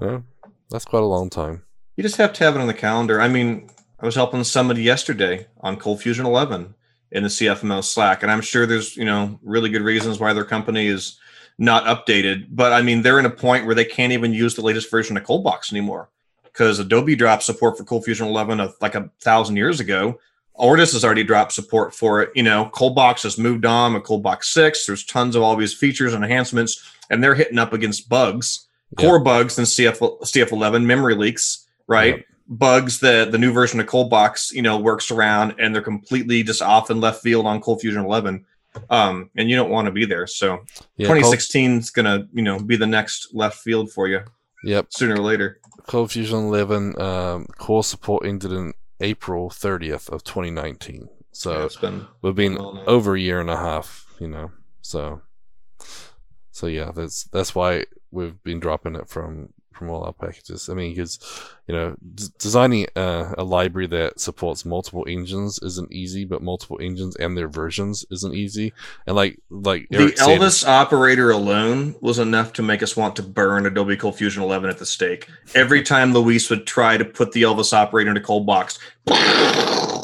you 0.00 0.06
know, 0.06 0.22
that's 0.70 0.84
quite 0.84 1.02
a 1.02 1.06
long 1.06 1.30
time. 1.30 1.62
You 1.96 2.02
just 2.02 2.16
have 2.16 2.32
to 2.34 2.44
have 2.44 2.54
it 2.56 2.60
on 2.60 2.66
the 2.68 2.74
calendar. 2.74 3.20
I 3.20 3.28
mean, 3.28 3.70
I 4.00 4.06
was 4.06 4.14
helping 4.14 4.44
somebody 4.44 4.82
yesterday 4.82 5.46
on 5.60 5.76
Cold 5.76 6.00
Fusion 6.02 6.26
11 6.26 6.74
in 7.10 7.22
the 7.22 7.28
CFML 7.28 7.82
Slack, 7.82 8.22
and 8.22 8.30
I'm 8.30 8.40
sure 8.40 8.66
there's 8.66 8.96
you 8.96 9.04
know 9.04 9.38
really 9.42 9.70
good 9.70 9.82
reasons 9.82 10.18
why 10.18 10.32
their 10.32 10.44
company 10.44 10.86
is 10.88 11.18
not 11.58 11.84
updated. 11.84 12.46
But 12.50 12.72
I 12.72 12.82
mean, 12.82 13.02
they're 13.02 13.18
in 13.18 13.26
a 13.26 13.30
point 13.30 13.66
where 13.66 13.74
they 13.74 13.84
can't 13.84 14.12
even 14.12 14.32
use 14.32 14.54
the 14.54 14.62
latest 14.62 14.90
version 14.90 15.16
of 15.16 15.24
Coldbox 15.24 15.72
anymore 15.72 16.08
because 16.44 16.78
Adobe 16.78 17.16
dropped 17.16 17.42
support 17.42 17.76
for 17.76 17.84
Cold 17.84 18.04
Fusion 18.04 18.26
11 18.28 18.60
of 18.60 18.74
like 18.80 18.94
a 18.94 19.10
thousand 19.20 19.56
years 19.56 19.80
ago. 19.80 20.18
Ortus 20.58 20.92
has 20.92 21.04
already 21.04 21.22
dropped 21.22 21.52
support 21.52 21.94
for 21.94 22.20
it. 22.20 22.30
You 22.34 22.42
know, 22.42 22.68
Coldbox 22.74 23.22
has 23.22 23.38
moved 23.38 23.64
on 23.64 23.94
with 23.94 24.02
Coldbox 24.02 24.44
6. 24.44 24.86
There's 24.86 25.04
tons 25.04 25.36
of 25.36 25.42
all 25.42 25.54
these 25.54 25.72
features 25.74 26.14
and 26.14 26.24
enhancements, 26.24 26.82
and 27.10 27.22
they're 27.22 27.36
hitting 27.36 27.58
up 27.58 27.72
against 27.72 28.08
bugs, 28.08 28.66
Yeah. 28.98 29.06
core 29.06 29.20
bugs 29.20 29.56
in 29.58 29.66
CF, 29.66 29.98
CF11, 30.24 30.84
memory 30.84 31.14
leaks, 31.14 31.66
right? 31.86 32.16
Yep. 32.16 32.24
Bugs 32.50 32.98
that 33.00 33.30
the 33.30 33.38
new 33.38 33.52
version 33.52 33.78
of 33.78 33.86
Coldbox, 33.86 34.52
you 34.52 34.62
know, 34.62 34.78
works 34.78 35.10
around, 35.12 35.54
and 35.60 35.72
they're 35.74 35.82
completely 35.82 36.42
just 36.42 36.60
off 36.62 36.90
in 36.90 37.00
left 37.00 37.22
field 37.22 37.46
on 37.46 37.60
Cold 37.60 37.80
Fusion 37.80 38.02
11. 38.04 38.44
Um, 38.90 39.30
and 39.36 39.50
you 39.50 39.56
don't 39.56 39.70
want 39.70 39.86
to 39.86 39.92
be 39.92 40.04
there. 40.04 40.26
So 40.26 40.60
Yeah, 40.96 41.08
2016 41.08 41.78
is 41.78 41.90
gonna, 41.90 42.28
you 42.32 42.42
know, 42.42 42.58
be 42.58 42.76
the 42.76 42.86
next 42.86 43.34
left 43.34 43.58
field 43.58 43.90
for 43.92 44.08
you 44.08 44.22
yep. 44.64 44.86
sooner 44.90 45.14
or 45.14 45.22
later. 45.22 45.60
Cold 45.86 46.12
Fusion 46.12 46.38
11 46.38 47.00
um, 47.00 47.46
core 47.58 47.84
support 47.84 48.26
ended 48.26 48.52
in 48.52 48.72
April 49.00 49.48
30th 49.48 50.08
of 50.10 50.24
2019. 50.24 51.08
So 51.32 51.52
Yeah, 51.52 51.64
it's 51.64 51.76
been 51.76 52.06
we've 52.22 52.34
been 52.34 52.56
well 52.56 52.82
over 52.86 53.14
a 53.14 53.20
year 53.20 53.40
and 53.40 53.50
a 53.50 53.56
half, 53.56 54.06
you 54.18 54.28
know. 54.28 54.50
So, 54.82 55.22
so 56.50 56.66
yeah, 56.66 56.90
that's 56.94 57.24
that's 57.24 57.54
why 57.54 57.84
we've 58.10 58.42
been 58.42 58.60
dropping 58.60 58.96
it 58.96 59.08
from 59.08 59.52
from 59.78 59.90
all 59.90 60.02
our 60.04 60.12
packages. 60.12 60.68
I 60.68 60.74
mean, 60.74 60.92
because 60.94 61.18
you 61.66 61.74
know, 61.74 61.94
d- 62.14 62.24
designing 62.38 62.86
uh, 62.96 63.34
a 63.38 63.44
library 63.44 63.86
that 63.88 64.18
supports 64.20 64.64
multiple 64.64 65.04
engines 65.08 65.58
isn't 65.62 65.92
easy, 65.92 66.24
but 66.24 66.42
multiple 66.42 66.78
engines 66.80 67.14
and 67.16 67.36
their 67.36 67.48
versions 67.48 68.04
isn't 68.10 68.34
easy. 68.34 68.72
And 69.06 69.14
like 69.16 69.38
like 69.50 69.86
the 69.90 69.98
Eric 69.98 70.18
said- 70.18 70.40
Elvis 70.40 70.66
operator 70.66 71.30
alone 71.30 71.94
was 72.00 72.18
enough 72.18 72.52
to 72.54 72.62
make 72.62 72.82
us 72.82 72.96
want 72.96 73.16
to 73.16 73.22
burn 73.22 73.66
Adobe 73.66 73.96
Cold 73.96 74.16
Fusion 74.16 74.42
11 74.42 74.68
at 74.68 74.78
the 74.78 74.86
stake. 74.86 75.28
Every 75.54 75.82
time 75.82 76.12
Luis 76.12 76.50
would 76.50 76.66
try 76.66 76.96
to 76.96 77.04
put 77.04 77.32
the 77.32 77.42
Elvis 77.42 77.72
operator 77.72 78.10
into 78.10 78.20
cold 78.20 78.46
box, 78.46 78.78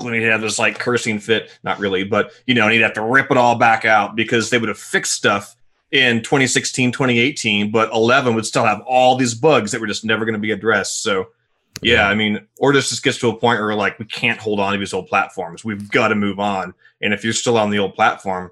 when 0.03 0.15
he'd 0.15 0.23
have 0.23 0.41
this 0.41 0.59
like 0.59 0.79
cursing 0.79 1.19
fit, 1.19 1.51
not 1.63 1.79
really, 1.79 2.05
but 2.05 2.33
you 2.47 2.55
know, 2.55 2.65
and 2.65 2.73
he'd 2.73 2.83
have 2.83 2.95
to 2.95 3.03
rip 3.03 3.31
it 3.31 3.37
all 3.37 3.57
back 3.57 3.85
out 3.85 4.15
because 4.15 4.51
they 4.51 4.59
would 4.59 4.69
have 4.69 4.79
fixed 4.79 5.13
stuff 5.13 5.57
in 5.95 6.23
2016, 6.23 6.91
2018, 6.91 7.71
but 7.71 7.91
11 7.93 8.35
would 8.35 8.45
still 8.45 8.65
have 8.65 8.81
all 8.81 9.17
these 9.17 9.33
bugs 9.33 9.71
that 9.71 9.81
were 9.81 9.87
just 9.87 10.05
never 10.05 10.25
going 10.25 10.35
to 10.35 10.41
be 10.41 10.51
addressed. 10.51 11.05
So, 11.05 11.29
yeah. 11.83 12.09
I 12.09 12.17
mean, 12.17 12.45
or 12.59 12.73
this 12.73 12.89
just 12.89 13.05
gets 13.05 13.19
to 13.19 13.29
a 13.29 13.37
point 13.37 13.61
where 13.61 13.75
like 13.77 13.97
we 14.01 14.05
can't 14.05 14.41
hold 14.41 14.59
on 14.59 14.73
to 14.73 14.79
these 14.79 14.93
old 14.93 15.07
platforms. 15.07 15.65
We've 15.65 15.89
got 15.91 16.09
to 16.09 16.17
move 16.17 16.41
on. 16.41 16.75
And 17.01 17.15
if 17.15 17.23
you're 17.23 17.33
still 17.33 17.57
on 17.57 17.71
the 17.71 17.79
old 17.79 17.95
platform, 17.95 18.51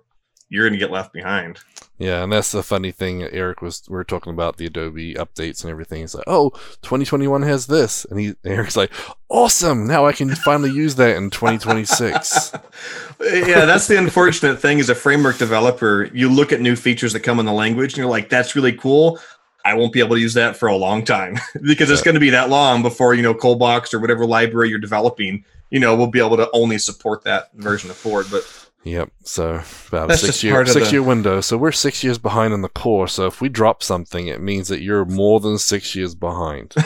you're 0.50 0.68
going 0.68 0.78
to 0.78 0.78
get 0.78 0.92
left 0.92 1.12
behind. 1.12 1.58
Yeah, 2.02 2.24
and 2.24 2.32
that's 2.32 2.50
the 2.50 2.64
funny 2.64 2.90
thing. 2.90 3.22
Eric 3.22 3.62
was 3.62 3.84
we 3.88 3.96
are 3.96 4.02
talking 4.02 4.32
about 4.32 4.56
the 4.56 4.66
Adobe 4.66 5.14
updates 5.14 5.62
and 5.62 5.70
everything. 5.70 6.00
He's 6.00 6.16
like, 6.16 6.24
"Oh, 6.26 6.50
2021 6.82 7.42
has 7.42 7.68
this," 7.68 8.04
and 8.06 8.18
he 8.18 8.34
Eric's 8.44 8.76
like, 8.76 8.90
"Awesome! 9.28 9.86
Now 9.86 10.06
I 10.06 10.12
can 10.12 10.34
finally 10.34 10.72
use 10.72 10.96
that 10.96 11.14
in 11.16 11.30
2026." 11.30 12.52
yeah, 13.20 13.64
that's 13.66 13.86
the 13.86 13.96
unfortunate 13.96 14.60
thing 14.60 14.80
as 14.80 14.88
a 14.88 14.96
framework 14.96 15.38
developer. 15.38 16.10
You 16.12 16.28
look 16.28 16.50
at 16.52 16.60
new 16.60 16.74
features 16.74 17.12
that 17.12 17.20
come 17.20 17.38
in 17.38 17.46
the 17.46 17.52
language 17.52 17.92
and 17.92 17.98
you're 17.98 18.06
like, 18.06 18.28
that's 18.28 18.56
really 18.56 18.72
cool. 18.72 19.20
I 19.64 19.74
won't 19.74 19.92
be 19.92 20.00
able 20.00 20.16
to 20.16 20.20
use 20.20 20.34
that 20.34 20.56
for 20.56 20.66
a 20.66 20.76
long 20.76 21.04
time 21.04 21.38
because 21.62 21.88
it's 21.88 22.02
going 22.02 22.14
to 22.14 22.20
be 22.20 22.30
that 22.30 22.50
long 22.50 22.82
before, 22.82 23.14
you 23.14 23.22
know, 23.22 23.32
Coldbox 23.32 23.94
or 23.94 24.00
whatever 24.00 24.26
library 24.26 24.70
you're 24.70 24.80
developing, 24.80 25.44
you 25.70 25.78
know, 25.78 25.94
we'll 25.94 26.08
be 26.08 26.18
able 26.18 26.36
to 26.36 26.50
only 26.52 26.78
support 26.78 27.22
that 27.22 27.52
version 27.54 27.90
of 27.90 27.96
Ford. 27.96 28.26
But 28.28 28.42
Yep. 28.84 29.10
So 29.22 29.62
about 29.88 30.08
That's 30.08 30.22
a 30.22 30.26
just 30.26 30.40
six 30.40 30.44
year 30.44 30.54
part 30.54 30.68
of 30.68 30.72
six 30.72 30.86
the- 30.86 30.92
year 30.92 31.02
window. 31.02 31.40
So 31.40 31.56
we're 31.56 31.72
six 31.72 32.02
years 32.02 32.18
behind 32.18 32.52
in 32.52 32.62
the 32.62 32.68
core. 32.68 33.06
So 33.06 33.26
if 33.26 33.40
we 33.40 33.48
drop 33.48 33.82
something, 33.82 34.26
it 34.26 34.40
means 34.40 34.68
that 34.68 34.82
you're 34.82 35.04
more 35.04 35.38
than 35.40 35.58
six 35.58 35.94
years 35.94 36.14
behind. 36.14 36.74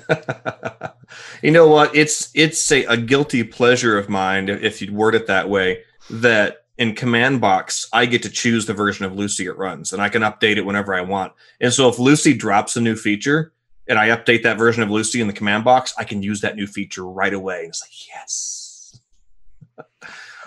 you 1.42 1.50
know 1.50 1.68
what? 1.68 1.94
It's 1.94 2.30
it's 2.34 2.70
a, 2.72 2.84
a 2.84 2.96
guilty 2.96 3.44
pleasure 3.44 3.98
of 3.98 4.08
mine, 4.08 4.48
if 4.48 4.80
you'd 4.80 4.92
word 4.92 5.14
it 5.14 5.26
that 5.26 5.48
way, 5.48 5.82
that 6.10 6.64
in 6.78 6.94
command 6.94 7.40
box 7.40 7.88
I 7.92 8.06
get 8.06 8.22
to 8.22 8.30
choose 8.30 8.66
the 8.66 8.74
version 8.74 9.04
of 9.04 9.14
Lucee 9.14 9.46
it 9.46 9.56
runs, 9.56 9.92
and 9.92 10.02
I 10.02 10.08
can 10.08 10.22
update 10.22 10.56
it 10.56 10.66
whenever 10.66 10.94
I 10.94 11.02
want. 11.02 11.32
And 11.60 11.72
so 11.72 11.88
if 11.88 11.98
Lucee 11.98 12.34
drops 12.34 12.76
a 12.76 12.80
new 12.80 12.96
feature 12.96 13.52
and 13.88 13.98
I 13.98 14.08
update 14.08 14.42
that 14.44 14.58
version 14.58 14.82
of 14.82 14.90
Lucee 14.90 15.20
in 15.20 15.26
the 15.26 15.32
command 15.32 15.64
box, 15.64 15.94
I 15.98 16.04
can 16.04 16.22
use 16.22 16.40
that 16.40 16.56
new 16.56 16.66
feature 16.66 17.04
right 17.04 17.34
away. 17.34 17.64
It's 17.68 17.82
like 17.82 18.08
yes. 18.08 18.61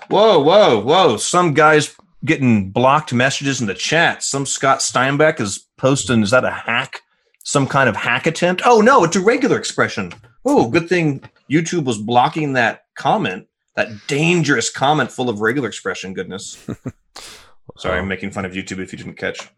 Whoa, 0.10 0.40
whoa, 0.40 0.80
whoa! 0.82 1.18
Some 1.18 1.54
guy's 1.54 1.96
getting 2.24 2.72
blocked 2.72 3.14
messages 3.14 3.62
in 3.62 3.68
the 3.68 3.74
chat. 3.74 4.24
Some 4.24 4.46
Scott 4.46 4.80
Steinbeck 4.80 5.40
is 5.40 5.68
posting. 5.78 6.22
Is 6.24 6.32
that 6.32 6.44
a 6.46 6.52
hack? 6.52 7.02
Some 7.44 7.68
kind 7.68 7.88
of 7.90 7.96
hack 7.96 8.26
attempt? 8.26 8.62
Oh 8.66 8.82
no, 8.82 9.04
it's 9.04 9.16
a 9.16 9.22
regular 9.22 9.58
expression. 9.58 10.12
Oh, 10.46 10.70
good 10.70 10.90
thing 10.90 11.22
YouTube 11.50 11.86
was 11.86 11.98
blocking 11.98 12.54
that 12.54 12.84
comment. 12.96 13.48
That 13.76 13.90
dangerous 14.08 14.70
comment 14.72 15.12
full 15.12 15.30
of 15.30 15.42
regular 15.42 15.68
expression. 15.68 16.14
Goodness. 16.14 16.66
Sorry, 17.78 18.00
I'm 18.00 18.08
making 18.08 18.32
fun 18.32 18.46
of 18.46 18.54
YouTube 18.54 18.80
if 18.80 18.92
you 18.94 18.98
didn't 18.98 19.18
catch. 19.18 19.50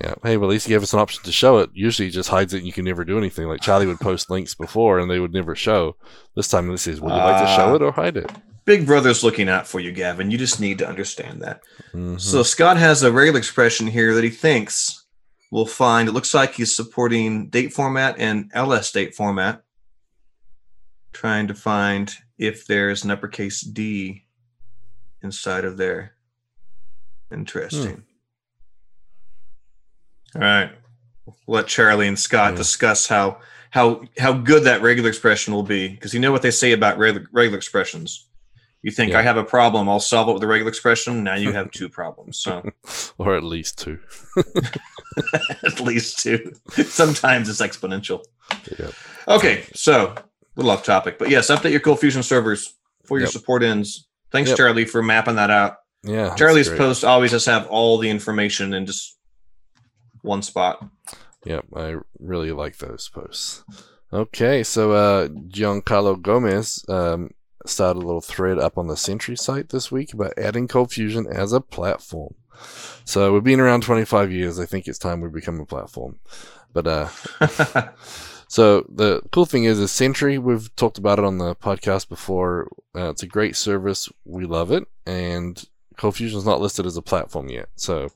Yeah. 0.00 0.14
Hey, 0.22 0.36
well, 0.36 0.50
at 0.50 0.52
least 0.52 0.66
you 0.68 0.74
gave 0.74 0.82
us 0.82 0.92
an 0.92 0.98
option 0.98 1.22
to 1.22 1.32
show 1.32 1.58
it. 1.58 1.70
Usually, 1.72 2.08
it 2.08 2.12
just 2.12 2.28
hides 2.28 2.52
it, 2.52 2.58
and 2.58 2.66
you 2.66 2.72
can 2.72 2.84
never 2.84 3.04
do 3.04 3.16
anything. 3.16 3.46
Like 3.46 3.60
Charlie 3.60 3.86
would 3.86 4.00
post 4.00 4.28
links 4.28 4.54
before, 4.54 4.98
and 4.98 5.10
they 5.10 5.20
would 5.20 5.32
never 5.32 5.54
show. 5.54 5.96
This 6.36 6.48
time, 6.48 6.66
this 6.68 6.86
is: 6.86 7.00
Would 7.00 7.10
you 7.10 7.16
like 7.16 7.42
to 7.42 7.54
show 7.54 7.70
Ah. 7.70 7.74
it 7.76 7.82
or 7.82 7.92
hide 7.92 8.16
it? 8.16 8.30
Big 8.68 8.84
Brother's 8.84 9.24
looking 9.24 9.48
out 9.48 9.66
for 9.66 9.80
you, 9.80 9.90
Gavin. 9.92 10.30
You 10.30 10.36
just 10.36 10.60
need 10.60 10.76
to 10.80 10.86
understand 10.86 11.40
that. 11.40 11.62
Mhm. 11.94 12.20
So 12.20 12.42
Scott 12.42 12.76
has 12.76 13.02
a 13.02 13.10
regular 13.10 13.38
expression 13.38 13.86
here 13.86 14.14
that 14.14 14.22
he 14.22 14.28
thinks 14.28 15.06
we'll 15.50 15.64
find. 15.64 16.06
It 16.06 16.12
looks 16.12 16.34
like 16.34 16.52
he's 16.52 16.76
supporting 16.76 17.48
date 17.48 17.72
format 17.72 18.16
and 18.18 18.50
LS 18.52 18.92
date 18.92 19.14
format. 19.14 19.62
Trying 21.14 21.46
to 21.48 21.54
find 21.54 22.14
if 22.36 22.66
there's 22.66 23.04
an 23.04 23.10
uppercase 23.10 23.62
D 23.62 24.26
inside 25.22 25.64
of 25.64 25.78
there. 25.78 26.12
Interesting. 27.32 28.02
All 30.34 30.42
right. 30.42 30.72
We'll 31.24 31.36
let 31.46 31.68
Charlie 31.68 32.06
and 32.06 32.18
Scott 32.18 32.52
Yeah. 32.52 32.58
discuss 32.58 33.06
how 33.06 33.40
how 33.70 34.02
how 34.18 34.34
good 34.34 34.64
that 34.64 34.82
regular 34.82 35.08
expression 35.08 35.54
will 35.54 35.62
be 35.62 35.88
because 35.88 36.12
you 36.12 36.20
know 36.20 36.32
what 36.32 36.42
they 36.42 36.50
say 36.50 36.72
about 36.72 36.98
regular, 36.98 37.26
regular 37.32 37.56
expressions. 37.56 38.26
You 38.82 38.90
think 38.92 39.12
Yeah. 39.12 39.18
I 39.18 39.22
have 39.22 39.36
a 39.36 39.44
problem, 39.44 39.88
I'll 39.88 39.98
solve 40.00 40.28
it 40.28 40.32
with 40.34 40.42
a 40.42 40.46
regular 40.46 40.68
expression. 40.68 41.24
Now 41.24 41.34
you 41.34 41.52
have 41.52 41.70
two 41.72 41.88
problems. 41.88 42.38
So 42.40 42.70
or 43.18 43.36
at 43.36 43.42
least 43.42 43.78
two. 43.78 43.98
at 45.64 45.80
least 45.80 46.20
two. 46.20 46.52
Sometimes 46.70 47.48
it's 47.48 47.60
exponential. 47.60 48.24
Yep. 48.78 48.92
Okay, 49.28 49.64
so 49.74 50.14
a 50.14 50.22
little 50.56 50.70
off 50.70 50.84
topic, 50.84 51.18
but 51.18 51.28
yes, 51.30 51.50
update 51.50 51.70
your 51.72 51.80
Cold 51.80 52.00
Fusion 52.00 52.22
servers 52.22 52.74
for 53.04 53.18
your 53.18 53.26
Yep. 53.26 53.32
support 53.32 53.62
ends. 53.62 54.06
Thanks, 54.30 54.50
Yep. 54.50 54.56
Charlie, 54.58 54.84
for 54.84 55.02
mapping 55.02 55.36
that 55.36 55.50
out. 55.50 55.76
Yeah. 56.04 56.34
Charlie's 56.36 56.68
post 56.68 57.04
always 57.04 57.32
has 57.32 57.44
have 57.46 57.66
all 57.66 57.98
the 57.98 58.08
information 58.10 58.72
in 58.74 58.86
just 58.86 59.18
one 60.22 60.42
spot. 60.42 60.84
Yep, 61.44 61.66
I 61.74 61.96
really 62.18 62.52
like 62.52 62.78
those 62.78 63.08
posts. 63.08 63.64
Okay, 64.12 64.62
so 64.62 64.92
uh, 64.92 65.28
Giancarlo 65.28 66.20
Gomez 66.20 66.84
um, 66.88 67.30
started 67.68 68.02
a 68.02 68.06
little 68.06 68.20
thread 68.20 68.58
up 68.58 68.78
on 68.78 68.86
the 68.86 68.96
Sentry 68.96 69.36
site 69.36 69.68
this 69.68 69.90
week 69.90 70.12
about 70.12 70.38
adding 70.38 70.68
Cold 70.68 70.92
Fusion 70.92 71.26
as 71.26 71.52
a 71.52 71.60
platform. 71.60 72.34
So 73.04 73.32
we've 73.32 73.44
been 73.44 73.60
around 73.60 73.82
25 73.82 74.32
years. 74.32 74.58
I 74.58 74.66
think 74.66 74.86
it's 74.86 74.98
time 74.98 75.20
we 75.20 75.28
become 75.28 75.60
a 75.60 75.66
platform. 75.66 76.18
But 76.72 76.86
uh, 76.86 77.08
so 78.48 78.86
the 78.88 79.22
cool 79.32 79.46
thing 79.46 79.64
is, 79.64 79.78
is 79.78 79.92
Sentry. 79.92 80.38
We've 80.38 80.74
talked 80.76 80.98
about 80.98 81.18
it 81.18 81.24
on 81.24 81.38
the 81.38 81.54
podcast 81.54 82.08
before. 82.08 82.68
Uh, 82.94 83.10
it's 83.10 83.22
a 83.22 83.26
great 83.26 83.56
service. 83.56 84.08
We 84.24 84.44
love 84.44 84.70
it, 84.72 84.84
and 85.06 85.62
Cold 85.98 86.16
Fusion 86.16 86.38
is 86.38 86.46
not 86.46 86.60
listed 86.60 86.86
as 86.86 86.96
a 86.96 87.02
platform 87.02 87.48
yet. 87.50 87.68
So 87.74 88.08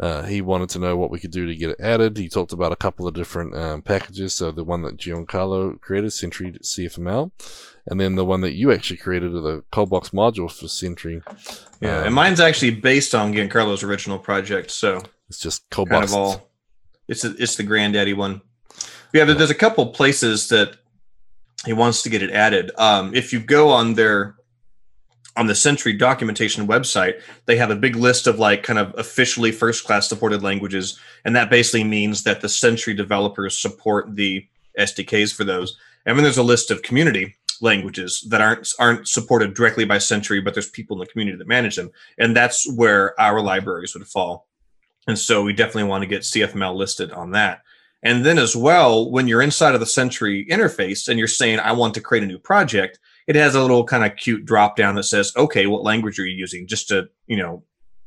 uh, 0.00 0.22
he 0.24 0.40
wanted 0.40 0.70
to 0.70 0.78
know 0.78 0.96
what 0.96 1.10
we 1.10 1.20
could 1.20 1.30
do 1.30 1.46
to 1.46 1.54
get 1.54 1.70
it 1.70 1.76
added. 1.80 2.16
He 2.16 2.28
talked 2.28 2.52
about 2.52 2.72
a 2.72 2.76
couple 2.76 3.06
of 3.06 3.14
different 3.14 3.54
um, 3.54 3.82
packages. 3.82 4.34
So 4.34 4.50
the 4.50 4.64
one 4.64 4.82
that 4.82 4.96
Giancarlo 4.96 5.80
created, 5.80 6.10
Sentry 6.12 6.52
CFML, 6.52 7.30
and 7.86 8.00
then 8.00 8.14
the 8.16 8.24
one 8.24 8.40
that 8.40 8.54
you 8.54 8.72
actually 8.72 8.96
created, 8.96 9.32
the 9.32 9.62
Coldbox 9.72 10.10
module 10.10 10.50
for 10.50 10.68
Sentry. 10.68 11.22
yeah, 11.80 11.98
Um, 11.98 12.06
and 12.06 12.14
mine's 12.14 12.40
actually 12.40 12.72
based 12.72 13.14
on 13.14 13.32
Giancarlo's 13.32 13.82
original 13.82 14.18
project, 14.18 14.70
so 14.70 15.00
It's 15.28 15.38
just 15.38 15.68
kind 15.70 15.92
of 15.92 16.14
all. 16.14 16.50
It's 17.08 17.24
a, 17.24 17.34
it's 17.38 17.56
the 17.56 17.62
granddaddy 17.62 18.14
one. 18.14 18.40
Yeah, 19.12 19.24
there- 19.24 19.34
there's 19.34 19.50
a 19.50 19.54
couple 19.54 19.86
places 19.92 20.48
that 20.48 20.76
he 21.66 21.72
wants 21.74 22.02
to 22.02 22.08
get 22.08 22.22
it 22.22 22.30
added. 22.30 22.70
Um, 22.78 23.14
if 23.14 23.32
you 23.32 23.40
go 23.40 23.68
on 23.70 23.94
their 23.94 24.36
on 25.38 25.46
the 25.46 25.54
Sentry 25.54 25.92
documentation 25.92 26.66
website, 26.66 27.22
they 27.46 27.56
have 27.56 27.70
a 27.70 27.76
big 27.76 27.94
list 27.94 28.26
of 28.26 28.40
like 28.40 28.64
kind 28.64 28.78
of 28.78 28.92
officially 28.98 29.52
first 29.52 29.84
class 29.84 30.08
supported 30.08 30.42
languages, 30.42 30.98
and 31.24 31.34
that 31.36 31.48
basically 31.48 31.84
means 31.84 32.24
that 32.24 32.40
the 32.40 32.48
Sentry 32.48 32.92
developers 32.92 33.56
support 33.56 34.16
the 34.16 34.44
SDKs 34.78 35.32
for 35.32 35.44
those. 35.44 35.78
And 36.04 36.16
then 36.16 36.24
there's 36.24 36.38
a 36.38 36.42
list 36.42 36.72
of 36.72 36.82
community 36.82 37.36
languages 37.60 38.26
that 38.28 38.40
aren't 38.40 38.72
aren't 38.80 39.06
supported 39.06 39.54
directly 39.54 39.84
by 39.84 39.98
Sentry, 39.98 40.40
but 40.40 40.54
there's 40.54 40.70
people 40.70 40.96
in 40.96 41.00
the 41.00 41.12
community 41.12 41.38
that 41.38 41.46
manage 41.46 41.76
them, 41.76 41.92
and 42.18 42.36
that's 42.36 42.70
where 42.72 43.18
our 43.20 43.40
libraries 43.40 43.94
would 43.94 44.06
fall. 44.08 44.48
And 45.06 45.18
so 45.18 45.42
we 45.44 45.52
definitely 45.52 45.84
want 45.84 46.02
to 46.02 46.08
get 46.08 46.22
CFML 46.22 46.74
listed 46.74 47.12
on 47.12 47.30
that. 47.30 47.62
And 48.02 48.24
then 48.24 48.38
as 48.38 48.54
well, 48.54 49.10
when 49.10 49.26
you're 49.26 49.42
inside 49.42 49.74
of 49.74 49.80
the 49.80 49.86
Sentry 49.86 50.46
interface 50.50 51.08
and 51.08 51.18
you're 51.18 51.28
saying, 51.28 51.60
I 51.60 51.72
want 51.72 51.94
to 51.94 52.00
create 52.00 52.24
a 52.24 52.26
new 52.26 52.38
project, 52.38 52.98
it 53.28 53.36
has 53.36 53.54
a 53.54 53.60
little 53.60 53.84
kind 53.84 54.04
of 54.04 54.16
cute 54.16 54.46
drop 54.46 54.74
down 54.74 54.94
that 54.94 55.02
says, 55.04 55.32
okay, 55.36 55.66
what 55.66 55.84
language 55.84 56.18
are 56.18 56.24
you 56.24 56.34
using? 56.34 56.66
Just 56.66 56.88
to, 56.88 57.10
you 57.26 57.36
know, 57.36 57.62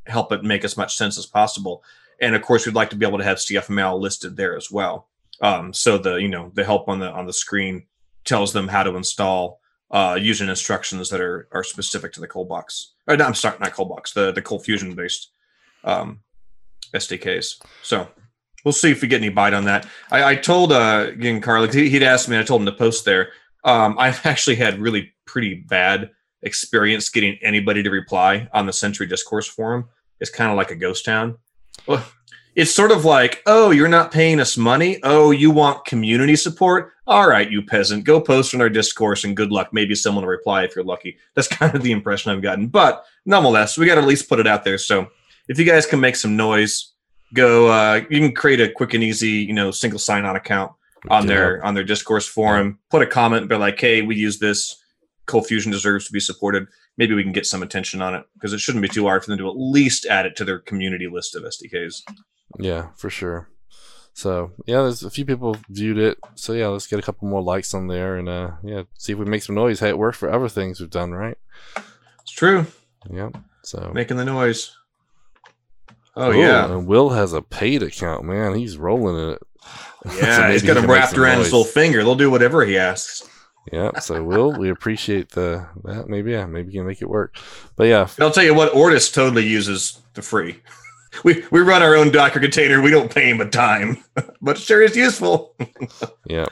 help 0.08 0.32
it 0.32 0.44
make 0.44 0.66
as 0.66 0.76
much 0.76 0.96
sense 0.96 1.18
as 1.18 1.28
possible. 1.28 1.84
And 2.20 2.36
of 2.36 2.42
course, 2.42 2.66
we'd 2.66 2.74
like 2.74 2.90
to 2.90 2.96
be 2.96 3.06
able 3.06 3.20
to 3.20 3.24
have 3.24 3.38
CFML 3.38 4.00
listed 4.00 4.36
there 4.36 4.58
as 4.58 4.72
well. 4.72 5.10
Um, 5.40 5.74
so 5.74 6.00
the, 6.00 6.16
you 6.16 6.28
know, 6.28 6.52
the 6.56 6.64
help 6.64 6.90
on 6.90 7.00
the 7.00 7.12
on 7.12 7.28
the 7.28 7.34
screen 7.34 7.86
tells 8.26 8.52
them 8.52 8.68
how 8.68 8.82
to 8.82 8.96
install 8.96 9.60
uh, 9.92 10.18
using 10.20 10.50
instructions 10.50 11.10
that 11.12 11.22
are 11.22 11.48
are 11.52 11.64
specific 11.64 12.14
to 12.14 12.20
the 12.20 12.28
Coldbox. 12.28 12.88
Or 13.08 13.16
no, 13.16 13.26
I'm 13.26 13.36
sorry, 13.36 13.60
not 13.60 13.74
Coldbox, 13.74 14.14
the 14.14 14.32
the 14.32 14.42
Cold 14.42 14.66
Fusion 14.66 14.96
based 14.96 15.30
um, 15.84 16.22
SDKs. 16.96 17.62
So 17.84 18.08
we'll 18.66 18.72
see 18.72 18.92
if 18.92 19.04
we 19.04 19.08
get 19.08 19.22
any 19.22 19.30
bite 19.30 19.54
on 19.54 19.66
that. 19.66 19.88
I, 20.10 20.32
I 20.32 20.36
told 20.36 20.72
uh, 20.72 21.12
Giancarlo, 21.12 21.72
he, 21.72 21.90
he'd 21.90 22.04
asked 22.04 22.28
me, 22.28 22.40
I 22.40 22.44
told 22.44 22.62
him 22.62 22.66
to 22.68 22.72
post 22.72 23.06
there. 23.06 23.34
Um, 23.64 23.96
I've 23.98 24.26
actually 24.26 24.56
had 24.56 24.80
really 24.80 25.12
pretty 25.26 25.56
bad 25.56 26.12
experience 26.44 27.10
getting 27.10 27.38
anybody 27.42 27.84
to 27.84 27.90
reply 27.90 28.50
on 28.54 28.66
the 28.66 28.74
Sentry 28.74 29.08
Discourse 29.08 29.48
forum. 29.48 29.88
It's 30.20 30.32
kind 30.32 30.52
of 30.52 30.58
like 30.58 30.72
a 30.72 30.76
ghost 30.76 31.06
town. 31.06 31.38
It's 32.54 32.76
sort 32.76 32.92
of 32.92 33.06
like, 33.06 33.42
oh, 33.46 33.72
you're 33.72 33.88
not 33.88 34.12
paying 34.12 34.40
us 34.40 34.58
money. 34.58 35.00
Oh, 35.04 35.32
you 35.32 35.52
want 35.52 35.86
community 35.86 36.36
support? 36.36 36.92
All 37.08 37.28
right, 37.28 37.50
you 37.50 37.62
peasant, 37.62 38.04
go 38.04 38.20
post 38.20 38.54
on 38.54 38.62
our 38.62 38.70
discourse 38.70 39.24
and 39.24 39.38
good 39.38 39.52
luck. 39.52 39.70
Maybe 39.72 39.96
someone 39.96 40.26
will 40.26 40.32
reply 40.32 40.64
if 40.64 40.76
you're 40.76 40.86
lucky. 40.86 41.18
That's 41.34 41.48
kind 41.60 41.74
of 41.74 41.82
the 41.82 41.92
impression 41.92 42.32
I've 42.32 42.42
gotten. 42.42 42.68
But 42.68 43.06
nonetheless, 43.26 43.78
we 43.78 43.86
got 43.86 43.96
to 43.96 44.02
at 44.02 44.08
least 44.08 44.30
put 44.30 44.40
it 44.40 44.48
out 44.48 44.64
there. 44.64 44.78
So 44.78 45.08
if 45.48 45.58
you 45.58 45.66
guys 45.66 45.86
can 45.86 46.00
make 46.00 46.16
some 46.16 46.36
noise, 46.36 46.92
go. 47.34 47.68
Uh, 47.70 48.02
you 48.10 48.20
can 48.20 48.34
create 48.34 48.60
a 48.60 48.72
quick 48.72 48.94
and 48.94 49.04
easy, 49.04 49.30
you 49.30 49.54
know, 49.54 49.72
single 49.72 50.00
sign-on 50.00 50.36
account 50.36 50.74
on 51.10 51.24
Yeah. 51.24 51.28
their 51.36 51.66
on 51.66 51.74
their 51.74 51.84
discourse 51.84 52.28
forum. 52.28 52.80
Put 52.90 53.02
a 53.02 53.08
comment, 53.08 53.42
and 53.42 53.50
be 53.50 53.56
like, 53.56 53.80
"Hey, 53.80 54.02
we 54.02 54.16
use 54.16 54.40
this. 54.40 54.76
Cold 55.26 55.48
Fusion 55.48 55.72
deserves 55.72 56.06
to 56.08 56.12
be 56.14 56.20
supported." 56.20 56.68
Maybe 56.98 57.14
we 57.16 57.24
can 57.24 57.32
get 57.32 57.46
some 57.46 57.64
attention 57.64 58.02
on 58.02 58.14
it 58.14 58.26
because 58.34 58.54
it 58.54 58.60
shouldn't 58.60 58.82
be 58.82 58.90
too 58.90 59.06
hard 59.06 59.24
for 59.24 59.30
them 59.32 59.38
to 59.40 59.48
at 59.50 59.56
least 59.58 60.06
add 60.06 60.26
it 60.26 60.36
to 60.36 60.46
their 60.46 60.60
community 60.60 61.08
list 61.08 61.36
of 61.36 61.44
SDKs. 61.44 62.04
Yeah, 62.60 62.90
for 62.98 63.10
sure. 63.10 63.50
So 64.14 64.52
yeah, 64.68 64.82
there's 64.82 65.04
a 65.04 65.10
few 65.10 65.26
people 65.26 65.56
viewed 65.70 65.98
it. 65.98 66.18
So 66.36 66.52
yeah, 66.52 66.68
let's 66.68 66.86
get 66.88 67.00
a 67.00 67.02
couple 67.02 67.30
more 67.30 67.42
likes 67.42 67.74
on 67.74 67.88
there 67.88 68.18
and 68.18 68.28
uh 68.28 68.52
yeah, 68.62 68.84
see 68.98 69.14
if 69.14 69.18
we 69.20 69.26
make 69.26 69.42
some 69.42 69.56
noise. 69.56 69.80
Hey, 69.80 69.88
it 69.90 69.98
worked 69.98 70.18
for 70.18 70.30
other 70.32 70.50
things 70.50 70.82
we've 70.82 70.90
done, 70.90 71.12
right? 71.12 71.38
It's 72.22 72.32
true, 72.34 72.66
Yeah. 73.10 73.30
So 73.64 73.90
making 73.96 74.18
the 74.18 74.26
noise. 74.26 74.76
Oh 76.18 76.32
Cool. 76.34 76.42
yeah, 76.42 76.66
And 76.72 76.88
Will 76.88 77.10
has 77.12 77.32
a 77.32 77.42
paid 77.42 77.82
account, 77.84 78.26
man. 78.26 78.56
He's 78.56 78.78
rolling 78.78 79.18
in 79.24 79.30
it. 79.36 79.42
Yeah. 80.18 80.52
He's 80.52 80.62
he 80.62 80.68
got 80.68 80.78
him 80.78 80.90
wrapped 80.90 81.16
around 81.16 81.40
his 81.40 81.52
little 81.54 81.64
finger. 81.64 82.04
They'll 82.04 82.16
do 82.16 82.32
whatever 82.32 82.66
he 82.66 82.76
asks. 82.76 83.30
Yeah. 83.72 84.00
So 84.00 84.24
we'll 84.24 84.52
we 84.52 84.70
appreciate 84.72 85.30
the 85.30 85.68
that. 85.84 86.10
Maybe 86.10 86.32
yeah, 86.32 86.48
maybe 86.48 86.72
you 86.72 86.80
can 86.80 86.88
make 86.88 87.04
it 87.04 87.10
work. 87.10 87.36
But 87.76 87.84
yeah, 87.86 88.08
And 88.18 88.24
I'll 88.26 88.32
tell 88.32 88.44
you 88.44 88.56
what, 88.56 88.74
Ortus 88.74 89.14
totally 89.14 89.46
uses 89.46 90.02
the 90.16 90.22
free. 90.22 90.60
We 91.26 91.44
we 91.52 91.60
run 91.60 91.84
our 91.84 91.94
own 91.94 92.10
Docker 92.10 92.40
container. 92.40 92.82
We 92.82 92.90
don't 92.90 93.14
pay 93.14 93.30
him 93.30 93.42
a 93.42 93.46
dime, 93.46 94.02
but 94.42 94.56
it 94.56 94.62
sure 94.62 94.82
is 94.82 94.96
useful. 94.96 95.54
Yeah, 96.26 96.46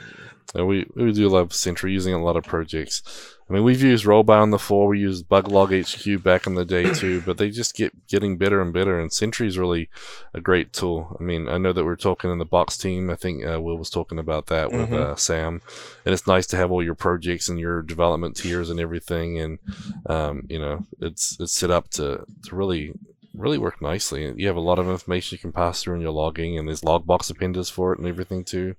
and 0.54 0.66
we 0.66 0.86
we 0.96 1.12
do 1.12 1.28
love 1.28 1.52
Sentry 1.54 1.92
using 1.92 2.14
a 2.14 2.22
lot 2.22 2.36
of 2.36 2.44
projects. 2.44 3.02
I 3.48 3.52
mean, 3.52 3.64
we've 3.64 3.82
used 3.82 4.04
Rollbar 4.04 4.40
on 4.42 4.50
the 4.50 4.60
floor, 4.60 4.86
We 4.86 5.00
used 5.00 5.28
Buglog 5.28 5.70
HQ 5.74 6.22
back 6.22 6.46
in 6.46 6.54
the 6.54 6.64
day 6.64 6.84
too, 6.94 7.20
but 7.22 7.36
they 7.36 7.50
just 7.50 7.74
get 7.74 8.06
getting 8.06 8.36
better 8.38 8.62
and 8.62 8.72
better. 8.72 9.00
And 9.00 9.12
Sentry 9.12 9.48
is 9.48 9.58
really 9.58 9.88
a 10.32 10.40
great 10.40 10.72
tool. 10.72 11.16
I 11.18 11.22
mean, 11.24 11.48
I 11.48 11.58
know 11.58 11.72
that 11.72 11.84
we're 11.84 11.96
talking 11.96 12.30
in 12.30 12.38
the 12.38 12.44
box 12.44 12.78
team. 12.78 13.10
I 13.10 13.16
think 13.16 13.44
uh, 13.44 13.60
Will 13.60 13.76
was 13.76 13.90
talking 13.90 14.20
about 14.20 14.46
that 14.46 14.70
with 14.70 14.90
Mhm. 14.90 14.94
uh, 14.94 15.16
Sam, 15.16 15.62
and 16.04 16.12
it's 16.12 16.28
nice 16.28 16.46
to 16.48 16.56
have 16.56 16.70
all 16.70 16.82
your 16.82 16.94
projects 16.94 17.48
and 17.48 17.58
your 17.58 17.82
development 17.82 18.36
tiers 18.36 18.70
and 18.70 18.78
everything. 18.78 19.40
And 19.40 19.58
um, 20.06 20.46
you 20.48 20.60
know, 20.60 20.86
it's 21.00 21.36
it's 21.40 21.52
set 21.52 21.72
up 21.72 21.88
to 21.90 22.24
to 22.44 22.54
really 22.56 22.92
really 23.34 23.58
work 23.58 23.80
nicely. 23.82 24.32
You 24.36 24.46
have 24.48 24.56
a 24.56 24.60
lot 24.60 24.78
of 24.80 24.88
information 24.88 25.34
you 25.36 25.40
can 25.40 25.52
pass 25.52 25.82
through 25.82 25.94
in 25.96 26.00
your 26.00 26.10
logging, 26.12 26.56
and 26.58 26.68
there's 26.68 26.82
logbox 26.82 27.30
appenders 27.30 27.68
for 27.68 27.92
it 27.92 27.98
and 27.98 28.06
everything 28.06 28.44
too. 28.44 28.74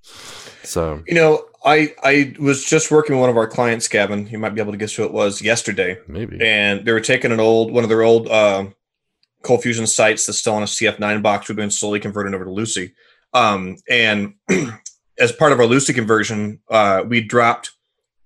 So 0.64 1.04
You 1.08 1.16
know, 1.16 1.46
I 1.63 1.93
I 2.04 2.36
was 2.39 2.65
just 2.65 2.91
working 2.91 3.15
with 3.15 3.21
one 3.21 3.30
of 3.30 3.38
our 3.38 3.47
clients, 3.47 3.88
Gavin. 3.88 4.28
You 4.28 4.39
might 4.39 4.56
be 4.56 4.62
able 4.62 4.71
to 4.71 4.78
guess 4.78 4.95
who 4.95 5.04
it 5.04 5.13
was 5.13 5.41
yesterday, 5.41 5.97
maybe. 6.08 6.39
and 6.41 6.86
they 6.86 6.91
were 6.91 7.00
taking 7.00 7.32
an 7.32 7.39
old 7.39 7.71
one 7.71 7.84
of 7.84 7.89
their 7.89 8.02
old 8.02 8.28
uh, 8.28 8.65
Cold 9.43 9.63
Fusion 9.63 9.88
sites 9.88 10.26
that's 10.26 10.39
still 10.39 10.56
on 10.56 10.63
a 10.63 10.67
CF9 10.67 11.21
box. 11.21 11.47
We've 11.47 11.56
been 11.56 11.71
slowly 11.71 12.00
converting 12.00 12.34
over 12.34 12.45
to 12.45 12.52
Lucee. 12.52 12.93
Um, 13.34 13.78
and 13.89 14.36
as 15.19 15.32
part 15.32 15.52
of 15.52 15.60
our 15.60 15.65
Lucee 15.65 15.93
conversion, 15.93 16.60
uh, 16.69 17.04
we 17.08 17.21
dropped 17.21 17.71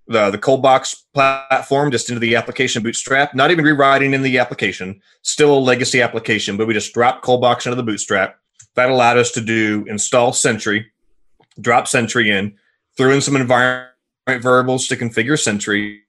the 0.07 0.29
the 0.29 0.37
cold 0.37 0.61
box 0.61 1.05
platform 1.13 1.91
just 1.91 2.09
into 2.09 2.19
the 2.19 2.35
application 2.35 2.83
bootstrap 2.83 3.33
not 3.33 3.51
even 3.51 3.65
rewriting 3.65 4.13
in 4.13 4.21
the 4.21 4.37
application 4.37 5.01
still 5.23 5.57
a 5.57 5.59
legacy 5.59 6.01
application 6.01 6.57
but 6.57 6.67
we 6.67 6.73
just 6.73 6.93
dropped 6.93 7.23
cold 7.23 7.41
box 7.41 7.65
into 7.65 7.75
the 7.75 7.83
bootstrap 7.83 8.39
that 8.75 8.89
allowed 8.89 9.17
us 9.17 9.31
to 9.31 9.41
do 9.41 9.83
install 9.87 10.31
sentry 10.31 10.91
drop 11.59 11.87
sentry 11.87 12.29
in 12.29 12.55
threw 12.97 13.11
in 13.11 13.21
some 13.21 13.35
environment 13.35 13.91
variables 14.27 14.87
to 14.87 14.95
configure 14.95 15.39
sentry 15.39 16.01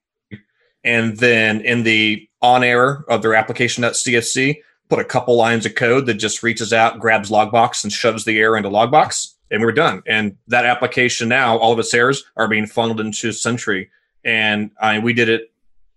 and 0.84 1.16
then 1.18 1.60
in 1.60 1.82
the 1.82 2.28
on 2.42 2.62
error 2.62 3.04
of 3.08 3.22
their 3.22 3.34
application.cfc 3.34 4.56
put 4.88 4.98
a 4.98 5.04
couple 5.04 5.36
lines 5.36 5.66
of 5.66 5.74
code 5.74 6.06
that 6.06 6.14
just 6.14 6.42
reaches 6.42 6.72
out 6.72 7.00
grabs 7.00 7.30
logbox 7.30 7.82
and 7.82 7.92
shoves 7.92 8.24
the 8.24 8.38
error 8.38 8.56
into 8.56 8.68
logbox 8.68 9.34
and 9.50 9.62
we're 9.62 9.72
done. 9.72 10.02
And 10.06 10.36
that 10.48 10.64
application 10.64 11.28
now, 11.28 11.56
all 11.58 11.72
of 11.72 11.78
its 11.78 11.92
errors 11.94 12.24
are 12.36 12.48
being 12.48 12.66
funneled 12.66 13.00
into 13.00 13.32
Sentry. 13.32 13.90
And 14.24 14.70
I 14.80 14.98
we 14.98 15.12
did 15.12 15.28
it 15.28 15.52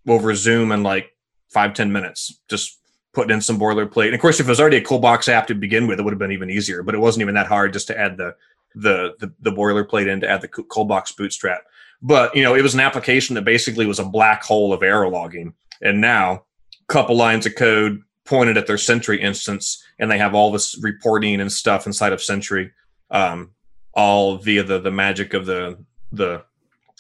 over 0.07 0.33
Zoom 0.35 0.71
in 0.71 0.83
like 0.83 1.15
five 1.49 1.73
ten 1.73 1.91
minutes, 1.91 2.39
just 2.47 2.77
putting 3.13 3.33
in 3.33 3.41
some 3.41 3.59
boilerplate. 3.59 4.07
And 4.07 4.15
of 4.15 4.21
course, 4.21 4.39
if 4.39 4.45
it 4.45 4.49
was 4.49 4.59
already 4.59 4.77
a 4.77 4.83
cold 4.83 5.01
box 5.01 5.27
app 5.27 5.47
to 5.47 5.55
begin 5.55 5.87
with, 5.87 5.99
it 5.99 6.03
would 6.03 6.13
have 6.13 6.19
been 6.19 6.31
even 6.31 6.49
easier. 6.49 6.83
But 6.83 6.95
it 6.95 6.99
wasn't 6.99 7.21
even 7.21 7.35
that 7.35 7.47
hard 7.47 7.73
just 7.73 7.87
to 7.87 7.99
add 7.99 8.17
the 8.17 8.35
the 8.75 9.15
the, 9.19 9.33
the 9.41 9.51
boilerplate 9.51 10.07
in 10.07 10.21
to 10.21 10.29
add 10.29 10.41
the 10.41 10.47
cold 10.47 10.87
box 10.87 11.11
bootstrap. 11.11 11.61
But 12.01 12.35
you 12.35 12.43
know, 12.43 12.55
it 12.55 12.61
was 12.61 12.73
an 12.73 12.79
application 12.79 13.35
that 13.35 13.43
basically 13.45 13.85
was 13.85 13.99
a 13.99 14.05
black 14.05 14.43
hole 14.43 14.73
of 14.73 14.83
error 14.83 15.09
logging. 15.09 15.53
And 15.81 16.01
now, 16.01 16.31
a 16.31 16.93
couple 16.93 17.15
lines 17.15 17.45
of 17.45 17.55
code 17.55 18.01
pointed 18.25 18.57
at 18.57 18.67
their 18.67 18.77
Sentry 18.77 19.21
instance, 19.21 19.83
and 19.97 20.09
they 20.09 20.17
have 20.17 20.35
all 20.35 20.51
this 20.51 20.77
reporting 20.81 21.41
and 21.41 21.51
stuff 21.51 21.87
inside 21.87 22.13
of 22.13 22.21
Sentry 22.21 22.71
um, 23.11 23.51
all 23.93 24.37
via 24.37 24.63
the 24.63 24.79
the 24.79 24.91
magic 24.91 25.33
of 25.33 25.45
the 25.45 25.83
the 26.11 26.43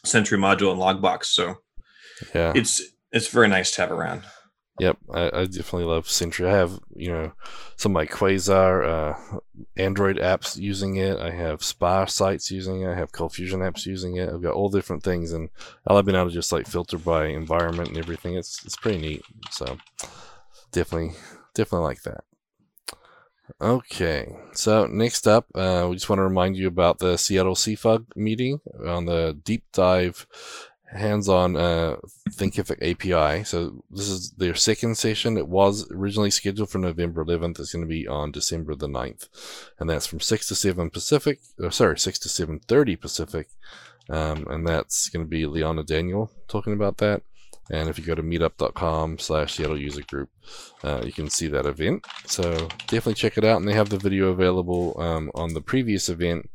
Sentry 0.03 0.37
module 0.37 0.71
and 0.71 0.79
logbox. 0.79 1.25
So 1.25 1.57
yeah, 2.33 2.53
it's 2.55 2.81
it's 3.11 3.27
very 3.27 3.47
nice 3.47 3.71
to 3.71 3.81
have 3.81 3.91
around. 3.91 4.23
Yep, 4.79 4.97
I, 5.13 5.25
I 5.41 5.45
definitely 5.45 5.83
love 5.85 6.09
Sentry. 6.09 6.47
I 6.47 6.51
have 6.51 6.79
you 6.95 7.11
know 7.11 7.33
some 7.75 7.91
of 7.91 7.93
my 7.95 8.05
Quasar 8.05 8.87
uh, 8.87 9.39
Android 9.75 10.17
apps 10.17 10.57
using 10.57 10.95
it. 10.95 11.17
I 11.19 11.31
have 11.31 11.63
Spire 11.63 12.07
sites 12.07 12.49
using 12.49 12.81
it. 12.81 12.89
I 12.89 12.95
have 12.95 13.11
Cold 13.11 13.33
Fusion 13.33 13.59
apps 13.59 13.85
using 13.85 14.15
it. 14.15 14.29
I've 14.29 14.41
got 14.41 14.53
all 14.53 14.69
different 14.69 15.03
things, 15.03 15.33
and 15.33 15.49
I've 15.85 16.05
been 16.05 16.15
able 16.15 16.29
to 16.29 16.33
just 16.33 16.51
like 16.51 16.67
filter 16.67 16.97
by 16.97 17.27
environment 17.27 17.89
and 17.89 17.97
everything. 17.97 18.35
It's 18.35 18.63
it's 18.65 18.77
pretty 18.77 18.99
neat. 18.99 19.21
So 19.51 19.77
definitely 20.71 21.15
definitely 21.53 21.85
like 21.85 22.03
that. 22.03 22.23
Okay, 23.61 24.31
so 24.53 24.85
next 24.85 25.27
up, 25.27 25.47
uh, 25.55 25.87
we 25.89 25.95
just 25.95 26.07
want 26.07 26.19
to 26.19 26.23
remind 26.23 26.55
you 26.55 26.67
about 26.67 26.99
the 26.99 27.17
Seattle 27.17 27.55
CFUG 27.55 28.05
meeting 28.15 28.61
on 28.85 29.05
the 29.05 29.37
deep 29.43 29.63
dive 29.73 30.27
hands-on 30.91 31.55
uh, 31.55 31.97
Thinkific 32.31 32.81
API. 32.81 33.43
So 33.43 33.83
this 33.89 34.09
is 34.09 34.31
their 34.31 34.55
second 34.55 34.95
session. 34.95 35.37
It 35.37 35.47
was 35.47 35.89
originally 35.91 36.31
scheduled 36.31 36.69
for 36.69 36.79
November 36.79 37.23
11th. 37.23 37.59
It's 37.59 37.73
going 37.73 37.85
to 37.85 37.89
be 37.89 38.07
on 38.07 38.31
December 38.31 38.75
the 38.75 38.87
9th, 38.87 39.27
and 39.79 39.89
that's 39.89 40.07
from 40.07 40.19
6 40.19 40.47
to 40.47 40.55
7 40.55 40.89
Pacific. 40.89 41.39
Or 41.59 41.71
sorry, 41.71 41.99
6 41.99 42.19
to 42.19 42.29
7:30 42.29 42.99
Pacific, 42.99 43.49
um, 44.09 44.47
and 44.49 44.67
that's 44.67 45.09
going 45.09 45.25
to 45.25 45.29
be 45.29 45.45
Leon 45.45 45.79
O'Daniel 45.79 46.31
talking 46.47 46.73
about 46.73 46.97
that. 46.97 47.21
And 47.71 47.87
if 47.87 47.99
you 47.99 48.03
go 48.03 48.15
to 48.15 48.23
meetup.com 48.23 49.19
slash 49.19 49.55
Seattle 49.55 49.79
user 49.79 50.01
group, 50.01 50.29
uh, 50.83 51.03
you 51.05 51.11
can 51.11 51.29
see 51.29 51.47
that 51.47 51.67
event. 51.67 52.05
So 52.25 52.67
definitely 52.87 53.13
check 53.13 53.37
it 53.37 53.43
out. 53.43 53.57
And 53.57 53.67
they 53.67 53.73
have 53.73 53.89
the 53.89 53.99
video 53.99 54.29
available 54.29 54.99
um, 54.99 55.29
on 55.35 55.53
the 55.53 55.61
previous 55.61 56.09
event 56.09 56.49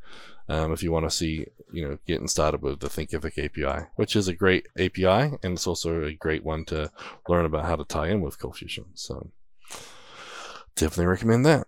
um, 0.49 0.73
if 0.73 0.83
you 0.83 0.93
want 0.93 1.07
to 1.07 1.11
see, 1.11 1.47
you 1.73 1.87
know, 1.87 1.99
getting 2.07 2.29
started 2.29 2.63
with 2.63 2.81
the 2.81 2.89
Thinkific 2.89 3.43
API, 3.43 3.87
which 3.97 4.15
is 4.15 4.29
a 4.29 4.35
great 4.35 4.67
API. 4.79 5.37
And 5.43 5.55
it's 5.55 5.67
also 5.67 6.05
a 6.05 6.13
great 6.13 6.45
one 6.45 6.65
to 6.67 6.91
learn 7.29 7.47
about 7.47 7.65
how 7.65 7.77
to 7.77 7.85
tie 7.85 8.09
in 8.09 8.21
with 8.21 8.39
Cold 8.39 8.57
Fusion. 8.57 8.87
So 8.95 9.31
definitely 10.77 11.07
recommend 11.07 11.47
that. 11.47 11.67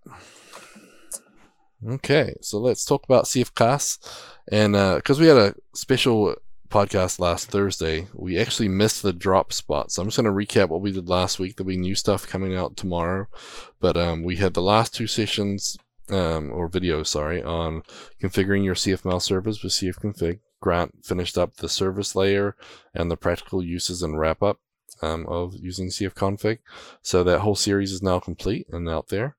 Okay, 1.86 2.34
so 2.40 2.58
let's 2.58 2.84
talk 2.84 3.04
about 3.04 3.24
CFCast. 3.24 4.08
And 4.50 4.72
because 4.72 5.18
uh, 5.18 5.22
we 5.22 5.28
had 5.28 5.36
a 5.36 5.54
special 5.74 6.34
podcast 6.68 7.18
last 7.18 7.50
Thursday, 7.50 8.08
we 8.12 8.38
actually 8.38 8.68
missed 8.68 9.02
the 9.02 9.12
drop 9.12 9.52
spot. 9.52 9.90
So 9.90 10.02
I'm 10.02 10.08
just 10.08 10.18
going 10.18 10.26
to 10.26 10.46
recap 10.46 10.68
what 10.68 10.80
we 10.80 10.92
did 10.92 11.08
last 11.08 11.38
week. 11.38 11.56
There'll 11.56 11.68
be 11.68 11.76
new 11.76 11.94
stuff 11.94 12.26
coming 12.26 12.56
out 12.56 12.76
tomorrow. 12.76 13.26
But 13.80 13.96
um, 13.96 14.22
we 14.22 14.36
had 14.36 14.54
the 14.54 14.62
last 14.62 14.94
two 14.94 15.06
sessions, 15.06 15.78
um, 16.10 16.52
or 16.52 16.68
video, 16.68 17.02
sorry, 17.02 17.42
on 17.42 17.82
configuring 18.22 18.64
your 18.64 18.74
CFML 18.74 19.22
service 19.22 19.62
with 19.62 19.72
CFconfig. 19.72 20.40
Grant 20.60 21.04
finished 21.04 21.36
up 21.36 21.56
the 21.56 21.68
service 21.68 22.16
layer 22.16 22.56
and 22.94 23.10
the 23.10 23.16
practical 23.16 23.62
uses 23.62 24.02
and 24.02 24.18
wrap 24.18 24.42
up 24.42 24.58
um, 25.02 25.26
of 25.26 25.54
using 25.54 25.88
CFconfig. 25.88 26.58
So 27.02 27.22
that 27.24 27.40
whole 27.40 27.54
series 27.54 27.92
is 27.92 28.02
now 28.02 28.20
complete 28.20 28.66
and 28.70 28.88
out 28.88 29.08
there. 29.08 29.36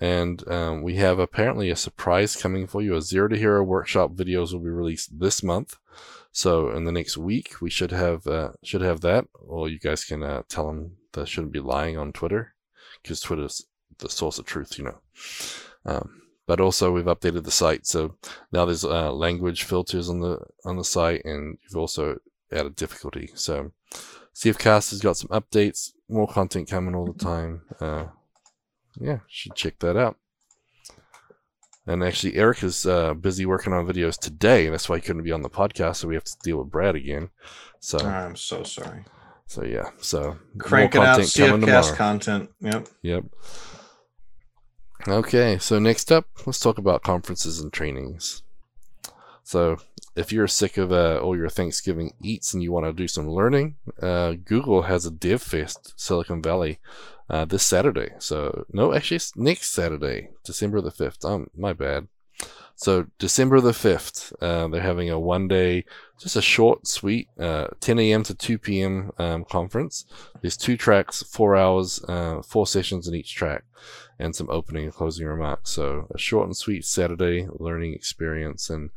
And 0.00 0.46
um, 0.48 0.82
we 0.82 0.96
have 0.96 1.18
apparently 1.18 1.70
a 1.70 1.76
surprise 1.76 2.36
coming 2.36 2.66
for 2.66 2.82
you. 2.82 2.94
A 2.94 3.02
Zero 3.02 3.28
to 3.28 3.38
Hero 3.38 3.62
workshop 3.62 4.12
videos 4.12 4.52
will 4.52 4.60
be 4.60 4.68
released 4.68 5.18
this 5.18 5.42
month. 5.42 5.76
So 6.32 6.70
in 6.70 6.84
the 6.84 6.92
next 6.92 7.16
week, 7.16 7.62
we 7.62 7.70
should 7.70 7.92
have 7.92 8.26
uh, 8.26 8.50
should 8.62 8.82
have 8.82 9.00
that. 9.00 9.26
Or 9.34 9.70
you 9.70 9.78
guys 9.78 10.04
can 10.04 10.22
uh, 10.22 10.42
tell 10.48 10.66
them 10.66 10.98
that 11.12 11.28
shouldn't 11.28 11.52
be 11.52 11.60
lying 11.60 11.96
on 11.96 12.12
Twitter, 12.12 12.54
because 13.02 13.20
Twitter's 13.22 13.66
the 13.98 14.10
source 14.10 14.38
of 14.38 14.44
truth, 14.44 14.76
you 14.76 14.84
know. 14.84 14.98
Um, 15.86 16.22
but 16.46 16.60
also 16.60 16.92
we've 16.92 17.04
updated 17.06 17.44
the 17.44 17.50
site, 17.50 17.86
so 17.86 18.16
now 18.52 18.64
there's 18.64 18.84
uh, 18.84 19.12
language 19.12 19.64
filters 19.64 20.08
on 20.08 20.20
the 20.20 20.38
on 20.64 20.76
the 20.76 20.84
site, 20.84 21.24
and 21.24 21.58
you've 21.62 21.76
also 21.76 22.18
added 22.52 22.76
difficulty. 22.76 23.30
So 23.34 23.72
CFcast 24.34 24.90
has 24.90 25.00
got 25.00 25.16
some 25.16 25.30
updates, 25.30 25.92
more 26.08 26.28
content 26.28 26.68
coming 26.70 26.94
all 26.94 27.06
the 27.06 27.24
time. 27.24 27.62
Uh, 27.80 28.06
yeah, 29.00 29.18
should 29.28 29.54
check 29.54 29.78
that 29.80 29.96
out. 29.96 30.16
And 31.86 32.02
actually, 32.02 32.34
Eric 32.34 32.64
is 32.64 32.84
uh, 32.84 33.14
busy 33.14 33.46
working 33.46 33.72
on 33.72 33.86
videos 33.86 34.18
today. 34.18 34.66
and 34.66 34.74
That's 34.74 34.88
why 34.88 34.96
he 34.96 35.02
couldn't 35.02 35.22
be 35.22 35.32
on 35.32 35.42
the 35.42 35.50
podcast. 35.50 35.96
So 35.96 36.08
we 36.08 36.14
have 36.14 36.24
to 36.24 36.36
deal 36.42 36.58
with 36.58 36.70
Brad 36.70 36.96
again. 36.96 37.30
So 37.78 37.98
I'm 37.98 38.34
so 38.34 38.64
sorry. 38.64 39.04
So 39.46 39.62
yeah. 39.62 39.90
So 40.00 40.36
cranking 40.58 41.02
out 41.02 41.20
CFcast 41.20 41.94
content. 41.94 42.50
Yep. 42.60 42.88
Yep. 43.02 43.24
Okay. 45.08 45.58
So 45.58 45.78
next 45.78 46.10
up, 46.10 46.26
let's 46.46 46.60
talk 46.60 46.78
about 46.78 47.02
conferences 47.02 47.60
and 47.60 47.72
trainings. 47.72 48.42
So 49.44 49.76
if 50.16 50.32
you're 50.32 50.48
sick 50.48 50.76
of 50.76 50.90
uh, 50.90 51.18
all 51.18 51.36
your 51.36 51.48
Thanksgiving 51.48 52.14
eats 52.20 52.52
and 52.52 52.62
you 52.62 52.72
want 52.72 52.86
to 52.86 52.92
do 52.92 53.06
some 53.06 53.30
learning, 53.30 53.76
uh, 54.02 54.32
Google 54.44 54.82
has 54.82 55.06
a 55.06 55.10
DevFest 55.10 55.92
Silicon 55.96 56.42
Valley 56.42 56.80
uh, 57.30 57.44
this 57.44 57.64
Saturday. 57.66 58.10
So 58.18 58.64
no, 58.72 58.92
actually 58.92 59.16
it's 59.16 59.36
next 59.36 59.72
Saturday, 59.72 60.30
December 60.44 60.80
the 60.80 60.90
fifth. 60.90 61.24
Um, 61.24 61.50
my 61.56 61.72
bad. 61.72 62.08
So 62.78 63.06
December 63.18 63.60
the 63.60 63.72
fifth, 63.72 64.34
uh, 64.42 64.68
they're 64.68 64.82
having 64.82 65.08
a 65.08 65.18
one 65.18 65.48
day, 65.48 65.86
just 66.20 66.36
a 66.36 66.42
short, 66.42 66.86
sweet, 66.86 67.28
uh, 67.40 67.68
10 67.80 67.98
a.m. 67.98 68.22
to 68.24 68.34
2 68.34 68.58
p.m. 68.58 69.12
Um, 69.16 69.44
conference. 69.44 70.04
There's 70.42 70.58
two 70.58 70.76
tracks, 70.76 71.22
four 71.22 71.56
hours, 71.56 72.04
uh, 72.06 72.42
four 72.42 72.66
sessions 72.66 73.08
in 73.08 73.14
each 73.14 73.34
track, 73.34 73.64
and 74.18 74.36
some 74.36 74.50
opening 74.50 74.84
and 74.84 74.92
closing 74.92 75.26
remarks. 75.26 75.70
So 75.70 76.06
a 76.14 76.18
short 76.18 76.48
and 76.48 76.56
sweet 76.56 76.84
Saturday 76.84 77.48
learning 77.50 77.94
experience. 77.94 78.68
And 78.68 78.90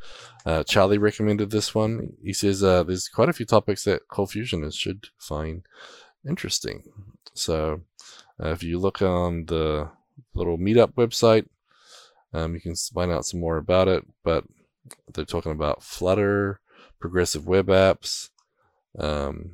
uh, 0.45 0.63
Charlie 0.63 0.97
recommended 0.97 1.49
this 1.49 1.73
one. 1.73 2.13
He 2.21 2.33
says 2.33 2.61
uh, 2.61 2.83
there's 2.83 3.07
quite 3.07 3.29
a 3.29 3.33
few 3.33 3.45
topics 3.45 3.85
that 3.85 4.09
Cold 4.09 4.31
Fusionists 4.31 4.77
should 4.77 5.07
find 5.17 5.63
interesting. 6.27 6.83
So 7.33 7.79
uh, 8.43 8.49
if 8.49 8.61
you 8.61 8.77
look 8.77 9.01
on 9.01 9.45
the 9.45 9.89
little 10.33 10.57
meetup 10.57 10.95
website, 10.95 11.47
um, 12.33 12.53
you 12.53 12.61
can 12.61 12.75
find 12.75 13.11
out 13.11 13.25
some 13.25 13.39
more 13.39 13.57
about 13.57 13.87
it. 13.87 14.05
But 14.23 14.45
they're 15.13 15.25
talking 15.25 15.51
about 15.51 15.83
Flutter, 15.83 16.59
progressive 16.99 17.47
web 17.47 17.67
apps, 17.67 18.29
um, 18.97 19.51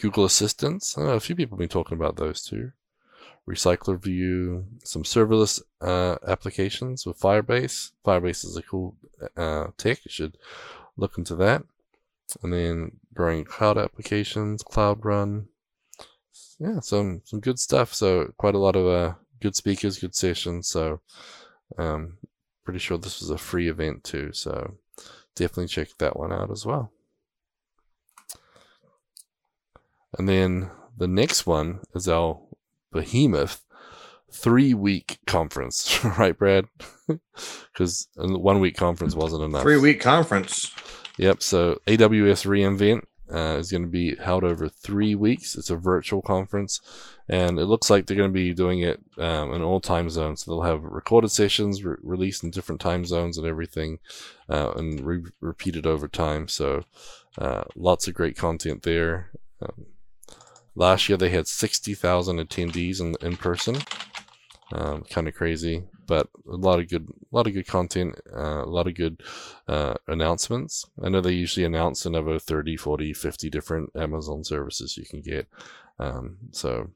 Google 0.00 0.24
Assistants. 0.24 0.96
I 0.96 1.02
know 1.02 1.10
a 1.10 1.20
few 1.20 1.36
people 1.36 1.56
have 1.56 1.60
been 1.60 1.68
talking 1.68 1.96
about 1.96 2.16
those 2.16 2.42
too. 2.42 2.72
Recycler 3.48 4.00
View, 4.00 4.66
some 4.84 5.04
serverless 5.04 5.62
uh, 5.80 6.16
applications 6.26 7.06
with 7.06 7.18
Firebase. 7.18 7.92
Firebase 8.04 8.44
is 8.44 8.56
a 8.56 8.62
cool 8.62 8.94
uh, 9.36 9.68
tech. 9.78 10.04
You 10.04 10.10
should 10.10 10.36
look 10.96 11.16
into 11.16 11.34
that. 11.36 11.62
And 12.42 12.52
then 12.52 12.92
growing 13.14 13.44
cloud 13.44 13.78
applications, 13.78 14.62
Cloud 14.62 15.02
Run, 15.02 15.48
yeah, 16.58 16.80
some 16.80 17.22
some 17.24 17.40
good 17.40 17.58
stuff. 17.58 17.94
So 17.94 18.32
quite 18.36 18.54
a 18.54 18.58
lot 18.58 18.76
of 18.76 18.86
uh, 18.86 19.14
good 19.40 19.56
speakers, 19.56 19.98
good 19.98 20.14
sessions. 20.14 20.68
So 20.68 21.00
um, 21.76 22.18
pretty 22.64 22.78
sure 22.78 22.98
this 22.98 23.20
was 23.20 23.30
a 23.30 23.38
free 23.38 23.68
event 23.68 24.04
too. 24.04 24.30
So 24.32 24.74
definitely 25.34 25.68
check 25.68 25.88
that 25.98 26.18
one 26.18 26.32
out 26.32 26.50
as 26.50 26.64
well. 26.64 26.92
And 30.16 30.28
then 30.28 30.70
the 30.96 31.08
next 31.08 31.46
one 31.46 31.80
is 31.94 32.08
our 32.08 32.40
behemoth, 32.92 33.64
three 34.32 34.74
week 34.74 35.18
conference, 35.26 36.02
right, 36.18 36.36
Brad? 36.36 36.66
Because 37.72 38.08
one 38.16 38.60
week 38.60 38.76
conference 38.76 39.14
wasn't 39.14 39.44
enough. 39.44 39.62
Three 39.62 39.78
week 39.78 40.00
conference. 40.00 40.70
Yep. 41.16 41.42
So 41.42 41.80
AWS 41.86 42.44
reInvent 42.44 43.04
uh, 43.32 43.56
is 43.58 43.70
going 43.70 43.82
to 43.82 43.88
be 43.88 44.16
held 44.16 44.44
over 44.44 44.68
three 44.68 45.14
weeks. 45.14 45.56
It's 45.56 45.70
a 45.70 45.76
virtual 45.76 46.22
conference, 46.22 46.80
and 47.28 47.58
it 47.58 47.66
looks 47.66 47.90
like 47.90 48.06
they're 48.06 48.16
going 48.16 48.30
to 48.30 48.34
be 48.34 48.54
doing 48.54 48.80
it 48.80 49.00
um, 49.18 49.52
in 49.52 49.62
all 49.62 49.80
time 49.80 50.10
zones. 50.10 50.44
So 50.44 50.50
they'll 50.50 50.62
have 50.62 50.82
recorded 50.82 51.30
sessions 51.30 51.84
re- 51.84 51.96
released 52.02 52.42
in 52.42 52.50
different 52.50 52.80
time 52.80 53.04
zones 53.04 53.38
and 53.38 53.46
everything, 53.46 53.98
uh, 54.48 54.72
and 54.76 55.00
re- 55.00 55.32
repeated 55.40 55.86
over 55.86 56.08
time. 56.08 56.48
So 56.48 56.84
uh, 57.36 57.64
lots 57.76 58.08
of 58.08 58.14
great 58.14 58.36
content 58.36 58.82
there. 58.82 59.30
Um, 59.60 59.86
last 60.74 61.08
year 61.08 61.18
they 61.18 61.30
had 61.30 61.48
sixty 61.48 61.94
thousand 61.94 62.38
attendees 62.38 63.00
in 63.00 63.14
in 63.20 63.36
person. 63.36 63.76
Um, 64.72 65.04
kind 65.04 65.26
of 65.26 65.34
crazy, 65.34 65.84
but 66.08 66.28
a 66.50 66.56
lot 66.56 66.80
of 66.80 66.88
good, 66.88 67.06
a 67.08 67.36
lot 67.36 67.46
of 67.46 67.52
good 67.52 67.66
content, 67.68 68.18
uh, 68.34 68.64
a 68.64 68.66
lot 68.66 68.88
of 68.88 68.94
good 68.94 69.22
uh, 69.68 69.94
announcements. 70.08 70.86
I 71.00 71.10
know 71.10 71.20
they 71.20 71.32
usually 71.32 71.64
announce 71.64 72.04
another 72.04 72.38
30, 72.38 72.76
40, 72.76 73.12
50 73.12 73.50
different 73.50 73.90
Amazon 73.94 74.42
services 74.42 74.96
you 74.96 75.04
can 75.04 75.20
get. 75.20 75.46
Um, 75.98 76.38
so 76.50 76.90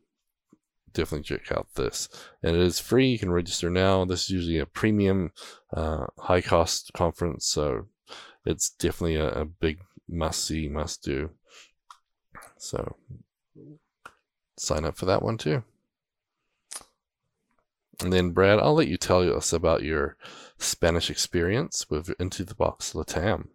definitely 0.95 1.25
check 1.25 1.53
out 1.53 1.69
this. 1.75 2.09
And 2.43 2.57
it 2.57 2.63
is 2.63 2.81
free. 2.81 3.11
You 3.11 3.19
can 3.19 3.31
register 3.31 3.69
now. 3.69 4.05
This 4.07 4.25
is 4.25 4.31
usually 4.31 4.59
a 4.59 4.67
premium, 4.67 5.33
uh, 5.73 6.07
high 6.19 6.41
cost 6.41 6.93
conference. 6.95 7.47
So 7.47 7.89
it's 8.47 8.71
definitely 8.71 9.17
a, 9.17 9.29
a 9.29 9.45
big 9.45 9.81
must 10.09 10.45
see, 10.45 10.69
must 10.69 11.05
do. 11.05 11.31
So 12.57 12.97
sign 14.57 14.87
up 14.87 14.97
for 14.97 15.05
that 15.05 15.23
one 15.23 15.37
too. 15.37 15.65
And 18.01 18.13
then, 18.13 18.31
Brad, 18.31 18.59
I'll 18.59 18.75
let 18.75 18.89
you 18.89 18.97
tell 18.97 19.37
us 19.37 19.53
about 19.53 19.83
your 19.83 20.17
Spanish 20.59 21.11
experience 21.11 21.89
with 21.91 22.11
Into 22.19 22.45
the 22.45 22.55
Box 22.55 22.95
Latam. 22.95 23.49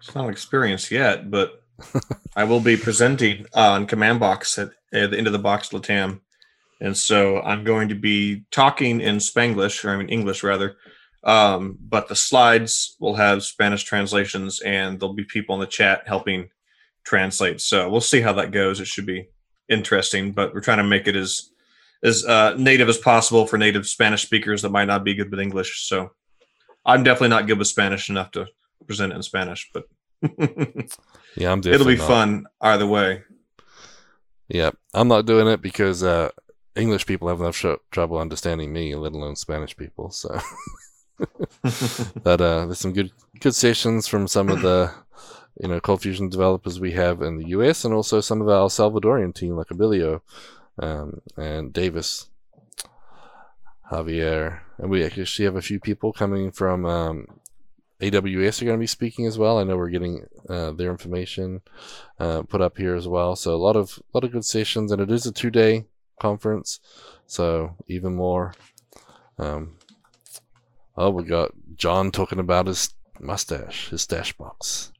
It's 0.00 0.14
not 0.14 0.24
an 0.24 0.30
experience 0.30 0.90
yet, 0.90 1.30
but 1.30 1.62
I 2.34 2.44
will 2.44 2.60
be 2.60 2.76
presenting 2.76 3.46
uh, 3.54 3.72
on 3.72 3.86
Command 3.86 4.20
Box 4.20 4.58
at, 4.58 4.70
at 4.92 5.10
the 5.10 5.16
Into 5.16 5.30
the 5.30 5.38
Box 5.38 5.68
Latam. 5.70 6.20
And 6.80 6.96
so 6.96 7.40
I'm 7.40 7.64
going 7.64 7.88
to 7.88 7.94
be 7.94 8.44
talking 8.50 9.00
in 9.00 9.16
Spanglish, 9.16 9.84
or 9.84 9.90
I 9.90 9.96
mean 9.96 10.08
English 10.08 10.42
rather. 10.42 10.76
Um, 11.24 11.76
but 11.80 12.08
the 12.08 12.16
slides 12.16 12.96
will 13.00 13.16
have 13.16 13.42
Spanish 13.42 13.82
translations, 13.82 14.60
and 14.60 14.98
there'll 14.98 15.14
be 15.14 15.24
people 15.24 15.54
in 15.56 15.60
the 15.60 15.66
chat 15.66 16.04
helping 16.06 16.50
translate. 17.04 17.60
So 17.60 17.88
we'll 17.90 18.00
see 18.00 18.20
how 18.20 18.32
that 18.34 18.52
goes. 18.52 18.80
It 18.80 18.86
should 18.86 19.06
be 19.06 19.28
interesting, 19.68 20.32
but 20.32 20.54
we're 20.54 20.60
trying 20.60 20.78
to 20.78 20.84
make 20.84 21.08
it 21.08 21.16
as 21.16 21.50
as 22.02 22.24
uh, 22.24 22.54
native 22.56 22.88
as 22.88 22.98
possible 22.98 23.46
for 23.46 23.58
native 23.58 23.86
Spanish 23.86 24.22
speakers 24.22 24.62
that 24.62 24.70
might 24.70 24.86
not 24.86 25.04
be 25.04 25.14
good 25.14 25.30
with 25.30 25.40
English. 25.40 25.88
So 25.88 26.10
I'm 26.84 27.02
definitely 27.02 27.28
not 27.28 27.46
good 27.46 27.58
with 27.58 27.68
Spanish 27.68 28.08
enough 28.08 28.30
to 28.32 28.46
present 28.86 29.12
it 29.12 29.16
in 29.16 29.22
Spanish, 29.22 29.70
but 29.72 29.84
yeah, 31.36 31.52
I'm. 31.52 31.60
It'll 31.60 31.86
be 31.86 31.96
not. 31.96 32.06
fun 32.08 32.46
either 32.60 32.86
way. 32.86 33.22
Yeah, 34.48 34.70
I'm 34.94 35.08
not 35.08 35.26
doing 35.26 35.46
it 35.46 35.60
because 35.60 36.02
uh, 36.02 36.30
English 36.74 37.06
people 37.06 37.28
have 37.28 37.40
enough 37.40 37.56
sh- 37.56 37.82
trouble 37.90 38.18
understanding 38.18 38.72
me, 38.72 38.94
let 38.94 39.12
alone 39.12 39.36
Spanish 39.36 39.76
people. 39.76 40.10
So, 40.10 40.40
but 42.22 42.40
uh, 42.40 42.66
there's 42.66 42.78
some 42.78 42.92
good 42.92 43.10
good 43.40 43.54
sessions 43.54 44.08
from 44.08 44.26
some 44.26 44.48
of 44.48 44.62
the 44.62 44.92
you 45.60 45.68
know 45.68 45.80
Cold 45.80 46.02
Fusion 46.02 46.28
developers 46.28 46.80
we 46.80 46.92
have 46.92 47.22
in 47.22 47.36
the 47.36 47.48
US, 47.48 47.84
and 47.84 47.92
also 47.92 48.20
some 48.20 48.40
of 48.40 48.48
our 48.48 48.68
Salvadorian 48.68 49.34
team 49.34 49.56
like 49.56 49.68
Abilio 49.68 50.20
um, 50.78 51.20
and 51.36 51.72
Davis, 51.72 52.28
Javier, 53.90 54.60
and 54.78 54.90
we 54.90 55.04
actually 55.04 55.44
have 55.44 55.56
a 55.56 55.62
few 55.62 55.80
people 55.80 56.12
coming 56.12 56.50
from 56.50 56.84
um, 56.84 57.26
AWS 58.00 58.62
are 58.62 58.64
going 58.64 58.78
to 58.78 58.80
be 58.80 58.86
speaking 58.86 59.26
as 59.26 59.38
well. 59.38 59.58
I 59.58 59.64
know 59.64 59.76
we're 59.76 59.88
getting 59.88 60.24
uh, 60.48 60.70
their 60.72 60.90
information 60.90 61.62
uh, 62.20 62.42
put 62.42 62.60
up 62.60 62.78
here 62.78 62.94
as 62.94 63.08
well. 63.08 63.34
So 63.34 63.54
a 63.54 63.56
lot 63.56 63.76
of 63.76 63.98
a 63.98 64.16
lot 64.16 64.24
of 64.24 64.32
good 64.32 64.44
sessions, 64.44 64.92
and 64.92 65.02
it 65.02 65.10
is 65.10 65.26
a 65.26 65.32
two 65.32 65.50
day 65.50 65.86
conference, 66.20 66.78
so 67.26 67.74
even 67.88 68.14
more. 68.14 68.54
Um, 69.36 69.78
oh, 70.96 71.10
we 71.10 71.24
got 71.24 71.50
John 71.74 72.12
talking 72.12 72.38
about 72.38 72.68
his 72.68 72.94
mustache, 73.18 73.88
his 73.88 74.02
stash 74.02 74.32
box, 74.32 74.92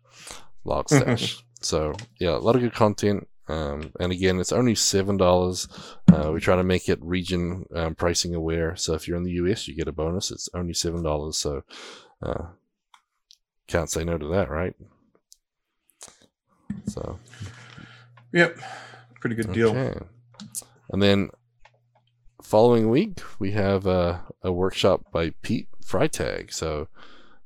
log 0.65 0.89
stash. 0.89 1.45
so 1.61 1.95
yeah, 2.19 2.31
a 2.31 2.39
lot 2.39 2.57
of 2.57 2.63
good 2.63 2.75
content. 2.75 3.29
Um, 3.49 3.93
and 3.99 4.13
again, 4.13 4.39
it's 4.39 4.53
only 4.53 4.75
seven 4.75 5.17
dollars. 5.17 5.69
Uh, 6.13 6.31
we 6.33 6.41
try 6.41 6.57
to 6.57 6.65
make 6.65 6.89
it 6.89 6.99
region 7.03 7.65
um, 7.75 7.95
pricing 7.95 8.35
aware. 8.35 8.77
So 8.77 8.95
if 8.95 9.09
you're 9.09 9.17
in 9.17 9.25
the 9.25 9.33
US, 9.33 9.67
you 9.67 9.75
get 9.75 9.89
a 9.89 9.93
bonus. 9.93 10.31
It's 10.31 10.49
only 10.55 10.75
seven 10.75 11.03
dollars. 11.03 11.39
So 11.39 11.63
uh, 12.23 12.49
can't 13.67 13.91
say 13.91 14.05
no 14.05 14.19
to 14.19 14.27
that, 14.29 14.51
right? 14.51 14.75
So. 16.87 17.19
Yep, 18.33 18.59
pretty 19.21 19.37
good 19.37 19.53
deal. 19.53 19.71
Okay. 19.71 19.99
And 20.91 21.03
then 21.03 21.31
following 22.43 22.91
week 22.91 23.21
we 23.39 23.53
have 23.53 23.87
a, 23.87 24.23
a 24.43 24.53
workshop 24.53 25.11
by 25.11 25.31
Pete 25.43 25.69
Freitag. 25.85 26.53
So 26.53 26.89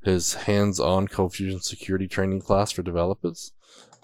his 0.04 0.34
hands-on 0.34 1.06
Cold 1.06 1.34
Fusion 1.34 1.60
security 1.60 2.08
training 2.08 2.40
class 2.40 2.72
for 2.72 2.82
developers 2.82 3.52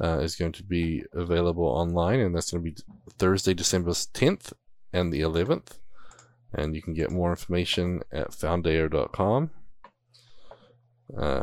uh, 0.01 0.19
is 0.19 0.37
going 0.37 0.53
to 0.53 0.63
be 0.63 1.05
available 1.13 1.65
online, 1.65 2.21
and 2.21 2.35
that's 2.35 2.51
going 2.51 2.65
to 2.65 2.71
be 2.71 2.77
Thursday, 3.19 3.55
December 3.55 3.91
10th 3.91 4.53
and 4.93 5.13
the 5.13 5.21
11th. 5.21 5.79
And 6.53 6.75
you 6.75 6.83
can 6.83 6.95
get 6.95 7.11
more 7.11 7.31
information 7.31 8.03
at 8.11 8.31
foundeo.com. 8.31 9.51
Uh, 11.17 11.43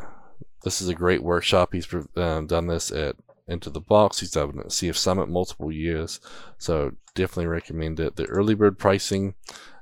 this 0.63 0.81
is 0.81 0.89
a 0.89 0.95
great 0.95 1.23
workshop. 1.23 1.73
He's 1.73 1.87
um, 2.15 2.47
done 2.47 2.67
this 2.67 2.91
at 2.91 3.15
Into 3.47 3.69
the 3.69 3.81
Box. 3.81 4.19
He's 4.19 4.31
done 4.31 4.49
it 4.49 4.57
at 4.57 4.65
CF 4.67 4.95
Summit 4.95 5.29
multiple 5.29 5.71
years, 5.71 6.19
so 6.57 6.93
definitely 7.13 7.47
recommend 7.47 7.99
it. 7.99 8.15
The 8.15 8.25
early 8.25 8.55
bird 8.55 8.79
pricing 8.79 9.35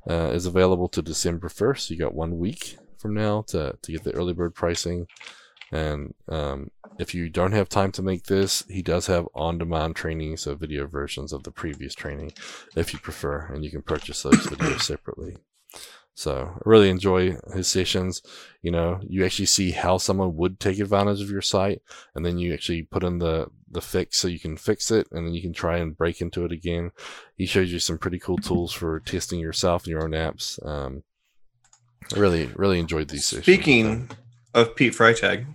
uh, 0.09 0.31
is 0.33 0.45
available 0.45 0.89
to 0.89 1.01
December 1.01 1.47
1st. 1.47 1.89
You 1.89 1.97
got 1.97 2.13
one 2.13 2.37
week 2.37 2.77
from 2.97 3.13
now 3.13 3.43
to, 3.47 3.77
to 3.81 3.91
get 3.91 4.03
the 4.03 4.13
early 4.13 4.33
bird 4.33 4.55
pricing. 4.55 5.07
And 5.73 6.13
um, 6.29 6.69
if 6.99 7.15
you 7.15 7.29
don't 7.29 7.51
have 7.51 7.67
time 7.67 7.91
to 7.93 8.03
make 8.03 8.25
this, 8.25 8.63
he 8.69 8.83
does 8.83 9.07
have 9.07 9.27
on-demand 9.33 9.95
training, 9.95 10.37
so 10.37 10.53
video 10.53 10.85
versions 10.85 11.33
of 11.33 11.41
the 11.41 11.51
previous 11.51 11.95
training, 11.95 12.33
if 12.75 12.93
you 12.93 12.99
prefer, 12.99 13.47
and 13.51 13.65
you 13.65 13.71
can 13.71 13.81
purchase 13.81 14.21
those 14.21 14.45
videos 14.45 14.81
separately. 14.93 15.37
So 16.13 16.53
I 16.55 16.59
really 16.63 16.91
enjoy 16.91 17.37
his 17.55 17.67
sessions. 17.67 18.21
You 18.61 18.69
know, 18.69 18.99
you 19.01 19.25
actually 19.25 19.47
see 19.47 19.71
how 19.71 19.97
someone 19.97 20.35
would 20.35 20.59
take 20.59 20.77
advantage 20.77 21.21
of 21.21 21.31
your 21.31 21.41
site, 21.41 21.81
and 22.13 22.23
then 22.23 22.37
you 22.37 22.53
actually 22.53 22.83
put 22.83 23.03
in 23.03 23.17
the 23.17 23.47
the 23.67 23.81
fix 23.81 24.19
so 24.19 24.27
you 24.27 24.39
can 24.39 24.55
fix 24.55 24.91
it, 24.91 25.07
and 25.11 25.25
then 25.25 25.33
you 25.33 25.41
can 25.41 25.53
try 25.53 25.77
and 25.77 25.97
break 25.97 26.21
into 26.21 26.45
it 26.45 26.51
again. 26.51 26.91
He 27.35 27.47
shows 27.47 27.73
you 27.73 27.79
some 27.79 27.97
pretty 27.97 28.19
cool 28.19 28.37
tools 28.37 28.71
for 28.71 28.99
testing 28.99 29.39
yourself 29.39 29.85
and 29.85 29.89
your 29.89 30.03
own 30.03 30.11
apps. 30.11 30.63
Um, 30.63 31.01
I 32.15 32.19
really, 32.19 32.51
really 32.55 32.79
enjoyed 32.79 33.07
these 33.07 33.25
sessions. 33.25 33.45
Speaking 33.45 34.11
of 34.53 34.75
Pete 34.75 34.93
Freitag, 34.93 35.47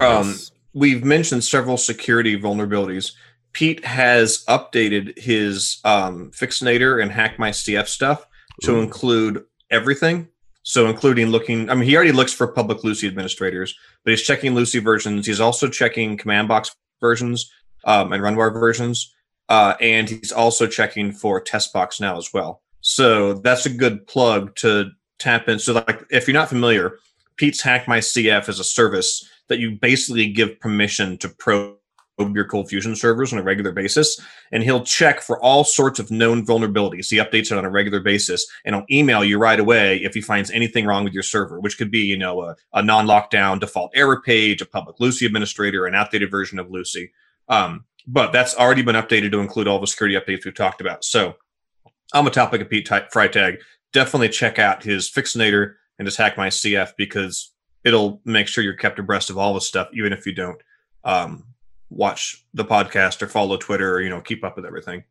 um, 0.00 0.28
yes. 0.28 0.52
we've 0.72 1.04
mentioned 1.04 1.44
several 1.44 1.76
security 1.76 2.38
vulnerabilities. 2.38 3.12
Pete 3.52 3.84
has 3.84 4.44
updated 4.48 5.16
his 5.18 5.80
um, 5.84 6.30
Fixinator 6.32 7.00
and 7.00 7.10
Hack 7.10 7.38
My 7.38 7.50
CF 7.50 7.86
stuff 7.86 8.26
to 8.62 8.72
Ooh. 8.72 8.80
include 8.80 9.44
everything. 9.70 10.28
So, 10.64 10.88
including 10.88 11.28
looking, 11.28 11.68
I 11.68 11.74
mean, 11.74 11.88
he 11.88 11.94
already 11.94 12.12
looks 12.12 12.32
for 12.32 12.46
public 12.46 12.84
Lucee 12.84 13.06
administrators, 13.06 13.78
but 14.02 14.12
he's 14.12 14.22
checking 14.22 14.54
Lucee 14.54 14.78
versions. 14.78 15.26
He's 15.26 15.40
also 15.40 15.68
checking 15.68 16.16
command 16.16 16.48
box 16.48 16.74
versions 17.00 17.52
um, 17.84 18.12
and 18.12 18.22
Runwar 18.22 18.52
versions. 18.52 19.14
Uh, 19.50 19.74
and 19.78 20.08
he's 20.08 20.32
also 20.32 20.66
checking 20.66 21.12
for 21.12 21.38
TestBox 21.42 22.00
now 22.00 22.16
as 22.16 22.32
well. 22.32 22.62
So, 22.80 23.34
that's 23.34 23.66
a 23.66 23.70
good 23.70 24.06
plug 24.06 24.56
to 24.56 24.90
tap 25.18 25.48
in. 25.48 25.58
So, 25.58 25.74
like, 25.74 26.02
if 26.10 26.26
you're 26.26 26.32
not 26.34 26.48
familiar, 26.48 26.98
Pete's 27.36 27.60
Hack 27.60 27.86
My 27.86 27.98
CF 27.98 28.48
is 28.48 28.58
a 28.58 28.64
service 28.64 29.28
that 29.48 29.58
you 29.58 29.78
basically 29.80 30.30
give 30.30 30.58
permission 30.60 31.18
to 31.18 31.28
probe 31.28 31.76
your 32.18 32.44
cold 32.44 32.68
fusion 32.68 32.94
servers 32.94 33.32
on 33.32 33.38
a 33.38 33.42
regular 33.42 33.72
basis 33.72 34.20
and 34.52 34.62
he'll 34.62 34.84
check 34.84 35.20
for 35.20 35.42
all 35.42 35.64
sorts 35.64 35.98
of 35.98 36.10
known 36.10 36.46
vulnerabilities. 36.46 37.10
He 37.10 37.16
updates 37.16 37.50
it 37.50 37.58
on 37.58 37.64
a 37.64 37.70
regular 37.70 38.00
basis 38.00 38.46
and 38.64 38.74
he'll 38.74 38.86
email 38.90 39.24
you 39.24 39.38
right 39.38 39.58
away 39.58 39.96
if 39.96 40.14
he 40.14 40.20
finds 40.20 40.50
anything 40.50 40.86
wrong 40.86 41.04
with 41.04 41.12
your 41.12 41.22
server 41.22 41.58
which 41.60 41.76
could 41.76 41.90
be 41.90 42.00
you 42.00 42.16
know 42.16 42.42
a, 42.42 42.56
a 42.72 42.82
non-lockdown 42.82 43.58
default 43.58 43.90
error 43.94 44.20
page 44.20 44.62
a 44.62 44.66
public 44.66 45.00
Lucee 45.00 45.26
administrator 45.26 45.86
an 45.86 45.94
outdated 45.94 46.30
version 46.30 46.58
of 46.58 46.70
Lucee. 46.70 47.10
Um, 47.48 47.84
but 48.06 48.32
that's 48.32 48.54
already 48.54 48.82
been 48.82 48.96
updated 48.96 49.32
to 49.32 49.40
include 49.40 49.66
all 49.66 49.80
the 49.80 49.86
security 49.86 50.14
updates 50.14 50.44
we've 50.44 50.54
talked 50.54 50.80
about. 50.80 51.04
So 51.04 51.34
i'm 52.12 52.26
a 52.26 52.30
topic 52.30 52.60
of 52.60 52.70
pete 52.70 52.86
freitag. 52.86 53.58
Definitely 53.92 54.28
check 54.28 54.58
out 54.58 54.84
his 54.84 55.10
fixinator 55.10 55.74
and 55.98 56.06
just 56.06 56.18
hack 56.18 56.36
my 56.36 56.48
cf 56.48 56.92
because 56.96 57.53
it'll 57.84 58.20
make 58.24 58.48
sure 58.48 58.64
you're 58.64 58.74
kept 58.74 58.98
abreast 58.98 59.30
of 59.30 59.38
all 59.38 59.54
the 59.54 59.60
stuff, 59.60 59.88
even 59.92 60.12
if 60.12 60.26
you 60.26 60.34
don't 60.34 60.60
um, 61.04 61.44
watch 61.90 62.44
the 62.54 62.64
podcast 62.64 63.22
or 63.22 63.28
follow 63.28 63.56
Twitter 63.56 63.94
or 63.94 64.00
you 64.00 64.10
know 64.10 64.20
keep 64.20 64.44
up 64.44 64.56
with 64.56 64.64
everything. 64.66 65.04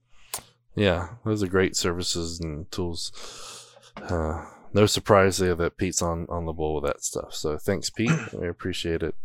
Yeah, 0.76 1.10
those 1.24 1.44
are 1.44 1.48
great 1.48 1.76
services 1.76 2.40
and 2.40 2.70
tools. 2.72 3.76
Uh, 3.98 4.46
no 4.74 4.88
surprise 4.88 5.38
there 5.38 5.54
that 5.56 5.78
Pete's 5.78 6.02
on, 6.02 6.26
on 6.30 6.46
the 6.46 6.54
ball 6.54 6.76
with 6.76 6.86
that 6.86 7.04
stuff. 7.04 7.34
So 7.36 7.58
thanks, 7.58 7.90
Pete. 7.90 8.12
we 8.34 8.48
appreciate 8.48 9.04
it. 9.04 9.16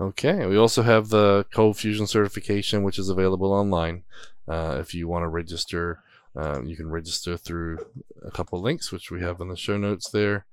Okay, 0.00 0.46
we 0.46 0.56
also 0.56 0.82
have 0.82 1.08
the 1.08 1.44
Cold 1.52 1.76
Fusion 1.76 2.06
certification, 2.06 2.84
which 2.84 2.98
is 2.98 3.08
available 3.08 3.52
online. 3.52 4.04
Uh, 4.46 4.78
if 4.80 4.94
you 4.94 5.08
want 5.08 5.24
to 5.24 5.28
register, 5.28 6.02
uh, 6.36 6.62
you 6.62 6.76
can 6.76 6.88
register 6.88 7.36
through 7.36 7.78
a 8.24 8.30
couple 8.30 8.60
links, 8.60 8.92
which 8.92 9.10
we 9.10 9.20
have 9.20 9.40
in 9.40 9.48
the 9.48 9.56
show 9.56 9.76
notes 9.76 10.08
there. 10.10 10.46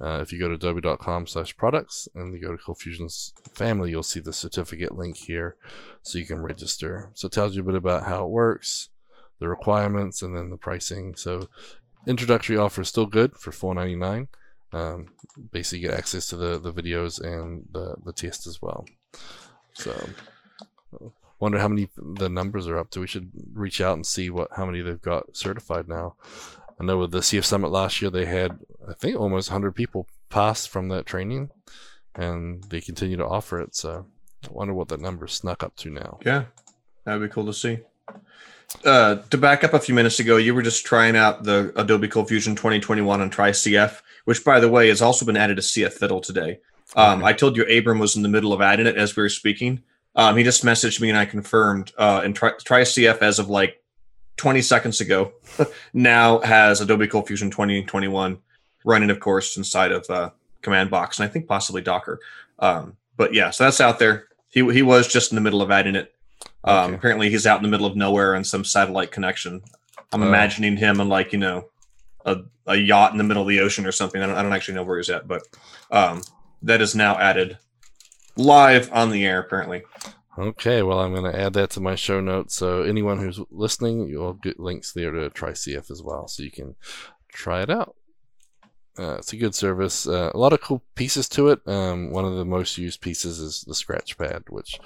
Uh, 0.00 0.20
if 0.20 0.32
you 0.32 0.38
go 0.38 0.48
to 0.48 0.54
adobe.com 0.54 1.26
slash 1.26 1.56
products 1.56 2.08
and 2.14 2.32
you 2.32 2.40
go 2.40 2.52
to 2.52 2.62
Cold 2.62 2.78
Fusion's 2.78 3.32
family, 3.52 3.90
you'll 3.90 4.04
see 4.04 4.20
the 4.20 4.32
certificate 4.32 4.96
link 4.96 5.16
here 5.16 5.56
so 6.02 6.18
you 6.18 6.26
can 6.26 6.40
register. 6.40 7.10
So 7.14 7.26
it 7.26 7.32
tells 7.32 7.56
you 7.56 7.62
a 7.62 7.64
bit 7.64 7.74
about 7.74 8.04
how 8.04 8.24
it 8.24 8.30
works, 8.30 8.90
the 9.40 9.48
requirements, 9.48 10.22
and 10.22 10.36
then 10.36 10.50
the 10.50 10.56
pricing. 10.56 11.16
So 11.16 11.48
introductory 12.06 12.56
offer 12.56 12.82
is 12.82 12.88
still 12.88 13.06
good 13.06 13.36
for 13.36 13.50
$4.99. 13.50 14.28
Um, 14.72 15.08
basically, 15.50 15.80
get 15.80 15.94
access 15.94 16.26
to 16.28 16.36
the, 16.36 16.58
the 16.58 16.72
videos 16.72 17.20
and 17.20 17.66
the, 17.72 17.96
the 18.04 18.12
test 18.12 18.46
as 18.46 18.60
well. 18.60 18.84
So, 19.72 20.08
wonder 21.40 21.58
how 21.58 21.68
many 21.68 21.88
the 21.96 22.28
numbers 22.28 22.68
are 22.68 22.78
up 22.78 22.90
to. 22.90 23.00
We 23.00 23.06
should 23.06 23.30
reach 23.52 23.80
out 23.80 23.94
and 23.94 24.06
see 24.06 24.28
what 24.28 24.48
how 24.56 24.66
many 24.66 24.82
they've 24.82 25.00
got 25.00 25.36
certified 25.36 25.88
now. 25.88 26.16
I 26.80 26.84
know 26.84 26.98
with 26.98 27.10
the 27.10 27.18
CF 27.20 27.44
Summit 27.44 27.70
last 27.70 28.00
year, 28.00 28.10
they 28.10 28.26
had 28.26 28.58
I 28.88 28.94
think 28.94 29.16
almost 29.16 29.50
100 29.50 29.72
people 29.72 30.06
pass 30.28 30.66
from 30.66 30.88
that 30.88 31.06
training, 31.06 31.50
and 32.14 32.62
they 32.64 32.80
continue 32.80 33.16
to 33.16 33.26
offer 33.26 33.60
it. 33.60 33.74
So, 33.74 34.06
I 34.44 34.52
wonder 34.52 34.74
what 34.74 34.88
that 34.88 35.00
number 35.00 35.26
snuck 35.26 35.62
up 35.62 35.76
to 35.76 35.90
now. 35.90 36.18
Yeah, 36.24 36.44
that'd 37.04 37.22
be 37.22 37.32
cool 37.32 37.46
to 37.46 37.52
see. 37.52 37.80
Uh, 38.84 39.16
to 39.30 39.38
back 39.38 39.64
up 39.64 39.72
a 39.72 39.80
few 39.80 39.94
minutes 39.94 40.20
ago, 40.20 40.36
you 40.36 40.54
were 40.54 40.62
just 40.62 40.84
trying 40.84 41.16
out 41.16 41.44
the 41.44 41.72
Adobe 41.76 42.08
Cold 42.08 42.28
Fusion 42.28 42.54
2021 42.54 43.20
on 43.20 43.30
TryCF, 43.30 44.02
which, 44.24 44.44
by 44.44 44.60
the 44.60 44.68
way, 44.68 44.88
has 44.88 45.00
also 45.00 45.24
been 45.24 45.36
added 45.36 45.56
to 45.56 45.62
CF 45.62 45.92
Fiddle 45.92 46.20
today. 46.20 46.60
Um, 46.96 47.24
I 47.24 47.32
told 47.32 47.56
you 47.56 47.64
Abram 47.64 47.98
was 47.98 48.16
in 48.16 48.22
the 48.22 48.28
middle 48.28 48.52
of 48.52 48.60
adding 48.60 48.86
it 48.86 48.96
as 48.96 49.16
we 49.16 49.22
were 49.22 49.28
speaking. 49.28 49.82
Um, 50.14 50.36
he 50.36 50.42
just 50.42 50.64
messaged 50.64 51.00
me 51.00 51.10
and 51.10 51.18
I 51.18 51.26
confirmed. 51.26 51.92
Uh, 51.98 52.22
and 52.24 52.34
Tri- 52.34 52.52
TryCF, 52.52 53.18
as 53.18 53.38
of 53.38 53.48
like 53.48 53.82
20 54.38 54.62
seconds 54.62 55.00
ago, 55.00 55.32
now 55.92 56.40
has 56.40 56.80
Adobe 56.80 57.06
Cold 57.06 57.26
Fusion 57.26 57.50
2021 57.50 58.38
running, 58.84 59.10
of 59.10 59.20
course, 59.20 59.56
inside 59.56 59.92
of 59.92 60.08
uh, 60.08 60.30
Command 60.62 60.90
Box 60.90 61.18
and 61.18 61.28
I 61.28 61.32
think 61.32 61.46
possibly 61.46 61.82
Docker. 61.82 62.20
Um, 62.58 62.96
but 63.16 63.34
yeah, 63.34 63.50
so 63.50 63.64
that's 63.64 63.80
out 63.80 63.98
there. 63.98 64.28
He, 64.48 64.60
he 64.72 64.82
was 64.82 65.06
just 65.06 65.30
in 65.30 65.36
the 65.36 65.42
middle 65.42 65.60
of 65.60 65.70
adding 65.70 65.94
it. 65.94 66.14
Um, 66.64 66.86
okay. 66.86 66.94
Apparently, 66.94 67.30
he's 67.30 67.46
out 67.46 67.58
in 67.58 67.62
the 67.62 67.68
middle 67.68 67.86
of 67.86 67.96
nowhere 67.96 68.34
on 68.34 68.44
some 68.44 68.64
satellite 68.64 69.10
connection. 69.10 69.62
I'm 70.12 70.22
uh, 70.22 70.26
imagining 70.26 70.76
him 70.76 71.00
in 71.00 71.08
like 71.08 71.32
you 71.32 71.38
know 71.38 71.68
a, 72.24 72.38
a 72.66 72.76
yacht 72.76 73.12
in 73.12 73.18
the 73.18 73.24
middle 73.24 73.42
of 73.42 73.48
the 73.48 73.60
ocean 73.60 73.86
or 73.86 73.92
something. 73.92 74.22
I 74.22 74.26
don't, 74.26 74.36
I 74.36 74.42
don't 74.42 74.52
actually 74.52 74.74
know 74.74 74.84
where 74.84 74.96
he's 74.96 75.10
at, 75.10 75.28
but 75.28 75.42
um, 75.90 76.22
that 76.62 76.80
is 76.80 76.94
now 76.94 77.18
added 77.18 77.58
live 78.36 78.90
on 78.92 79.10
the 79.10 79.26
air 79.26 79.40
apparently. 79.40 79.82
Okay, 80.38 80.82
well, 80.82 81.00
I'm 81.00 81.12
going 81.12 81.30
to 81.30 81.38
add 81.38 81.54
that 81.54 81.70
to 81.70 81.80
my 81.80 81.96
show 81.96 82.20
notes. 82.20 82.54
So 82.54 82.82
anyone 82.82 83.18
who's 83.18 83.40
listening, 83.50 84.08
you'll 84.08 84.34
get 84.34 84.60
links 84.60 84.92
there 84.92 85.10
to 85.10 85.30
try 85.30 85.50
CF 85.50 85.90
as 85.90 86.00
well, 86.02 86.28
so 86.28 86.44
you 86.44 86.50
can 86.50 86.76
try 87.32 87.62
it 87.62 87.70
out. 87.70 87.96
Uh, 88.98 89.16
it's 89.16 89.32
a 89.32 89.36
good 89.36 89.54
service. 89.54 90.06
Uh, 90.08 90.30
a 90.34 90.38
lot 90.38 90.52
of 90.52 90.60
cool 90.60 90.82
pieces 90.96 91.28
to 91.28 91.48
it. 91.48 91.60
Um, 91.66 92.10
one 92.10 92.24
of 92.24 92.34
the 92.36 92.44
most 92.44 92.78
used 92.78 93.00
pieces 93.00 93.38
is 93.38 93.62
the 93.62 93.74
Scratchpad, 93.74 94.50
which 94.50 94.78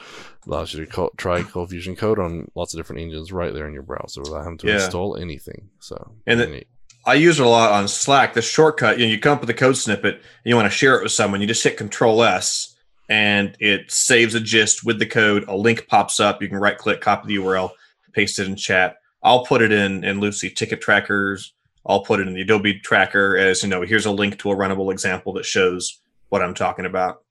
allows 0.47 0.75
you 0.75 0.85
to 0.85 0.91
call, 0.91 1.11
try 1.17 1.43
Cold 1.43 1.71
Fusion 1.71 1.97
code 1.97 2.19
on 2.19 2.51
lots 2.55 2.75
of 2.75 2.79
different 2.79 3.01
engines 3.01 3.33
right 3.33 3.55
there 3.55 3.67
in 3.67 3.73
your 3.73 3.83
browser 3.83 4.21
without 4.21 4.43
having 4.43 4.59
to 4.59 4.69
yeah. 4.69 4.75
install 4.75 5.17
anything. 5.17 5.71
So, 5.81 6.15
and 6.27 6.41
the, 6.41 6.65
I 7.07 7.15
use 7.15 7.41
it 7.41 7.47
a 7.47 7.49
lot 7.49 7.73
on 7.73 7.89
Slack. 7.89 8.35
The 8.35 8.43
shortcut, 8.43 8.99
you 8.99 9.07
know, 9.07 9.13
you 9.13 9.19
come 9.19 9.35
up 9.35 9.41
with 9.41 9.51
a 9.51 9.55
code 9.55 9.79
snippet, 9.79 10.15
and 10.15 10.23
you 10.45 10.57
want 10.57 10.71
to 10.71 10.77
share 10.77 10.99
it 10.99 11.03
with 11.03 11.13
someone, 11.13 11.41
you 11.41 11.47
just 11.47 11.65
hit 11.65 11.79
Control 11.79 12.23
S, 12.23 12.72
and 13.09 13.57
it 13.61 13.91
saves 13.91 14.35
a 14.35 14.41
gist 14.41 14.85
with 14.85 14.99
the 14.99 15.07
code. 15.07 15.45
A 15.49 15.57
link 15.57 15.87
pops 15.89 16.21
up. 16.21 16.41
You 16.41 16.49
can 16.49 16.59
right 16.59 16.79
click, 16.79 17.01
copy 17.01 17.29
the 17.29 17.43
URL, 17.43 17.71
paste 18.13 18.39
it 18.39 18.47
in 18.47 18.57
chat. 18.57 18.97
I'll 19.23 19.45
put 19.45 19.63
it 19.63 19.73
in 19.73 20.05
in 20.05 20.21
Lucee 20.21 20.51
ticket 20.51 20.81
trackers 20.81 21.53
I'll 21.85 22.05
put 22.05 22.21
it 22.21 22.29
in 22.29 22.35
the 22.35 22.43
Adobe 22.43 22.79
tracker 22.79 23.37
as, 23.37 23.63
you 23.63 23.69
know, 23.69 23.83
here's 23.83 24.07
a 24.07 24.13
link 24.13 24.39
to 24.41 24.51
a 24.51 24.57
runnable 24.57 24.93
example 24.93 25.33
that 25.35 25.45
shows 25.45 26.01
what 26.29 26.43
I'm 26.43 26.55
talking 26.55 26.87
about. 26.87 27.23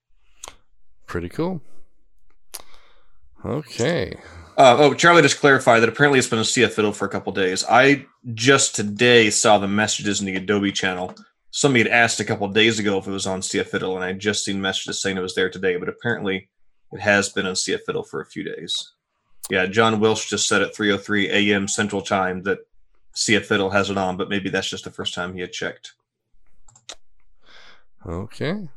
Pretty 1.08 1.30
cool. 1.30 1.62
Okay. 3.46 4.18
Uh, 4.58 4.76
oh, 4.78 4.94
Charlie 4.94 5.22
just 5.22 5.40
clarified 5.40 5.82
that 5.82 5.90
apparently 5.90 6.20
it's 6.20 6.28
been 6.28 6.40
a 6.40 6.44
CF 6.44 6.72
Fiddle 6.72 6.92
for 6.92 7.06
a 7.06 7.10
couple 7.10 7.32
days. 7.32 7.64
I 7.70 8.06
just 8.34 8.76
today 8.76 9.30
saw 9.30 9.58
the 9.58 9.68
messages 9.68 10.20
in 10.20 10.26
the 10.26 10.36
Adobe 10.36 10.72
channel. 10.72 11.16
Somebody 11.52 11.84
had 11.84 11.92
asked 11.92 12.20
a 12.20 12.26
couple 12.26 12.48
days 12.48 12.80
ago 12.80 12.98
if 12.98 13.08
it 13.08 13.12
was 13.12 13.28
on 13.28 13.42
CF 13.42 13.68
Fiddle, 13.68 13.96
and 13.96 14.06
I 14.06 14.14
just 14.14 14.46
seen 14.46 14.62
messages 14.62 15.02
saying 15.02 15.18
it 15.18 15.22
was 15.22 15.36
there 15.36 15.50
today, 15.50 15.76
but 15.76 15.90
apparently 15.90 16.50
it 16.94 17.02
has 17.02 17.30
been 17.30 17.46
on 17.46 17.54
CF 17.56 17.82
Fiddle 17.86 18.04
for 18.04 18.22
a 18.22 18.26
few 18.26 18.44
days. 18.44 18.94
Yeah, 19.50 19.66
John 19.66 20.00
Whish 20.00 20.30
just 20.30 20.48
said 20.48 20.62
at 20.62 20.74
3:03 20.74 21.30
a.m. 21.30 21.68
Central 21.68 22.02
Time 22.02 22.44
that 22.44 22.60
CF 23.16 23.46
Fiddle 23.46 23.70
has 23.70 23.90
it 23.90 23.98
on, 23.98 24.16
but 24.16 24.30
maybe 24.30 24.50
that's 24.50 24.70
just 24.70 24.86
the 24.86 24.92
first 24.92 25.14
time 25.14 25.34
he 25.34 25.42
had 25.42 25.52
checked. 25.52 25.94
Okay. 28.06 28.70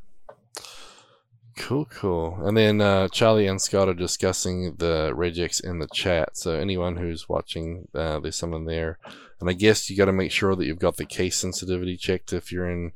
Cool, 1.57 1.85
cool. 1.87 2.39
And 2.43 2.57
then 2.57 2.81
uh, 2.81 3.09
Charlie 3.09 3.47
and 3.47 3.61
Scott 3.61 3.89
are 3.89 3.95
discussing 3.95 4.75
the 4.77 5.13
regex 5.15 5.63
in 5.63 5.79
the 5.79 5.87
chat. 5.93 6.37
So 6.37 6.55
anyone 6.55 6.97
who's 6.97 7.29
watching, 7.29 7.87
uh, 7.95 8.19
there's 8.19 8.37
someone 8.37 8.65
there. 8.65 8.99
And 9.41 9.49
I 9.49 9.53
guess 9.53 9.89
you 9.89 9.97
got 9.97 10.07
to 10.07 10.13
make 10.13 10.33
sure 10.33 10.57
that 10.57 10.65
you've 10.65 10.79
got 10.79 10.97
the 10.97 11.05
case 11.05 11.37
sensitivity 11.37 11.97
checked 11.97 12.33
if 12.33 12.51
you're 12.51 12.69
in, 12.69 12.93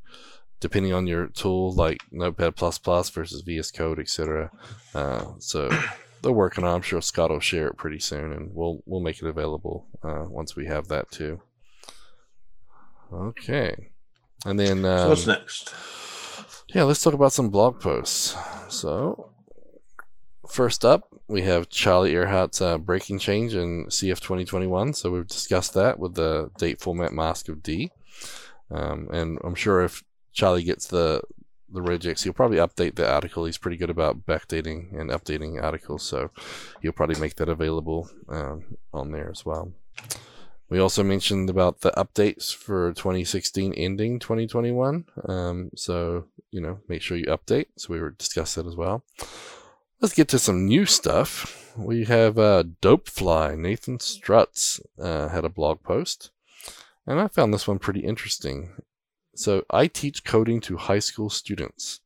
depending 0.61 0.93
on 0.93 1.07
your 1.07 1.29
tool, 1.29 1.73
like 1.73 1.99
Notepad++ 2.11 2.55
versus 2.57 3.43
VS 3.43 3.71
Code, 3.71 4.01
etc. 4.01 4.51
Uh, 4.95 5.25
so 5.39 5.71
they're 6.23 6.33
working 6.33 6.65
on. 6.65 6.75
I'm 6.75 6.83
sure 6.83 7.01
Scott 7.01 7.31
will 7.31 7.41
share 7.41 7.69
it 7.69 7.77
pretty 7.77 8.01
soon, 8.01 8.33
and 8.33 8.55
we'll 8.55 8.83
we'll 8.87 9.01
make 9.01 9.23
it 9.23 9.29
available 9.29 9.87
uh, 10.03 10.25
once 10.29 10.57
we 10.57 10.67
have 10.67 10.89
that 10.89 11.11
too. 11.11 11.41
Okay, 13.13 13.91
and 14.45 14.59
then 14.59 14.85
um, 14.85 14.99
so 14.99 15.09
what's 15.11 15.27
next? 15.27 15.75
Yeah, 16.75 16.83
let's 16.83 17.03
talk 17.03 17.15
about 17.15 17.33
some 17.33 17.49
blog 17.49 17.81
posts. 17.81 18.37
So, 18.69 19.31
first 20.47 20.85
up, 20.85 21.09
we 21.27 21.41
have 21.43 21.71
Charlie 21.71 22.13
Arehart's 22.13 22.61
uh, 22.61 22.77
breaking 22.77 23.21
change 23.21 23.55
in 23.55 23.87
CF 23.87 24.21
2021. 24.21 24.93
So 24.93 25.11
we've 25.11 25.27
discussed 25.27 25.73
that 25.75 25.99
with 25.99 26.15
the 26.15 26.51
date 26.59 26.79
format 26.79 27.15
mask 27.15 27.49
of 27.49 27.63
D, 27.63 27.91
um, 28.71 29.09
and 29.11 29.39
I'm 29.43 29.55
sure 29.55 29.83
if 29.83 30.05
Charlie 30.33 30.63
gets 30.63 30.87
the 30.87 31.23
the 31.71 31.81
regex, 31.81 32.25
he'll 32.25 32.35
probably 32.35 32.59
update 32.59 32.97
the 32.97 33.11
article. 33.11 33.47
He's 33.47 33.59
pretty 33.59 33.79
good 33.79 33.91
about 33.91 34.27
backdating 34.27 34.99
and 34.99 35.09
updating 35.09 35.63
articles, 35.63 36.03
so 36.03 36.31
he'll 36.83 36.93
probably 36.93 37.19
make 37.19 37.37
that 37.37 37.49
available 37.49 38.11
um, 38.29 38.77
on 38.93 39.11
there 39.13 39.31
as 39.31 39.47
well. 39.47 39.73
We 40.71 40.79
also 40.79 41.03
mentioned 41.03 41.49
about 41.49 41.81
the 41.81 41.93
updates 41.93 42.55
for 42.55 42.93
2016 42.93 43.73
ending 43.73 44.19
2021. 44.19 45.07
Um, 45.27 45.71
so, 45.75 46.27
you 46.51 46.61
know, 46.61 46.81
make 46.89 47.01
sure 47.01 47.17
you 47.17 47.27
update. 47.27 47.67
So 47.77 47.95
we 47.95 48.01
were 48.01 48.11
discuss 48.11 48.55
that 48.55 48.67
as 48.67 48.77
well. 48.77 49.05
Let's 50.01 50.15
get 50.15 50.29
to 50.29 50.39
some 50.39 50.67
new 50.67 50.85
stuff. 50.85 51.75
We 51.77 52.05
have 52.05 52.39
uh, 52.39 52.65
Dopefly, 52.83 53.57
Nathan 53.57 53.99
Strutz, 53.99 54.81
uh, 55.01 55.29
had 55.29 55.45
a 55.45 55.49
blog 55.49 55.83
post. 55.83 56.31
And 57.07 57.19
I 57.19 57.29
found 57.29 57.55
this 57.55 57.67
one 57.67 57.79
pretty 57.79 58.01
interesting. 58.01 58.75
So 59.35 59.65
I 59.71 59.87
teach 59.87 60.25
coding 60.25 60.61
to 60.63 60.77
high 60.77 60.99
school 60.99 61.31
students. 61.31 62.01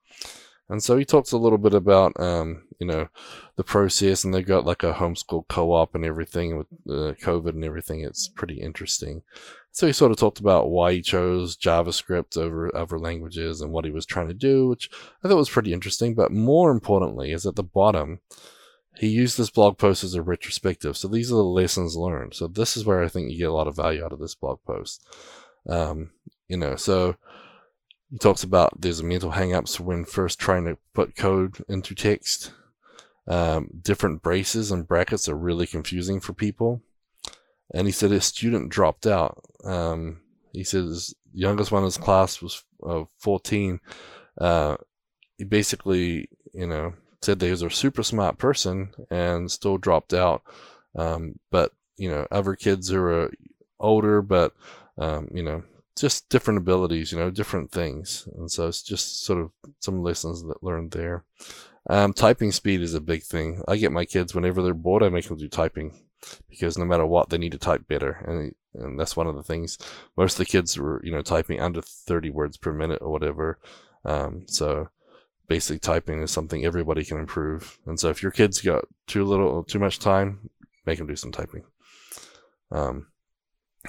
And 0.73 0.83
so 0.83 0.97
he 0.97 1.05
talks 1.05 1.33
a 1.33 1.39
little 1.39 1.59
bit 1.59 1.75
about, 1.75 2.19
um, 2.19 2.65
you 2.79 2.87
know, 2.87 3.09
the 3.57 3.63
process, 3.63 4.25
and 4.25 4.33
they've 4.33 4.45
got 4.45 4.65
like 4.65 4.83
a 4.83 4.95
homeschool 4.95 5.47
co-op 5.47 5.95
and 5.95 6.03
everything 6.03 6.57
with 6.57 6.67
uh, 6.89 7.13
COVID 7.23 7.51
and 7.51 7.63
everything. 7.63 8.01
It's 8.01 8.27
pretty 8.27 8.59
interesting. 8.59 9.21
So 9.71 9.87
he 9.87 9.93
sort 9.93 10.13
of 10.13 10.17
talked 10.17 10.41
about 10.41 10.71
why 10.71 10.95
he 10.95 11.03
chose 11.03 11.59
JavaScript 11.59 12.39
over 12.39 12.75
other 12.75 12.99
languages 12.99 13.61
and 13.61 13.71
what 13.71 13.85
he 13.85 13.91
was 13.91 14.07
trying 14.07 14.29
to 14.29 14.35
do, 14.35 14.67
which 14.67 14.89
I 15.23 15.29
thought 15.29 15.37
was 15.37 15.51
pretty 15.51 15.75
interesting. 15.75 16.15
But 16.15 16.33
more 16.33 16.71
importantly, 16.71 17.33
is 17.33 17.45
at 17.45 17.57
the 17.57 17.63
bottom, 17.63 18.21
he 18.97 19.09
used 19.09 19.37
this 19.37 19.51
blog 19.51 19.77
post 19.77 20.03
as 20.03 20.15
a 20.15 20.23
retrospective. 20.23 20.97
So 20.97 21.07
these 21.07 21.31
are 21.31 21.37
the 21.37 21.45
lessons 21.45 21.97
learned. 21.97 22.33
So 22.33 22.47
this 22.47 22.79
is 22.79 22.87
where 22.87 23.03
I 23.03 23.09
think 23.09 23.31
you 23.31 23.37
get 23.37 23.51
a 23.51 23.53
lot 23.53 23.69
of 23.69 23.77
value 23.77 24.03
out 24.03 24.13
of 24.13 24.21
this 24.21 24.35
blog 24.35 24.59
post. 24.67 25.07
Um, 25.69 26.13
you 26.49 26.57
know, 26.57 26.77
so 26.77 27.17
he 28.13 28.19
talks 28.19 28.45
about 28.45 28.81
there's 28.81 29.01
a 29.01 29.05
mental 29.05 29.33
hangups 29.33 29.81
when 29.81 30.05
first 30.05 30.39
trying 30.39 30.67
to 30.67 30.77
put 30.95 31.17
code 31.17 31.65
into 31.69 31.95
text. 31.95 32.53
Um, 33.27 33.71
different 33.81 34.23
braces 34.23 34.71
and 34.71 34.87
brackets 34.87 35.29
are 35.29 35.35
really 35.35 35.67
confusing 35.67 36.21
for 36.21 36.35
people. 36.35 36.83
And 37.73 37.87
he 37.87 37.93
said 37.93 38.11
his 38.11 38.27
student 38.27 38.71
dropped 38.71 39.07
out. 39.07 39.43
Um, 39.65 40.21
he 40.53 40.63
said 40.63 40.85
his 40.85 41.15
youngest 41.33 41.73
one 41.73 41.83
in 41.83 41.87
his 41.87 41.97
class 41.97 42.43
was 42.43 42.63
uh, 42.87 43.05
14. 43.19 43.81
Uh, 44.39 44.77
he 45.39 45.45
basically, 45.45 46.29
you 46.53 46.67
know, 46.67 46.93
said 47.23 47.41
he 47.41 47.51
was 47.51 47.63
a 47.63 47.71
super 47.71 48.03
smart 48.03 48.37
person 48.37 48.91
and 49.11 49.51
still 49.51 49.79
dropped 49.79 50.13
out. 50.13 50.43
Um, 50.95 51.39
but 51.51 51.73
you 51.97 52.11
know 52.11 52.27
other 52.31 52.57
kids 52.57 52.89
who 52.89 53.01
are 53.03 53.31
older, 53.81 54.21
but 54.21 54.53
um, 54.99 55.29
you 55.33 55.43
know 55.43 55.63
just 55.97 56.29
different 56.29 56.59
abilities, 56.59 57.13
you 57.13 57.19
know, 57.19 57.31
different 57.31 57.71
things. 57.71 58.29
And 58.37 58.51
so 58.51 58.67
it's 58.69 58.83
just 58.83 59.25
sort 59.25 59.41
of 59.41 59.51
some 59.81 60.03
lessons 60.03 60.43
that 60.45 60.63
learned 60.63 60.93
there. 60.93 61.25
Um, 61.91 62.13
typing 62.13 62.53
speed 62.53 62.81
is 62.81 62.95
a 62.95 63.01
big 63.01 63.23
thing. 63.23 63.63
I 63.67 63.77
get 63.77 63.93
my 63.93 64.05
kids 64.05 64.35
whenever 64.35 64.63
they're 64.63 64.75
bored, 64.75 65.03
I 65.03 65.09
make 65.09 65.27
them 65.27 65.37
do 65.37 65.49
typing 65.49 65.99
because 66.49 66.79
no 66.79 66.85
matter 66.85 67.05
what, 67.05 67.29
they 67.29 67.39
need 67.39 67.53
to 67.53 67.59
type 67.59 67.87
better. 67.89 68.25
And, 68.27 68.55
and 68.75 68.99
that's 68.99 69.17
one 69.17 69.27
of 69.27 69.35
the 69.35 69.43
things. 69.43 69.79
Most 70.17 70.35
of 70.35 70.39
the 70.39 70.51
kids 70.51 70.79
were, 70.79 71.01
you 71.05 71.13
know, 71.13 71.23
typing 71.23 71.61
under 71.61 71.83
30 71.83 72.31
words 72.31 72.57
per 72.57 72.73
minute 72.73 73.01
or 73.03 73.11
whatever. 73.11 73.59
Um, 74.05 74.45
so 74.47 74.89
basic 75.49 75.83
typing 75.83 76.23
is 76.23 76.31
something 76.31 76.65
everybody 76.65 77.05
can 77.05 77.19
improve. 77.19 77.79
And 77.87 77.99
so 77.99 78.09
if 78.09 78.23
your 78.23 78.33
kids 78.33 78.61
got 78.61 78.85
too 79.07 79.25
little, 79.25 79.65
too 79.65 79.79
much 79.79 79.99
time, 79.99 80.51
make 80.87 80.99
them 80.99 81.07
do 81.07 81.17
some 81.17 81.33
typing. 81.33 81.65
Um, 82.71 83.09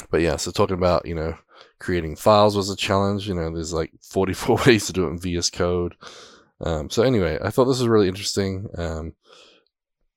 but 0.09 0.21
yeah, 0.21 0.35
so 0.37 0.51
talking 0.51 0.77
about, 0.77 1.05
you 1.05 1.15
know, 1.15 1.37
creating 1.79 2.15
files 2.15 2.55
was 2.55 2.69
a 2.69 2.75
challenge. 2.75 3.27
You 3.27 3.35
know, 3.35 3.53
there's 3.53 3.73
like 3.73 3.91
44 4.01 4.59
ways 4.65 4.87
to 4.87 4.93
do 4.93 5.05
it 5.05 5.11
in 5.11 5.19
VS 5.19 5.49
Code. 5.49 5.95
Um, 6.61 6.89
so 6.89 7.03
anyway, 7.03 7.37
I 7.43 7.49
thought 7.49 7.65
this 7.65 7.79
was 7.79 7.87
really 7.87 8.07
interesting. 8.07 8.69
Um, 8.77 9.13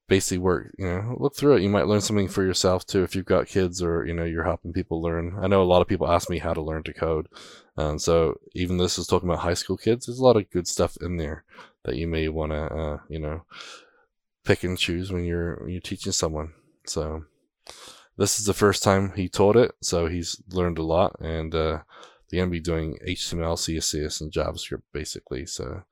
basically 0.09 0.39
work, 0.39 0.72
you 0.79 0.87
know, 0.87 1.16
look 1.18 1.35
through 1.35 1.57
it. 1.57 1.62
You 1.62 1.68
might 1.68 1.87
learn 1.87 2.01
something 2.01 2.29
for 2.29 2.45
yourself 2.45 2.87
too 2.87 3.03
if 3.03 3.16
you've 3.16 3.24
got 3.24 3.49
kids 3.49 3.83
or, 3.83 4.05
you 4.05 4.14
know, 4.14 4.24
you're 4.24 4.45
helping 4.45 4.72
people 4.72 5.03
learn. 5.03 5.37
I 5.41 5.49
know 5.49 5.62
a 5.62 5.64
lot 5.64 5.83
of 5.83 5.89
people 5.89 6.11
ask 6.11 6.31
me 6.31 6.39
how 6.39 6.55
to 6.55 6.62
learn 6.62 6.85
to 6.85 6.93
code. 6.93 7.29
Um, 7.77 7.99
so 7.99 8.39
even 8.55 8.77
this 8.77 8.99
is 8.99 9.07
talking 9.07 9.29
about 9.29 9.41
high 9.43 9.55
school 9.55 9.77
kids. 9.77 10.07
There's 10.07 10.20
a 10.20 10.24
lot 10.24 10.37
of 10.37 10.51
good 10.51 10.68
stuff 10.68 10.97
in 11.01 11.16
there 11.16 11.45
that 11.85 11.97
you 11.97 12.07
may 12.07 12.29
want 12.29 12.53
to, 12.53 12.62
uh, 12.62 12.99
you 13.09 13.18
know, 13.18 13.45
pick 14.45 14.62
and 14.62 14.79
choose 14.79 15.12
when 15.12 15.24
you're, 15.24 15.57
when 15.57 15.70
you're 15.70 15.81
teaching 15.81 16.12
someone. 16.12 16.53
So, 16.87 17.24
this 18.17 18.39
is 18.39 18.47
the 18.47 18.55
first 18.55 18.83
time 18.83 19.12
he 19.14 19.29
taught 19.29 19.57
it, 19.57 19.73
so 19.81 20.07
he's 20.07 20.41
learned 20.51 20.79
a 20.79 20.83
lot, 20.83 21.17
and 21.21 21.55
uh, 21.55 21.81
they're 22.29 22.41
gonna 22.41 22.51
be 22.51 22.61
doing 22.61 22.99
HTML, 23.07 23.57
CSS, 23.57 24.21
and 24.21 24.33
JavaScript 24.33 24.83
basically. 24.93 25.47
So 25.47 25.83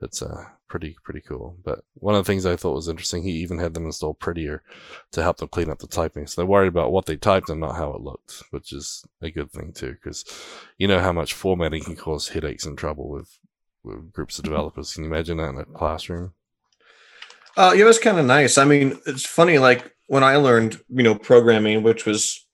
it's 0.00 0.22
uh, 0.22 0.44
pretty 0.68 0.96
pretty 1.02 1.20
cool. 1.20 1.56
But 1.64 1.84
one 1.94 2.14
of 2.14 2.24
the 2.24 2.30
things 2.30 2.46
I 2.46 2.56
thought 2.56 2.74
was 2.74 2.88
interesting, 2.88 3.22
he 3.22 3.30
even 3.30 3.58
had 3.58 3.74
them 3.74 3.86
install 3.86 4.14
Prettier 4.14 4.62
to 5.12 5.22
help 5.22 5.38
them 5.38 5.48
clean 5.48 5.70
up 5.70 5.78
the 5.78 5.86
typing. 5.86 6.26
So 6.26 6.40
they're 6.40 6.46
worried 6.46 6.68
about 6.68 6.92
what 6.92 7.06
they 7.06 7.16
typed 7.16 7.48
and 7.48 7.60
not 7.60 7.76
how 7.76 7.90
it 7.90 8.00
looked, 8.00 8.42
which 8.50 8.72
is 8.72 9.04
a 9.22 9.30
good 9.30 9.50
thing 9.50 9.72
too, 9.72 9.92
because 9.92 10.24
you 10.78 10.86
know 10.86 11.00
how 11.00 11.12
much 11.12 11.34
formatting 11.34 11.84
can 11.84 11.96
cause 11.96 12.28
headaches 12.28 12.66
and 12.66 12.76
trouble 12.78 13.08
with, 13.08 13.38
with 13.82 14.12
groups 14.12 14.38
of 14.38 14.44
developers. 14.44 14.94
Can 14.94 15.04
you 15.04 15.10
imagine 15.10 15.38
that 15.38 15.50
in 15.50 15.58
a 15.58 15.64
classroom? 15.64 16.34
Uh, 17.56 17.72
yeah, 17.74 17.84
it 17.84 17.86
was 17.86 18.00
kind 18.00 18.18
of 18.18 18.26
nice. 18.26 18.58
I 18.58 18.64
mean, 18.64 18.98
it's 19.06 19.24
funny, 19.24 19.58
like 19.58 19.93
when 20.06 20.24
I 20.24 20.36
learned, 20.36 20.80
you 20.88 21.02
know, 21.02 21.14
programming, 21.14 21.82
which 21.82 22.06
was 22.06 22.46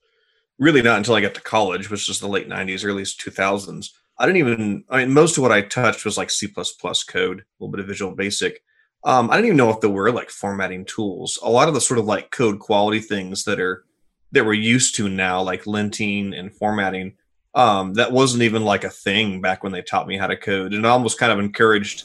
really 0.59 0.81
not 0.81 0.97
until 0.97 1.15
I 1.15 1.21
got 1.21 1.33
to 1.35 1.41
college, 1.41 1.89
which 1.89 2.07
was 2.07 2.19
the 2.19 2.27
late 2.27 2.49
'90s, 2.49 2.85
early 2.85 3.03
2000s. 3.03 3.89
I 4.17 4.25
didn't 4.25 4.37
even. 4.37 4.83
I 4.89 4.99
mean, 4.99 5.13
most 5.13 5.37
of 5.37 5.43
what 5.43 5.51
I 5.51 5.61
touched 5.61 6.05
was 6.05 6.17
like 6.17 6.29
C++ 6.29 6.47
code, 6.47 7.39
a 7.39 7.43
little 7.59 7.71
bit 7.71 7.79
of 7.79 7.87
Visual 7.87 8.15
Basic. 8.15 8.61
Um, 9.03 9.31
I 9.31 9.35
didn't 9.35 9.47
even 9.47 9.57
know 9.57 9.71
if 9.71 9.81
there 9.81 9.89
were 9.89 10.11
like 10.11 10.29
formatting 10.29 10.85
tools. 10.85 11.39
A 11.41 11.49
lot 11.49 11.67
of 11.67 11.73
the 11.73 11.81
sort 11.81 11.99
of 11.99 12.05
like 12.05 12.29
code 12.29 12.59
quality 12.59 12.99
things 12.99 13.45
that 13.45 13.59
are 13.59 13.83
that 14.31 14.45
we're 14.45 14.53
used 14.53 14.95
to 14.95 15.09
now, 15.09 15.41
like 15.41 15.63
linting 15.63 16.37
and 16.37 16.53
formatting, 16.53 17.13
um, 17.53 17.95
that 17.95 18.11
wasn't 18.11 18.43
even 18.43 18.63
like 18.63 18.83
a 18.83 18.89
thing 18.89 19.41
back 19.41 19.63
when 19.63 19.71
they 19.73 19.81
taught 19.81 20.07
me 20.07 20.17
how 20.17 20.27
to 20.27 20.37
code, 20.37 20.73
and 20.73 20.85
it 20.85 20.89
almost 20.89 21.19
kind 21.19 21.31
of 21.31 21.39
encouraged, 21.39 22.03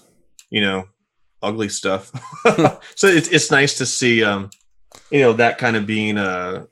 you 0.51 0.61
know, 0.61 0.89
ugly 1.43 1.69
stuff. 1.69 2.11
so 2.97 3.07
it's 3.07 3.29
it's 3.29 3.51
nice 3.51 3.79
to 3.79 3.87
see 3.87 4.25
um, 4.25 4.51
you 5.11 5.21
know 5.21 5.33
that 5.35 5.59
kind 5.59 5.77
of 5.77 5.87
being 5.87 6.19
a 6.19 6.67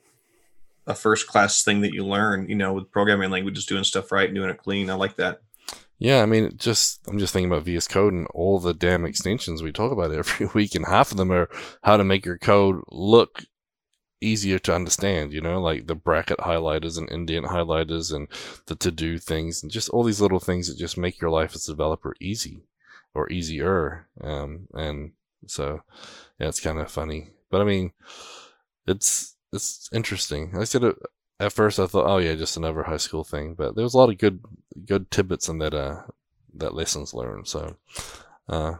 a 0.87 0.95
first 0.95 1.27
class 1.27 1.63
thing 1.63 1.81
that 1.81 1.93
you 1.93 2.05
learn 2.05 2.47
you 2.47 2.55
know 2.55 2.73
with 2.73 2.91
programming 2.91 3.31
languages 3.31 3.65
doing 3.65 3.83
stuff 3.83 4.11
right 4.11 4.27
and 4.29 4.35
doing 4.35 4.49
it 4.49 4.57
clean. 4.57 4.89
I 4.89 4.93
like 4.95 5.15
that. 5.17 5.41
Yeah 5.97 6.21
i 6.21 6.25
mean 6.25 6.57
just 6.57 6.99
i'm 7.07 7.17
just 7.17 7.31
thinking 7.31 7.49
about 7.49 7.63
vs 7.63 7.87
code 7.87 8.13
and 8.13 8.27
all 8.33 8.59
the 8.59 8.73
damn 8.73 9.05
extensions 9.05 9.63
we 9.63 9.71
talk 9.71 9.91
about 9.91 10.11
every 10.15 10.47
week 10.47 10.75
and 10.75 10.85
half 10.85 11.11
of 11.11 11.17
them 11.17 11.31
are 11.31 11.49
how 11.83 11.97
to 11.97 12.03
make 12.03 12.25
your 12.25 12.37
code 12.37 12.81
look 12.89 13.45
easier 14.21 14.59
to 14.59 14.75
understand 14.75 15.31
you 15.31 15.41
know 15.41 15.61
like 15.61 15.87
the 15.87 15.95
bracket 15.95 16.39
highlighters 16.39 16.97
and 16.97 17.09
indent 17.09 17.45
highlighters 17.45 18.13
and 18.13 18.27
the 18.65 18.75
to 18.75 18.91
do 18.91 19.17
things 19.17 19.61
and 19.61 19.71
just 19.71 19.89
all 19.89 20.03
these 20.03 20.21
little 20.21 20.39
things 20.39 20.67
that 20.67 20.77
just 20.77 20.97
make 20.97 21.21
your 21.21 21.29
life 21.29 21.53
as 21.53 21.67
a 21.67 21.71
developer 21.71 22.15
easy 22.19 22.63
or 23.13 23.29
easier 23.31 24.07
um, 24.21 24.67
and 24.73 25.11
so 25.47 25.81
yeah 26.39 26.47
it's 26.47 26.59
kind 26.59 26.79
of 26.79 26.91
funny 26.91 27.29
but 27.55 27.61
I 27.61 27.63
mean, 27.63 27.93
it's 28.85 29.37
it's 29.53 29.89
interesting. 29.93 30.57
I 30.57 30.65
said 30.65 30.83
it 30.83 30.97
at 31.39 31.53
first. 31.53 31.79
I 31.79 31.87
thought, 31.87 32.05
oh 32.05 32.17
yeah, 32.17 32.35
just 32.35 32.57
another 32.57 32.83
high 32.83 32.97
school 32.97 33.23
thing. 33.23 33.53
But 33.53 33.75
there 33.75 33.83
was 33.83 33.93
a 33.93 33.97
lot 33.97 34.09
of 34.09 34.17
good 34.17 34.41
good 34.85 35.09
tidbits 35.09 35.47
in 35.47 35.59
that 35.59 35.73
uh 35.73 36.01
that 36.55 36.75
lessons 36.75 37.13
learned. 37.13 37.47
So 37.47 37.77
uh, 38.49 38.73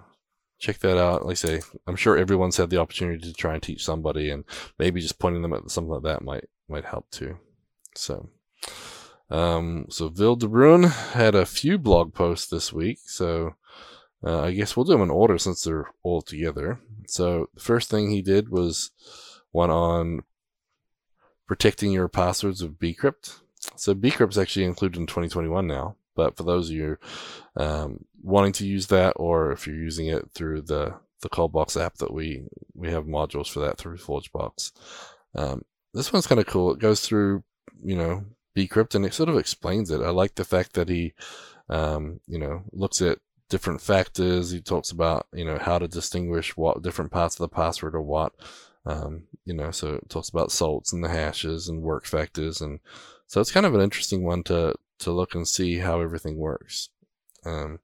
check 0.60 0.80
that 0.80 0.98
out. 0.98 1.26
Like 1.26 1.32
I 1.32 1.36
say, 1.36 1.62
I'm 1.88 1.96
sure 1.96 2.18
everyone's 2.18 2.58
had 2.58 2.70
the 2.70 2.82
opportunity 2.82 3.26
to 3.26 3.34
try 3.34 3.54
and 3.54 3.64
teach 3.64 3.86
somebody, 3.86 4.30
and 4.30 4.44
maybe 4.78 5.00
just 5.00 5.20
pointing 5.20 5.42
them 5.42 5.54
at 5.54 5.72
something 5.72 5.94
like 5.94 6.04
that 6.04 6.22
might 6.22 6.50
might 6.68 6.84
help 6.84 7.10
too. 7.12 7.38
So. 7.96 8.30
Um, 9.30 9.86
so 9.90 10.12
Wil 10.14 10.36
de 10.36 10.50
Bruin 10.50 10.84
had 10.84 11.34
a 11.34 11.46
few 11.46 11.78
blog 11.78 12.14
posts 12.14 12.50
this 12.50 12.74
week, 12.74 13.00
so 13.06 13.56
uh, 14.26 14.42
I 14.42 14.52
guess 14.52 14.76
we'll 14.76 14.86
do 14.86 14.94
them 14.94 15.02
in 15.02 15.12
order 15.12 15.38
since 15.38 15.62
they're 15.62 15.92
all 16.04 16.22
together. 16.22 16.80
So 17.08 17.50
the 17.54 17.62
first 17.62 17.90
thing 17.90 18.10
he 18.10 18.22
did 18.22 18.50
was 18.50 18.92
one 19.52 19.70
on 19.70 20.24
protecting 21.48 21.92
your 21.92 22.08
passwords 22.08 22.64
with 22.64 22.80
bcrypt. 22.80 23.40
So 23.76 23.94
bcrypt 23.94 24.32
is 24.32 24.38
actually 24.38 24.66
included 24.66 25.00
in 25.00 25.06
2021 25.06 25.68
now, 25.68 25.96
but 26.16 26.36
for 26.36 26.44
those 26.44 26.70
of 26.70 26.76
you 26.76 26.98
um, 27.56 28.06
wanting 28.22 28.54
to 28.54 28.66
use 28.66 28.88
that, 28.88 29.14
or 29.16 29.52
if 29.52 29.68
you're 29.68 29.76
using 29.76 30.08
it 30.08 30.32
through 30.34 30.64
the 30.64 30.96
the 31.22 31.30
ColdBox 31.30 31.82
app 31.82 31.96
that 31.96 32.14
we 32.14 32.44
we 32.76 32.90
have 32.90 33.06
modules 33.06 33.48
for 33.48 33.60
that 33.62 33.78
through 33.78 33.98
ForgeBox. 33.98 34.72
Um, 35.34 35.64
this 35.94 36.14
one's 36.14 36.28
kind 36.28 36.40
of 36.40 36.46
cool. 36.46 36.74
It 36.74 36.80
goes 36.80 37.02
through 37.02 37.44
you 37.84 37.96
know 37.96 38.26
bcrypt 38.56 38.96
and 38.96 39.06
it 39.06 39.14
sort 39.14 39.30
of 39.30 39.38
explains 39.38 39.92
it. 39.92 40.02
I 40.02 40.10
like 40.10 40.36
the 40.36 40.46
fact 40.46 40.74
that 40.74 40.90
he 40.90 41.14
um, 41.70 42.20
you 42.28 42.38
know 42.38 42.64
looks 42.72 43.02
at 43.02 43.20
different 43.50 43.82
factors. 43.82 44.52
He 44.52 44.62
talks 44.62 44.92
about 44.92 45.28
you 45.34 45.46
know 45.46 45.58
how 45.58 45.80
to 45.80 45.88
distinguish 45.88 46.56
what 46.58 46.82
different 46.82 47.12
parts 47.12 47.36
of 47.36 47.40
the 47.40 47.56
password 47.56 47.96
are 47.96 48.02
what. 48.02 48.34
Um, 48.86 49.24
you 49.46 49.54
know, 49.54 49.72
so 49.72 49.96
it 49.96 50.10
talks 50.10 50.30
about 50.30 50.52
salts 50.52 50.94
and 50.94 51.04
the 51.04 51.10
hashes 51.10 51.68
and 51.68 51.82
work 51.82 52.06
factors, 52.06 52.62
and 52.62 52.80
so 53.28 53.42
it's 53.42 53.52
kind 53.52 53.66
of 53.66 53.74
an 53.74 53.82
interesting 53.82 54.24
one 54.24 54.44
to 54.44 54.76
to 55.00 55.12
look 55.12 55.36
and 55.36 55.48
see 55.48 55.80
how 55.80 56.02
everything 56.02 56.38
works. 56.38 56.90
Um, 57.46 57.80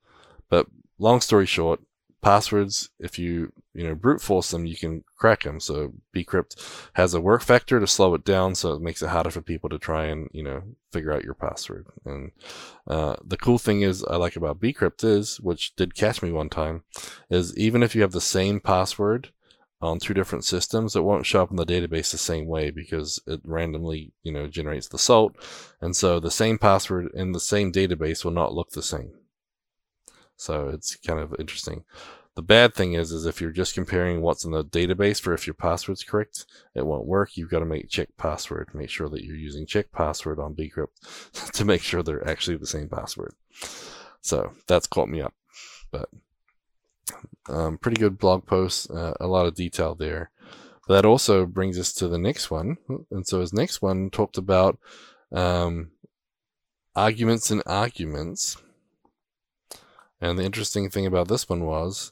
but 0.50 0.68
long 1.00 1.22
story 1.22 1.46
short, 1.46 1.80
passwords, 2.22 2.90
if 3.00 3.18
you 3.18 3.52
you 3.74 3.84
know 3.84 3.96
brute 3.96 4.22
force 4.22 4.52
them, 4.52 4.66
you 4.66 4.76
can 4.76 5.04
crack 5.18 5.44
them. 5.44 5.60
So 5.60 5.94
bcrypt 6.16 6.90
has 6.94 7.14
a 7.14 7.22
work 7.22 7.42
factor 7.42 7.80
to 7.80 7.88
slow 7.88 8.14
it 8.14 8.24
down, 8.24 8.56
so 8.56 8.74
it 8.74 8.82
makes 8.82 9.02
it 9.02 9.10
harder 9.10 9.32
for 9.32 9.42
people 9.42 9.70
to 9.70 9.80
try 9.80 10.06
and 10.06 10.30
you 10.34 10.44
know 10.44 10.62
figure 10.92 11.14
out 11.14 11.24
your 11.24 11.34
password. 11.34 11.88
And 12.06 12.32
uh, 12.88 13.16
the 13.24 13.38
cool 13.38 13.58
thing 13.58 13.82
is 13.82 14.04
I 14.04 14.16
like 14.18 14.36
about 14.36 14.60
bcrypt 14.60 15.04
is, 15.04 15.40
which 15.40 15.76
did 15.76 15.96
catch 15.96 16.22
me 16.22 16.32
one 16.32 16.50
time, 16.50 16.84
is 17.30 17.58
even 17.58 17.84
if 17.84 17.96
you 17.96 18.02
have 18.02 18.12
the 18.12 18.22
same 18.22 18.60
password 18.60 19.32
on 19.82 20.00
two 20.00 20.14
different 20.14 20.46
systems, 20.46 20.96
it 20.96 21.04
won't 21.04 21.26
show 21.26 21.42
up 21.42 21.50
in 21.50 21.58
the 21.58 21.66
database 21.66 22.12
the 22.12 22.18
same 22.18 22.46
way 22.46 22.70
because 22.70 23.20
it 23.26 23.42
randomly, 23.44 24.12
you 24.24 24.32
know, 24.32 24.48
generates 24.48 24.88
the 24.88 25.00
salt. 25.00 25.36
And 25.82 25.96
so 25.96 26.20
the 26.20 26.30
same 26.30 26.60
password 26.60 27.10
in 27.16 27.32
the 27.32 27.40
same 27.40 27.72
database 27.72 28.24
will 28.24 28.32
not 28.32 28.54
look 28.54 28.72
the 28.72 28.84
same. 28.84 29.12
So 30.42 30.70
it's 30.70 30.96
kind 30.96 31.20
of 31.20 31.36
interesting. 31.38 31.84
The 32.34 32.42
bad 32.42 32.74
thing 32.74 32.94
is, 32.94 33.12
is 33.12 33.28
if 33.28 33.40
you're 33.40 33.52
just 33.52 33.76
comparing 33.76 34.22
what's 34.22 34.44
in 34.44 34.50
the 34.50 34.66
database 34.66 35.22
for 35.22 35.36
if 35.36 35.46
your 35.46 35.54
password's 35.54 36.04
correct, 36.04 36.48
it 36.74 36.84
won't 36.84 37.06
work. 37.06 37.38
You've 37.38 37.52
got 37.52 37.60
to 37.60 37.66
make 37.66 37.90
check 37.90 38.10
password. 38.18 38.70
Make 38.74 38.90
sure 38.90 39.08
that 39.08 39.24
you're 39.24 39.36
using 39.36 39.68
check 39.68 39.92
password 39.92 40.40
on 40.40 40.56
bcrypt 40.56 41.52
to 41.52 41.64
make 41.64 41.84
sure 41.84 42.02
they're 42.02 42.28
actually 42.28 42.58
the 42.58 42.66
same 42.66 42.90
password. 42.90 43.36
So 44.22 44.52
that's 44.66 44.88
caught 44.88 45.10
me 45.10 45.22
up, 45.22 45.36
but 45.92 46.10
um, 47.48 47.78
pretty 47.78 48.00
good 48.00 48.18
blog 48.18 48.48
post. 48.48 48.90
Uh, 48.90 49.14
a 49.20 49.28
lot 49.28 49.46
of 49.46 49.54
detail 49.54 49.94
there. 49.94 50.32
But 50.88 50.96
that 50.96 51.06
also 51.06 51.46
brings 51.46 51.78
us 51.78 51.94
to 51.94 52.08
the 52.08 52.18
next 52.18 52.50
one. 52.50 52.78
And 53.12 53.28
so 53.28 53.42
his 53.42 53.54
next 53.54 53.84
one 53.84 54.10
talked 54.10 54.40
about 54.40 54.80
um, 55.32 55.92
arguments 56.96 57.52
and 57.52 57.62
arguments 57.68 58.58
and 60.22 60.38
the 60.38 60.44
interesting 60.44 60.90
thing 60.90 61.06
about 61.06 61.28
this 61.28 61.50
one 61.50 61.66
was 61.66 62.12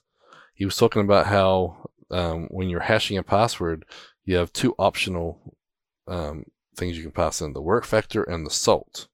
he 0.54 0.66
was 0.66 0.76
talking 0.76 1.02
about 1.02 1.28
how 1.28 1.90
um, 2.12 2.48
when 2.50 2.70
you're 2.70 2.82
hashing 2.82 3.18
a 3.18 3.24
password, 3.24 3.86
you 4.26 4.36
have 4.36 4.52
two 4.52 4.76
optional 4.78 5.56
um, 6.08 6.46
things 6.76 6.98
you 6.98 7.04
can 7.04 7.12
pass 7.12 7.40
in 7.42 7.54
the 7.54 7.62
work 7.62 7.86
factor 7.86 8.24
and 8.24 8.46
the 8.46 8.52
salt. 8.52 9.08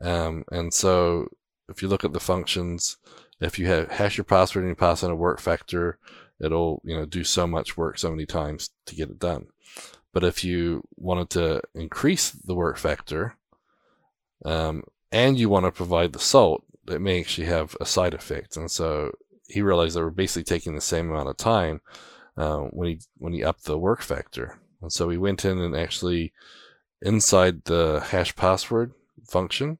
Um, 0.00 0.44
and 0.50 0.72
so 0.72 1.28
if 1.68 1.82
you 1.82 1.88
look 1.88 2.04
at 2.04 2.12
the 2.12 2.20
functions, 2.20 2.96
if 3.40 3.58
you 3.58 3.66
have 3.66 3.90
hash 3.90 4.16
your 4.16 4.24
password 4.24 4.64
and 4.64 4.70
you 4.70 4.76
pass 4.76 5.02
in 5.02 5.10
a 5.10 5.16
work 5.16 5.40
factor, 5.40 5.98
it'll 6.40 6.80
you 6.84 6.96
know 6.96 7.04
do 7.04 7.24
so 7.24 7.46
much 7.46 7.76
work 7.76 7.98
so 7.98 8.10
many 8.10 8.26
times 8.26 8.70
to 8.86 8.94
get 8.94 9.10
it 9.10 9.18
done. 9.18 9.46
But 10.12 10.24
if 10.24 10.44
you 10.44 10.86
wanted 10.96 11.30
to 11.30 11.62
increase 11.74 12.30
the 12.30 12.54
work 12.54 12.76
factor, 12.76 13.36
um, 14.44 14.84
and 15.10 15.38
you 15.38 15.48
want 15.48 15.66
to 15.66 15.72
provide 15.72 16.12
the 16.12 16.18
salt, 16.18 16.64
it 16.88 17.00
may 17.00 17.20
actually 17.20 17.46
have 17.46 17.76
a 17.80 17.86
side 17.86 18.14
effect. 18.14 18.56
And 18.56 18.70
so 18.70 19.12
he 19.48 19.62
realized 19.62 19.96
they 19.96 20.02
were 20.02 20.10
basically 20.10 20.44
taking 20.44 20.74
the 20.74 20.80
same 20.80 21.10
amount 21.10 21.28
of 21.28 21.36
time 21.36 21.80
uh, 22.36 22.58
when 22.58 22.88
he 22.88 23.00
when 23.18 23.32
he 23.32 23.44
upped 23.44 23.64
the 23.64 23.78
work 23.78 24.02
factor. 24.02 24.58
And 24.80 24.92
so 24.92 25.08
he 25.08 25.16
went 25.16 25.44
in 25.44 25.58
and 25.58 25.76
actually 25.76 26.32
inside 27.00 27.64
the 27.64 28.00
hash 28.06 28.34
password 28.34 28.92
function, 29.26 29.78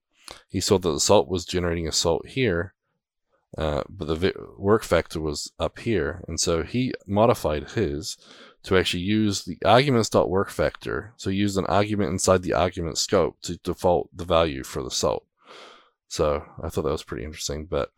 he 0.48 0.60
saw 0.60 0.78
that 0.78 0.90
the 0.90 1.00
salt 1.00 1.28
was 1.28 1.44
generating 1.44 1.88
a 1.88 1.92
salt 1.92 2.26
here, 2.26 2.74
uh, 3.58 3.82
but 3.88 4.06
the 4.06 4.14
vi- 4.14 4.32
work 4.56 4.84
factor 4.84 5.20
was 5.20 5.52
up 5.58 5.78
here. 5.80 6.24
And 6.28 6.38
so 6.38 6.62
he 6.62 6.92
modified 7.06 7.70
his 7.70 8.16
to 8.64 8.76
actually 8.76 9.02
use 9.02 9.44
the 9.44 9.58
arguments.work 9.64 10.50
factor. 10.50 11.14
So 11.16 11.30
he 11.30 11.36
used 11.36 11.58
an 11.58 11.66
argument 11.66 12.10
inside 12.10 12.42
the 12.42 12.54
argument 12.54 12.98
scope 12.98 13.40
to 13.42 13.56
default 13.58 14.16
the 14.16 14.24
value 14.24 14.62
for 14.62 14.82
the 14.82 14.90
salt. 14.90 15.24
So 16.12 16.44
I 16.62 16.68
thought 16.68 16.82
that 16.82 16.92
was 16.92 17.02
pretty 17.02 17.24
interesting. 17.24 17.64
But 17.64 17.90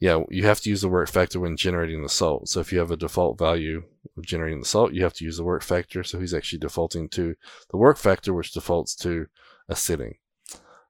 yeah, 0.00 0.22
you 0.30 0.46
have 0.46 0.62
to 0.62 0.70
use 0.70 0.80
the 0.80 0.88
work 0.88 1.10
factor 1.10 1.38
when 1.38 1.58
generating 1.58 2.02
the 2.02 2.08
salt. 2.08 2.48
So 2.48 2.60
if 2.60 2.72
you 2.72 2.78
have 2.78 2.90
a 2.90 2.96
default 2.96 3.38
value 3.38 3.82
of 4.16 4.24
generating 4.24 4.60
the 4.60 4.66
salt, 4.66 4.94
you 4.94 5.02
have 5.02 5.12
to 5.12 5.24
use 5.24 5.36
the 5.36 5.44
work 5.44 5.62
factor. 5.62 6.02
So 6.02 6.18
he's 6.18 6.32
actually 6.32 6.60
defaulting 6.60 7.10
to 7.10 7.34
the 7.70 7.76
work 7.76 7.98
factor, 7.98 8.32
which 8.32 8.52
defaults 8.52 8.94
to 8.96 9.26
a 9.68 9.76
setting. 9.76 10.14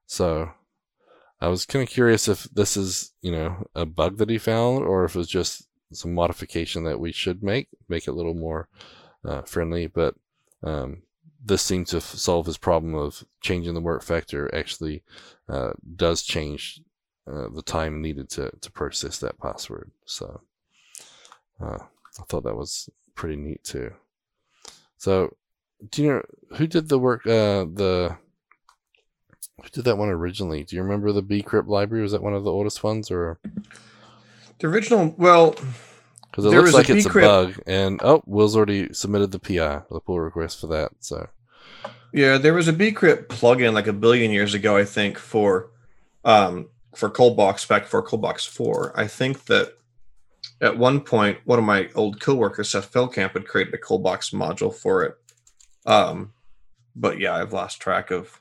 So 0.05 0.51
I 1.41 1.49
was 1.49 1.65
kind 1.65 1.83
of 1.83 1.89
curious 1.89 2.29
if 2.29 2.45
this 2.45 2.77
is, 2.77 3.11
you 3.21 3.33
know, 3.33 3.67
a 3.75 3.85
bug 3.85 4.17
that 4.19 4.29
he 4.29 4.37
found 4.37 4.85
or 4.85 5.03
if 5.03 5.15
it 5.15 5.17
was 5.17 5.27
just 5.27 5.67
some 5.91 6.13
modification 6.13 6.85
that 6.85 6.97
we 6.97 7.11
should 7.11 7.43
make, 7.43 7.67
make 7.89 8.07
it 8.07 8.11
a 8.11 8.15
little 8.15 8.35
more 8.35 8.69
uh, 9.25 9.41
friendly. 9.41 9.87
But 9.87 10.15
um, 10.63 11.01
this 11.45 11.61
seems 11.61 11.89
to 11.89 12.01
solve 12.01 12.45
his 12.45 12.57
problem 12.57 12.95
of 12.95 13.25
changing 13.41 13.73
the 13.73 13.81
work 13.81 14.01
factor 14.01 14.53
actually 14.55 15.03
uh, 15.49 15.71
does 15.95 16.23
change 16.23 16.81
uh, 17.27 17.47
the 17.53 17.61
time 17.61 18.01
needed 18.01 18.29
to, 18.29 18.51
to 18.61 18.71
process 18.71 19.19
that 19.19 19.39
password. 19.39 19.91
So 20.05 20.41
uh, 21.61 21.79
I 22.19 22.23
thought 22.27 22.43
that 22.43 22.55
was 22.55 22.89
pretty 23.15 23.35
neat 23.35 23.63
too. 23.63 23.91
So 24.97 25.35
do 25.89 26.03
you 26.03 26.09
know 26.09 26.21
who 26.57 26.67
did 26.67 26.89
the 26.89 26.99
work? 26.99 27.25
Uh, 27.25 27.65
the 27.65 28.17
who 29.61 29.69
did 29.69 29.85
that 29.85 29.97
one 29.97 30.09
originally? 30.09 30.63
Do 30.63 30.75
you 30.75 30.83
remember 30.83 31.11
the 31.11 31.23
bcrypt 31.23 31.67
library? 31.67 32.03
Was 32.03 32.13
that 32.13 32.23
one 32.23 32.33
of 32.33 32.43
the 32.43 32.51
oldest 32.51 32.83
ones, 32.83 33.11
or 33.11 33.39
The 34.59 34.67
original, 34.67 35.13
well, 35.17 35.55
because 36.33 36.45
it 36.45 36.49
There 36.49 36.61
looks 36.61 36.73
was 36.73 36.73
a 36.73 36.77
like 36.77 36.89
it's 36.89 37.05
a 37.05 37.13
bug? 37.13 37.61
And 37.67 37.99
oh, 38.01 38.23
Wil's 38.25 38.55
already 38.55 38.91
submitted 38.91 39.31
the 39.31 39.37
PR, 39.37 39.85
the 39.93 40.01
pull 40.03 40.19
request 40.19 40.59
for 40.59 40.67
that. 40.67 40.91
So 40.99 41.29
yeah, 42.11 42.39
there 42.39 42.55
was 42.55 42.67
a 42.67 42.73
bcrypt 42.73 43.27
plugin 43.27 43.73
like 43.73 43.85
a 43.85 43.93
billion 43.93 44.31
years 44.31 44.55
ago, 44.55 44.75
I 44.75 44.83
think, 44.83 45.19
for 45.19 45.69
um 46.25 46.69
for 46.95 47.11
Coldbox 47.11 47.67
back 47.67 47.85
for 47.85 48.01
Coldbox 48.01 48.47
4. 48.47 48.99
I 48.99 49.07
think 49.07 49.45
that 49.45 49.73
at 50.59 50.75
one 50.75 51.01
point, 51.01 51.37
one 51.45 51.59
of 51.59 51.65
my 51.65 51.89
old 51.93 52.19
coworkers, 52.19 52.69
Seth 52.69 52.91
Feldkamp, 52.91 53.33
had 53.33 53.47
created 53.47 53.73
a 53.75 53.77
Coldbox 53.77 54.33
module 54.33 54.73
for 54.73 55.03
it. 55.03 55.15
Um, 55.85 56.33
but 56.95 57.19
yeah, 57.19 57.35
I've 57.35 57.53
lost 57.53 57.79
track 57.79 58.09
of 58.09 58.39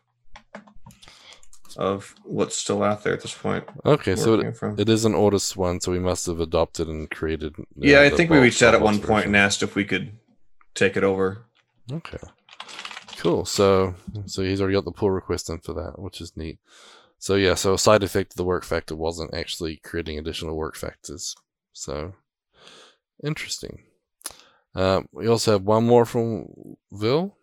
of 1.77 2.15
what's 2.25 2.57
still 2.57 2.83
out 2.83 3.05
there 3.05 3.13
at 3.13 3.23
this 3.23 3.35
point. 3.35 3.65
okay, 3.85 4.17
so 4.17 4.35
it 4.35 4.41
it, 4.41 4.43
came 4.43 4.53
from. 4.53 4.79
it 4.79 4.89
is 4.89 5.05
an 5.05 5.15
oldest 5.15 5.57
one, 5.57 5.81
so 5.81 5.93
we 5.93 5.99
must 5.99 6.27
have 6.27 6.41
adopted 6.41 6.89
and 6.89 7.11
created. 7.11 7.55
uh, 7.59 7.65
yeah, 7.77 8.01
I 8.01 8.11
think 8.11 8.31
we 8.31 8.39
reached 8.39 8.63
out 8.63 8.75
at 8.75 8.81
one 8.81 9.01
point 9.01 9.27
and 9.27 9.37
asked 9.37 9.63
if 9.63 9.75
we 9.75 9.85
could 9.85 10.13
take 10.75 10.97
it 10.97 11.05
over. 11.05 11.47
Okay. 11.91 12.19
Cool. 13.17 13.45
So 13.45 13.95
so 14.27 14.43
he's 14.43 14.61
already 14.61 14.75
got 14.75 14.85
the 14.85 14.93
pull 14.93 15.11
request 15.11 15.49
in 15.49 15.59
for 15.61 15.75
that, 15.75 15.99
which 15.99 16.21
is 16.21 16.37
neat. 16.37 16.59
So 17.19 17.37
yeah, 17.37 17.55
so 17.55 17.75
a 17.75 17.79
side 17.79 18.03
effect 18.03 18.33
of 18.33 18.37
the 18.37 18.45
work 18.45 18.65
factor 18.65 18.97
wasn't 18.97 19.33
actually 19.33 19.77
creating 19.77 20.19
additional 20.19 20.57
work 20.57 20.75
factors. 20.75 21.37
So 21.73 22.15
interesting. 23.25 23.85
Um, 24.75 25.09
we 25.13 25.29
also 25.29 25.53
have 25.53 25.63
one 25.63 25.87
more 25.87 26.05
from 26.05 26.77
Wil, 26.91 27.37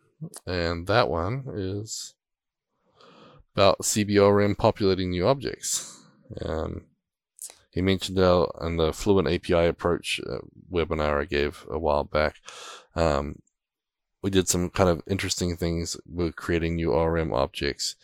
and 0.45 0.85
that 0.87 1.09
one 1.09 1.45
is 1.55 2.15
about 3.59 3.79
cborm 3.81 4.57
populating 4.57 5.09
new 5.09 5.27
objects. 5.27 6.01
Um, 6.41 6.85
he 7.71 7.81
mentioned 7.81 8.17
uh, 8.17 8.47
in 8.61 8.77
the 8.77 8.93
Fluent 8.93 9.27
API 9.27 9.65
approach 9.67 10.21
uh, 10.25 10.37
webinar 10.71 11.21
I 11.21 11.25
gave 11.25 11.65
a 11.69 11.77
while 11.77 12.05
back. 12.05 12.37
Um, 12.95 13.41
we 14.21 14.29
did 14.29 14.47
some 14.47 14.69
kind 14.69 14.89
of 14.89 15.03
interesting 15.07 15.57
things 15.57 15.97
with 16.09 16.37
creating 16.37 16.77
new 16.77 16.93
ORM 16.93 17.33
objects. 17.33 17.97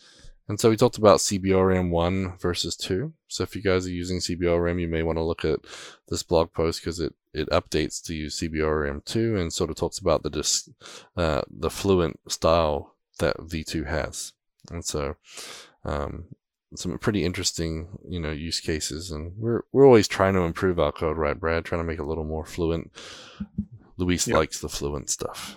And 0.46 0.60
so 0.60 0.68
we 0.68 0.76
talked 0.76 0.98
about 0.98 1.20
cborm 1.20 1.88
1 1.88 2.36
versus 2.36 2.76
2. 2.76 3.14
So 3.26 3.42
if 3.42 3.56
you 3.56 3.62
guys 3.62 3.86
are 3.86 3.90
using 4.02 4.18
cborm, 4.18 4.78
you 4.78 4.88
may 4.88 5.02
want 5.02 5.16
to 5.16 5.24
look 5.24 5.42
at 5.46 5.60
this 6.08 6.22
blog 6.22 6.52
post 6.52 6.82
because 6.82 7.00
it, 7.00 7.14
it 7.32 7.48
updates 7.48 8.04
to 8.04 8.14
use 8.14 8.38
cborm 8.40 9.02
2 9.06 9.38
and 9.38 9.50
sort 9.50 9.70
of 9.70 9.76
talks 9.76 9.98
about 9.98 10.22
the 10.22 10.28
dis, 10.28 10.68
uh, 11.16 11.40
the 11.50 11.70
fluent 11.70 12.20
style 12.30 12.94
that 13.20 13.38
V2 13.38 13.86
has. 13.86 14.34
And 14.70 14.84
so 14.84 15.16
um, 15.84 16.24
some 16.74 16.98
pretty 16.98 17.24
interesting, 17.24 17.98
you 18.08 18.20
know, 18.20 18.30
use 18.32 18.60
cases. 18.60 19.10
And 19.10 19.32
we're, 19.36 19.62
we're 19.72 19.86
always 19.86 20.08
trying 20.08 20.34
to 20.34 20.40
improve 20.40 20.78
our 20.78 20.92
code, 20.92 21.16
right, 21.16 21.38
Brad? 21.38 21.64
Trying 21.64 21.80
to 21.80 21.86
make 21.86 21.98
it 21.98 22.02
a 22.02 22.06
little 22.06 22.24
more 22.24 22.44
fluent. 22.44 22.90
Luis 23.96 24.26
Yep. 24.26 24.36
likes 24.36 24.60
the 24.60 24.68
fluent 24.68 25.08
stuff. 25.10 25.56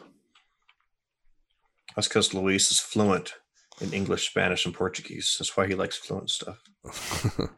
That's 1.95 2.07
because 2.07 2.33
Luis 2.33 2.71
is 2.71 2.79
fluent 2.79 3.33
in 3.81 3.93
English, 3.93 4.29
Spanish, 4.29 4.65
and 4.65 4.73
Portuguese. 4.73 5.35
That's 5.37 5.55
why 5.57 5.67
he 5.67 5.75
likes 5.75 5.97
fluent 5.97 6.29
stuff. 6.29 6.61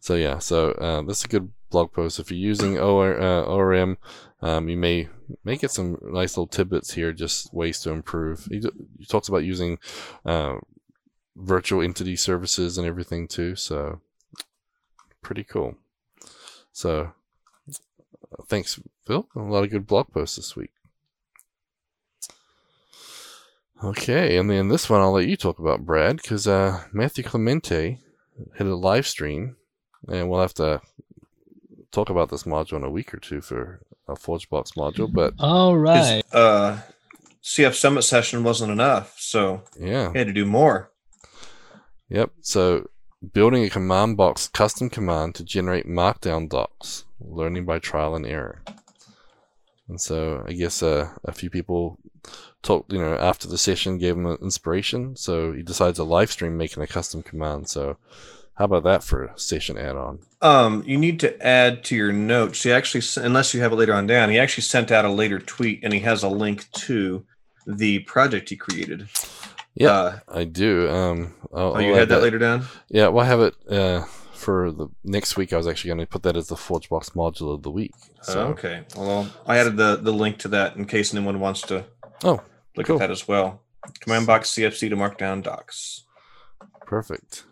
so 0.00 0.14
yeah, 0.14 0.38
so 0.38 0.72
uh, 0.72 1.02
this 1.02 1.18
is 1.20 1.24
a 1.24 1.28
good 1.28 1.52
blog 1.70 1.92
post. 1.92 2.18
If 2.18 2.30
you're 2.30 2.38
using 2.38 2.78
OR, 2.78 3.20
uh, 3.20 3.42
ORM, 3.42 3.98
um, 4.40 4.68
you 4.68 4.76
may 4.76 5.08
may 5.44 5.56
get 5.56 5.70
some 5.70 5.98
nice 6.02 6.36
little 6.36 6.46
tidbits 6.46 6.94
here, 6.94 7.12
just 7.12 7.52
ways 7.52 7.80
to 7.80 7.90
improve. 7.90 8.46
He, 8.50 8.62
he 8.98 9.04
talks 9.06 9.28
about 9.28 9.44
using 9.44 9.78
uh, 10.24 10.56
virtual 11.38 11.82
entity 11.82 12.16
services 12.16 12.76
and 12.76 12.86
everything 12.86 13.28
too. 13.28 13.54
So 13.56 14.00
pretty 15.22 15.44
cool. 15.44 15.76
So 16.72 17.12
thanks, 18.46 18.80
Phil. 19.06 19.26
A 19.34 19.40
lot 19.40 19.64
of 19.64 19.70
good 19.70 19.86
blog 19.86 20.12
posts 20.12 20.36
this 20.36 20.56
week. 20.56 20.70
Okay, 23.82 24.36
and 24.36 24.50
then 24.50 24.68
this 24.68 24.90
one 24.90 25.00
I'll 25.00 25.12
let 25.12 25.28
you 25.28 25.36
talk 25.36 25.60
about, 25.60 25.86
Brad, 25.86 26.16
because 26.16 26.48
uh, 26.48 26.82
Matthew 26.92 27.22
Clemente 27.22 28.00
hit 28.56 28.66
a 28.66 28.74
live 28.74 29.06
stream, 29.06 29.56
and 30.08 30.28
we'll 30.28 30.40
have 30.40 30.54
to 30.54 30.80
talk 31.92 32.10
about 32.10 32.28
this 32.28 32.42
module 32.42 32.78
in 32.78 32.82
a 32.82 32.90
week 32.90 33.14
or 33.14 33.18
two 33.18 33.40
for 33.40 33.80
a 34.08 34.14
ForgeBox 34.14 34.74
module. 34.74 35.12
But 35.12 35.34
all 35.38 35.76
right, 35.76 36.24
His 36.24 36.34
uh, 36.34 36.80
CF 37.40 37.74
Summit 37.74 38.02
session 38.02 38.42
wasn't 38.42 38.72
enough, 38.72 39.14
so 39.20 39.62
yeah, 39.78 40.10
he 40.10 40.18
had 40.18 40.26
to 40.26 40.32
do 40.32 40.44
more. 40.44 40.90
Yep. 42.08 42.30
So 42.40 42.88
building 43.32 43.64
a 43.64 43.70
command 43.70 44.16
box 44.16 44.48
custom 44.48 44.90
command 44.90 45.34
to 45.36 45.44
generate 45.44 45.86
Markdown 45.86 46.48
docs, 46.48 47.04
learning 47.20 47.64
by 47.64 47.78
trial 47.78 48.14
and 48.14 48.26
error. 48.26 48.62
And 49.88 50.00
so 50.00 50.44
I 50.46 50.52
guess 50.52 50.82
uh, 50.82 51.08
a 51.24 51.32
few 51.32 51.48
people 51.48 51.98
talked, 52.62 52.92
you 52.92 52.98
know, 52.98 53.14
after 53.14 53.48
the 53.48 53.56
session 53.56 53.98
gave 53.98 54.16
him 54.16 54.26
an 54.26 54.38
inspiration. 54.42 55.16
So 55.16 55.52
he 55.52 55.62
decides 55.62 55.96
to 55.96 56.04
live 56.04 56.30
stream 56.30 56.56
making 56.56 56.82
a 56.82 56.86
custom 56.86 57.22
command. 57.22 57.68
So 57.68 57.96
how 58.54 58.66
about 58.66 58.84
that 58.84 59.02
for 59.02 59.24
a 59.24 59.38
session 59.38 59.78
add-on? 59.78 60.18
Um, 60.42 60.82
you 60.84 60.98
need 60.98 61.20
to 61.20 61.40
add 61.44 61.84
to 61.84 61.96
your 61.96 62.12
notes. 62.12 62.64
He 62.64 62.72
actually, 62.72 63.02
unless 63.24 63.54
you 63.54 63.60
have 63.62 63.72
it 63.72 63.76
later 63.76 63.94
on 63.94 64.06
down, 64.06 64.30
he 64.30 64.38
actually 64.38 64.64
sent 64.64 64.90
out 64.90 65.04
a 65.04 65.10
later 65.10 65.38
tweet, 65.38 65.80
and 65.82 65.92
he 65.92 66.00
has 66.00 66.22
a 66.22 66.28
link 66.28 66.70
to 66.72 67.24
the 67.66 68.00
project 68.00 68.48
he 68.48 68.56
created. 68.56 69.08
Yeah, 69.78 69.90
Uh, 69.92 70.18
I 70.28 70.44
do. 70.44 70.88
Um, 70.90 71.34
I'll, 71.54 71.76
oh, 71.76 71.78
you 71.78 71.92
had 71.94 72.02
add 72.02 72.08
that 72.10 72.22
later 72.22 72.38
down. 72.38 72.66
Yeah, 72.88 73.08
well, 73.08 73.24
I 73.24 73.28
have 73.28 73.40
it 73.40 73.54
uh, 73.70 74.04
for 74.32 74.72
the 74.72 74.88
next 75.04 75.36
week. 75.36 75.52
I 75.52 75.56
was 75.56 75.66
actually 75.68 75.88
going 75.88 76.00
to 76.00 76.06
put 76.06 76.22
that 76.24 76.36
as 76.36 76.48
the 76.48 76.56
ForgeBox 76.56 77.12
module 77.14 77.54
of 77.54 77.62
the 77.62 77.70
week. 77.70 77.94
So, 78.22 78.40
Oh, 78.40 78.46
okay. 78.48 78.82
Well, 78.96 79.30
I 79.46 79.58
added 79.58 79.76
the 79.76 79.96
the 79.96 80.12
link 80.12 80.38
to 80.38 80.48
that 80.48 80.76
in 80.76 80.84
case 80.86 81.14
anyone 81.14 81.38
wants 81.40 81.62
to 81.62 81.84
Oh, 82.24 82.42
look 82.76 82.86
cool. 82.86 82.96
at 82.96 83.00
that 83.06 83.10
as 83.12 83.28
well. 83.28 83.62
Command 84.00 84.26
box 84.26 84.50
CFC 84.50 84.88
to 84.90 84.96
Markdown 84.96 85.42
docs. 85.42 86.04
perfect. 86.86 87.44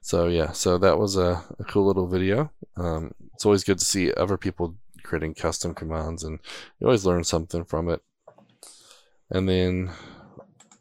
So 0.00 0.26
yeah, 0.26 0.50
so 0.50 0.78
that 0.78 0.98
was 0.98 1.16
a, 1.16 1.44
a 1.60 1.64
cool 1.64 1.86
little 1.86 2.08
video. 2.08 2.50
Um, 2.76 3.12
it's 3.34 3.46
always 3.46 3.62
good 3.62 3.78
to 3.78 3.84
see 3.84 4.12
other 4.14 4.36
people 4.36 4.74
creating 5.04 5.34
custom 5.34 5.74
commands, 5.74 6.24
and 6.24 6.40
you 6.80 6.86
always 6.88 7.06
learn 7.06 7.22
something 7.22 7.62
from 7.64 7.88
it. 7.88 8.02
And 9.30 9.48
then 9.48 9.90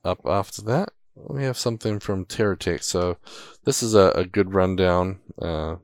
up 0.03 0.21
after 0.25 0.61
that, 0.63 0.89
we 1.15 1.43
have 1.43 1.57
something 1.57 1.99
from 1.99 2.25
TeraTech. 2.25 2.83
So 2.83 3.17
this 3.65 3.83
is 3.83 3.93
a, 3.93 4.11
a 4.15 4.25
good 4.25 4.53
rundown. 4.53 5.19
Uh, 5.41 5.77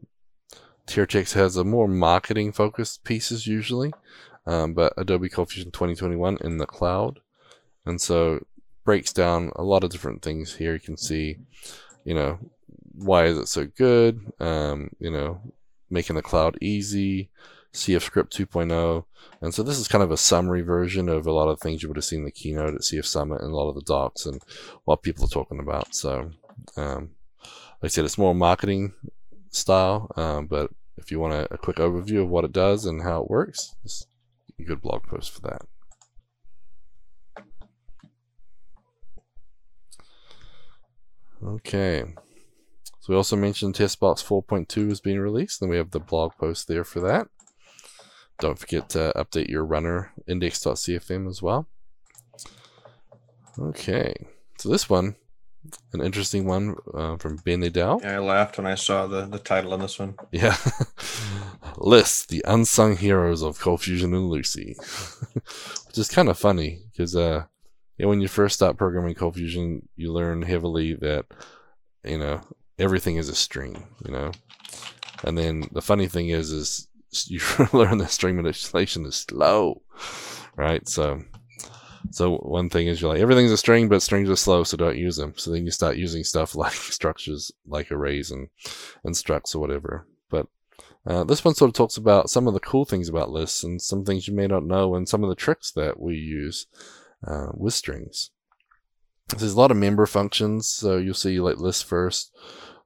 TeraTech 0.88 1.34
has 1.34 1.58
a 1.58 1.64
more 1.64 1.88
marketing 1.88 2.52
focused 2.54 3.04
pieces 3.04 3.46
usually, 3.46 3.94
um, 4.46 4.74
but 4.74 4.94
Adobe 4.98 5.30
Fusion 5.30 5.72
2021 5.72 6.38
in 6.42 6.58
the 6.58 6.66
cloud. 6.66 7.20
and 7.86 8.00
so 8.00 8.46
breaks 8.86 9.12
down 9.12 9.52
a 9.58 9.64
lot 9.64 9.84
of 9.84 9.90
different 9.90 10.22
things 10.22 10.56
here. 10.56 10.74
You 10.74 10.80
can 10.80 10.96
see, 10.96 11.36
you 12.06 12.14
know, 12.14 12.40
why 12.94 13.26
is 13.26 13.38
it 13.38 13.50
so 13.50 13.66
good? 13.66 14.32
Um, 14.40 14.92
you 14.98 15.12
know, 15.12 15.42
making 15.90 16.16
the 16.16 16.22
cloud 16.22 16.58
easy, 16.62 17.30
CF 17.78 18.02
Script 18.02 18.36
2.0. 18.36 19.06
And 19.40 19.54
so 19.54 19.62
this 19.62 19.78
is 19.78 19.88
kind 19.88 20.04
of 20.04 20.12
a 20.12 20.18
summary 20.18 20.62
version 20.62 21.08
of 21.08 21.28
a 21.28 21.32
lot 21.32 21.48
of 21.48 21.60
things 21.60 21.82
you 21.82 21.90
would 21.90 21.98
have 21.98 22.06
seen 22.06 22.20
in 22.20 22.26
the 22.26 22.32
keynote 22.32 22.74
at 22.74 22.82
CF 22.82 23.06
Summit 23.06 23.42
and 23.42 23.52
a 23.52 23.56
lot 23.56 23.70
of 23.70 23.76
the 23.76 23.82
docs 23.82 24.26
and 24.26 24.42
what 24.86 25.04
people 25.04 25.26
are 25.26 25.30
talking 25.30 25.60
about. 25.60 25.94
So, 25.94 26.32
um, 26.76 27.12
like 27.82 27.86
I 27.86 27.88
said, 27.88 28.06
it's 28.06 28.18
more 28.18 28.34
marketing 28.34 28.94
style, 29.52 30.12
um, 30.16 30.48
but 30.48 30.72
if 30.98 31.12
you 31.12 31.20
want 31.20 31.34
a, 31.34 31.54
a, 31.54 31.58
quick 31.58 31.78
overview 31.78 32.24
of 32.24 32.30
what 32.30 32.44
it 32.44 32.52
does 32.52 32.86
and 32.86 33.04
how 33.04 33.22
it 33.22 33.30
works, 33.30 33.76
it's 33.86 34.08
a 34.60 34.64
good 34.64 34.82
blog 34.82 35.04
post 35.04 35.32
for 35.32 35.42
that. 35.42 35.62
Okay. 41.44 42.04
So 43.00 43.14
we 43.14 43.16
also 43.16 43.36
mentioned 43.36 43.76
TestBox 43.76 44.26
4.2 44.26 44.92
is 44.92 45.00
being 45.00 45.20
released, 45.20 45.62
and 45.62 45.70
we 45.70 45.78
have 45.78 45.92
the 45.92 46.00
blog 46.00 46.32
post 46.40 46.68
there 46.68 46.84
for 46.84 47.00
that. 47.02 47.28
Don't 48.40 48.60
forget 48.60 48.90
to 48.90 49.12
update 49.16 49.50
your 49.50 49.66
runner 49.66 50.12
index.cfm 50.28 51.28
as 51.28 51.42
well. 51.42 51.68
Okay, 53.60 54.14
so 54.60 54.70
this 54.70 54.88
one, 54.88 55.16
an 55.94 56.02
interesting 56.02 56.46
one 56.46 56.76
uh, 56.94 57.18
from 57.18 57.38
Ben 57.38 57.62
Nadel. 57.62 58.02
Yeah, 58.02 58.18
I 58.18 58.20
laughed 58.20 58.58
when 58.58 58.68
I 58.68 58.76
saw 58.76 59.08
the, 59.08 59.26
the 59.26 59.40
title 59.40 59.74
on 59.74 59.80
this 59.80 59.98
one. 59.98 60.16
Yeah. 60.32 60.56
List 61.78 62.30
the 62.30 62.44
unsung 62.48 62.98
heroes 62.98 63.42
of 63.42 63.60
Cold 63.60 63.82
Fusion 63.82 64.14
and 64.14 64.30
Lucee, 64.30 64.76
which 65.34 65.98
is 65.98 66.10
kind 66.10 66.30
of 66.30 66.38
funny 66.38 66.84
because 66.92 67.16
uh, 67.16 67.46
yeah, 67.98 68.06
when 68.06 68.22
you 68.22 68.28
first 68.28 68.56
start 68.56 68.78
programming 68.78 69.16
Cold 69.16 69.36
Fusion, 69.36 69.88
you 69.96 70.12
learn 70.12 70.44
heavily 70.44 70.94
that 70.96 71.26
you 72.04 72.18
know 72.18 72.42
everything 72.78 73.16
is 73.16 73.30
a 73.30 73.36
string, 73.36 73.88
you 74.06 74.12
know, 74.12 74.32
and 75.24 75.38
then 75.38 75.68
the 75.72 75.82
funny 75.82 76.08
thing 76.08 76.30
is, 76.30 76.52
is 76.52 76.88
you 77.28 77.40
learn 77.74 77.98
that 78.00 78.12
string 78.12 78.36
manipulation 78.36 79.06
is 79.06 79.16
slow, 79.16 79.82
right? 80.56 80.88
So, 80.88 81.24
so 82.12 82.38
one 82.38 82.70
thing 82.70 82.88
is 82.88 83.02
you're 83.02 83.12
like 83.12 83.22
everything's 83.22 83.52
a 83.52 83.58
string, 83.58 83.90
but 83.90 84.02
strings 84.02 84.30
are 84.30 84.36
slow, 84.36 84.64
so 84.64 84.78
don't 84.78 84.98
use 84.98 85.18
them. 85.18 85.34
So 85.38 85.52
then 85.52 85.66
you 85.66 85.72
start 85.72 85.98
using 85.98 86.24
stuff 86.24 86.56
like 86.64 86.74
structures, 86.74 87.52
like 87.66 87.92
arrays 87.92 88.32
and 88.32 88.50
and 89.04 89.16
structs 89.16 89.56
or 89.56 89.60
whatever. 89.60 90.08
But 90.30 90.48
uh, 91.06 91.24
this 91.24 91.44
one 91.44 91.56
sort 91.56 91.70
of 91.70 91.76
talks 91.76 91.98
about 91.98 92.30
some 92.30 92.48
of 92.48 92.54
the 92.54 92.60
cool 92.60 92.86
things 92.86 93.10
about 93.10 93.30
lists 93.30 93.64
and 93.64 93.82
some 93.82 94.04
things 94.04 94.28
you 94.28 94.34
may 94.34 94.48
not 94.48 94.66
know, 94.66 94.96
and 94.96 95.08
some 95.08 95.24
of 95.24 95.30
the 95.30 95.36
tricks 95.36 95.72
that 95.72 96.00
we 96.00 96.16
use 96.16 96.68
uh, 97.26 97.48
with 97.54 97.74
strings. 97.74 98.32
So 99.30 99.38
there's 99.38 99.54
a 99.54 99.60
lot 99.60 99.72
of 99.72 99.78
member 99.78 100.06
functions, 100.06 100.68
so 100.68 100.98
you'll 100.98 101.14
see 101.14 101.40
like 101.40 101.58
list 101.58 101.86
first. 101.86 102.34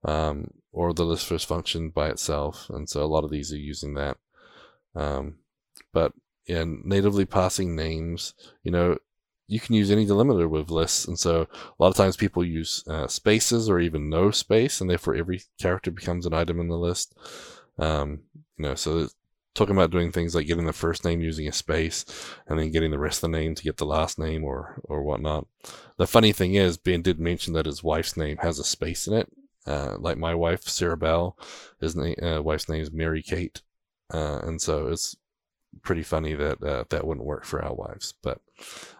Um, 0.03 0.49
or 0.71 0.93
the 0.93 1.05
list 1.05 1.25
first 1.25 1.47
function 1.47 1.89
by 1.89 2.09
itself. 2.09 2.69
And 2.69 2.89
so 2.89 3.03
a 3.03 3.07
lot 3.07 3.23
of 3.23 3.31
these 3.31 3.51
are 3.51 3.57
using 3.57 3.93
that. 3.95 4.17
Um, 4.95 5.35
but 5.93 6.13
in 6.45 6.81
natively 6.85 7.25
passing 7.25 7.75
names, 7.75 8.33
you 8.63 8.71
know, 8.71 8.97
you 9.47 9.59
can 9.59 9.75
use 9.75 9.91
any 9.91 10.05
delimiter 10.05 10.49
with 10.49 10.69
lists. 10.69 11.05
And 11.05 11.19
so 11.19 11.41
a 11.41 11.83
lot 11.83 11.89
of 11.89 11.95
times 11.95 12.15
people 12.15 12.43
use 12.43 12.85
uh, 12.87 13.07
spaces 13.07 13.69
or 13.69 13.79
even 13.79 14.09
no 14.09 14.31
space, 14.31 14.79
and 14.79 14.89
therefore 14.89 15.15
every 15.15 15.41
character 15.59 15.91
becomes 15.91 16.25
an 16.25 16.33
item 16.33 16.59
in 16.59 16.69
the 16.69 16.77
list. 16.77 17.13
Um, 17.77 18.21
you 18.57 18.63
know, 18.63 18.75
so 18.75 19.09
talking 19.53 19.75
about 19.75 19.91
doing 19.91 20.11
things 20.11 20.33
like 20.33 20.47
getting 20.47 20.65
the 20.65 20.73
first 20.73 21.03
name 21.03 21.19
using 21.19 21.47
a 21.47 21.51
space 21.51 22.05
and 22.47 22.57
then 22.57 22.71
getting 22.71 22.91
the 22.91 22.99
rest 22.99 23.17
of 23.17 23.31
the 23.31 23.37
name 23.37 23.53
to 23.55 23.63
get 23.63 23.77
the 23.77 23.85
last 23.85 24.17
name 24.17 24.45
or 24.45 24.81
or 24.85 25.03
whatnot. 25.03 25.47
The 25.97 26.07
funny 26.07 26.31
thing 26.31 26.55
is, 26.55 26.77
Ben 26.77 27.01
did 27.01 27.19
mention 27.19 27.53
that 27.53 27.65
his 27.65 27.83
wife's 27.83 28.15
name 28.15 28.37
has 28.37 28.59
a 28.59 28.63
space 28.63 29.07
in 29.07 29.13
it, 29.13 29.29
uh, 29.67 29.95
like 29.99 30.17
my 30.17 30.35
wife, 30.35 30.63
Sarah 30.63 30.97
Bell, 30.97 31.37
his 31.79 31.95
name, 31.95 32.15
uh, 32.21 32.41
wife's 32.41 32.69
name 32.69 32.81
is 32.81 32.91
Mary 32.91 33.21
Kate. 33.21 33.61
Uh, 34.13 34.39
and 34.43 34.61
so 34.61 34.87
it's 34.87 35.15
pretty 35.81 36.03
funny 36.03 36.35
that 36.35 36.61
uh, 36.63 36.83
that 36.89 37.05
wouldn't 37.05 37.25
work 37.25 37.45
for 37.45 37.63
our 37.63 37.73
wives. 37.73 38.13
But, 38.21 38.41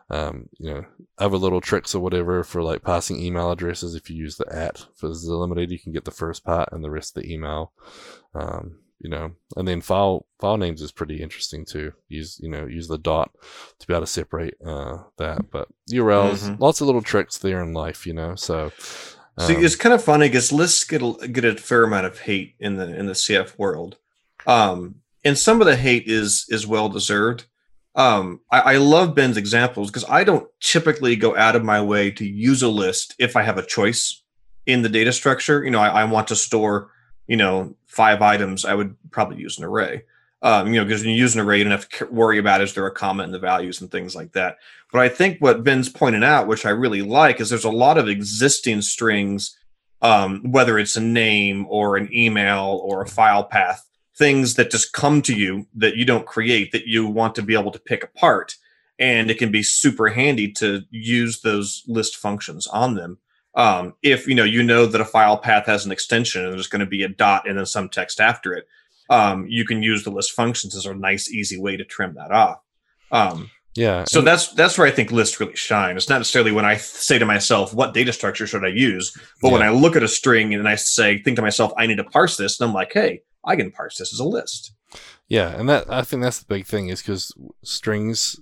um, 0.09 0.49
you 0.57 0.74
know, 0.74 0.86
other 1.18 1.38
little 1.38 1.62
tricks 1.62 1.93
or 1.93 2.01
whatever 2.01 2.43
for 2.43 2.64
like 2.64 2.84
passing 2.84 3.22
email 3.22 3.51
addresses. 3.51 3.95
If 3.95 4.09
you 4.09 4.16
use 4.16 4.38
the 4.38 4.53
at 4.53 4.86
for 4.95 5.07
the 5.07 5.14
limited, 5.14 5.72
you 5.72 5.80
can 5.80 5.91
get 5.91 6.05
the 6.05 6.12
first 6.12 6.43
part 6.43 6.70
and 6.72 6.84
the 6.84 6.91
rest 6.91 7.18
of 7.18 7.24
the 7.24 7.34
email. 7.34 7.74
Um, 8.34 8.78
you 8.99 9.09
know, 9.09 9.32
and 9.57 9.68
then 9.68 9.82
file 9.82 10.28
file 10.39 10.57
names 10.57 10.82
is 10.82 10.91
pretty 10.91 11.24
interesting 11.24 11.66
too. 11.66 11.93
Use 12.07 12.39
you 12.41 12.49
know 12.49 12.68
use 12.68 12.88
the 12.88 12.99
dot 12.99 13.32
to 13.80 13.88
be 13.88 13.93
able 13.93 14.01
to 14.01 14.07
separate 14.07 14.53
uh, 14.64 14.99
that. 15.18 15.49
But 15.49 15.70
URLs, 15.89 16.43
mm-hmm. 16.43 16.62
lots 16.62 16.82
of 16.82 16.86
little 16.86 17.01
tricks 17.01 17.39
there 17.39 17.64
in 17.64 17.74
life, 17.74 18.05
you 18.05 18.14
know. 18.14 18.36
So 18.36 18.72
so 19.39 19.55
um, 19.55 19.63
it's 19.63 19.75
kind 19.75 19.93
of 19.93 20.03
funny 20.03 20.27
because 20.27 20.51
lists 20.51 20.84
get 20.84 21.01
a, 21.01 21.27
get 21.27 21.45
a 21.45 21.55
fair 21.55 21.84
amount 21.84 22.05
of 22.05 22.19
hate 22.19 22.55
in 22.59 22.75
the 22.75 22.95
in 22.97 23.05
the 23.05 23.13
CF 23.13 23.57
world, 23.57 23.97
um, 24.45 24.95
and 25.23 25.38
some 25.38 25.61
of 25.61 25.67
the 25.67 25.75
hate 25.75 26.07
is 26.07 26.45
is 26.49 26.67
well 26.67 26.89
deserved. 26.89 27.45
Um, 27.95 28.41
I, 28.51 28.59
I 28.59 28.77
love 28.77 29.15
Ben's 29.15 29.38
examples 29.38 29.89
because 29.89 30.09
I 30.09 30.23
don't 30.23 30.47
typically 30.61 31.15
go 31.15 31.36
out 31.36 31.55
of 31.55 31.63
my 31.63 31.82
way 31.82 32.11
to 32.11 32.25
use 32.25 32.61
a 32.61 32.69
list 32.69 33.15
if 33.19 33.36
I 33.36 33.43
have 33.43 33.57
a 33.57 33.65
choice 33.65 34.21
in 34.65 34.82
the 34.82 34.89
data 34.89 35.11
structure. 35.11 35.63
You 35.63 35.71
know, 35.71 35.79
I, 35.79 36.01
I 36.01 36.03
want 36.05 36.27
to 36.29 36.36
store 36.36 36.91
you 37.27 37.38
know 37.38 37.75
five 37.88 38.21
items. 38.21 38.65
I 38.65 38.75
would 38.75 38.95
probably 39.11 39.38
use 39.38 39.57
an 39.57 39.63
array 39.63 40.03
um, 40.43 40.67
you 40.67 40.79
know, 40.79 40.85
because 40.85 41.01
when 41.01 41.11
you 41.11 41.17
use 41.17 41.35
an 41.35 41.41
array, 41.41 41.59
you 41.59 41.63
don't 41.63 41.71
have 41.71 41.87
to 41.89 42.05
worry 42.07 42.39
about 42.39 42.61
is 42.61 42.73
there 42.73 42.87
a 42.87 42.91
comment 42.91 43.27
in 43.27 43.31
the 43.31 43.39
values 43.39 43.79
and 43.79 43.91
things 43.91 44.15
like 44.15 44.31
that. 44.33 44.57
But 44.91 45.01
I 45.01 45.09
think 45.09 45.39
what 45.39 45.63
Ben's 45.63 45.89
pointing 45.89 46.23
out, 46.23 46.47
which 46.47 46.65
I 46.65 46.71
really 46.71 47.01
like, 47.01 47.39
is 47.39 47.49
there's 47.49 47.63
a 47.63 47.69
lot 47.69 47.97
of 47.97 48.09
existing 48.09 48.81
strings, 48.81 49.55
um, 50.01 50.51
whether 50.51 50.79
it's 50.79 50.95
a 50.95 51.01
name 51.01 51.67
or 51.69 51.95
an 51.95 52.09
email 52.11 52.81
or 52.83 53.01
a 53.01 53.07
file 53.07 53.43
path, 53.43 53.87
things 54.17 54.55
that 54.55 54.71
just 54.71 54.93
come 54.93 55.21
to 55.23 55.35
you 55.35 55.67
that 55.75 55.95
you 55.95 56.05
don't 56.05 56.25
create 56.25 56.71
that 56.71 56.87
you 56.87 57.05
want 57.07 57.35
to 57.35 57.43
be 57.43 57.53
able 57.53 57.71
to 57.71 57.79
pick 57.79 58.03
apart. 58.03 58.55
And 58.97 59.31
it 59.31 59.37
can 59.37 59.51
be 59.51 59.63
super 59.63 60.09
handy 60.09 60.51
to 60.53 60.81
use 60.89 61.41
those 61.41 61.83
list 61.87 62.17
functions 62.17 62.67
on 62.67 62.95
them. 62.95 63.19
Um, 63.53 63.95
if 64.01 64.27
you 64.27 64.35
know 64.35 64.43
you 64.43 64.63
know 64.63 64.85
that 64.85 65.01
a 65.01 65.05
file 65.05 65.37
path 65.37 65.65
has 65.65 65.85
an 65.85 65.91
extension 65.91 66.43
and 66.43 66.53
there's 66.53 66.67
going 66.67 66.79
to 66.79 66.85
be 66.85 67.03
a 67.03 67.09
dot 67.09 67.47
and 67.47 67.57
then 67.57 67.65
some 67.65 67.89
text 67.89 68.21
after 68.21 68.53
it 68.53 68.65
um, 69.12 69.45
you 69.49 69.66
can 69.66 69.84
use 69.84 70.03
the 70.03 70.09
list 70.09 70.32
functions 70.32 70.74
as 70.74 70.86
a 70.86 70.95
nice, 70.95 71.30
easy 71.30 71.59
way 71.59 71.76
to 71.76 71.84
trim 71.84 72.16
that 72.16 72.32
off. 72.32 72.59
Um, 73.12 73.51
yeah. 73.76 74.05
So 74.05 74.22
that's 74.22 74.53
that's 74.53 74.78
where 74.78 74.88
I 74.88 74.91
think 74.91 75.12
lists 75.12 75.39
really 75.39 75.55
shine. 75.55 75.97
It's 75.97 76.07
not 76.07 76.20
necessarily 76.20 76.53
when 76.53 76.66
I 76.66 76.78
say 76.78 77.20
to 77.20 77.26
myself, 77.26 77.74
"What 77.74 77.93
data 77.93 78.14
structure 78.14 78.47
should 78.47 78.64
I 78.64 78.70
use?" 78.70 79.16
But 79.41 79.49
yeah. 79.49 79.53
when 79.53 79.64
I 79.64 79.70
look 79.70 79.97
at 79.97 80.03
a 80.03 80.07
string 80.07 80.53
and 80.53 80.68
I 80.68 80.76
say, 80.76 81.22
think 81.22 81.36
to 81.36 81.41
myself, 81.41 81.74
"I 81.78 81.88
need 81.88 81.97
to 81.97 82.05
parse 82.05 82.38
this," 82.38 82.59
and 82.59 82.70
I'm 82.70 82.74
like, 82.74 82.93
"Hey, 82.93 83.22
I 83.45 83.57
can 83.57 83.72
parse 83.72 83.97
this 83.97 84.14
as 84.14 84.20
a 84.20 84.26
list." 84.26 84.74
Yeah, 85.28 85.49
and 85.49 85.68
that 85.68 85.91
I 85.91 86.03
think 86.03 86.24
that's 86.24 86.39
the 86.39 86.45
big 86.45 86.66
thing 86.66 86.88
is 86.88 87.01
because 87.01 87.34
strings 87.64 88.39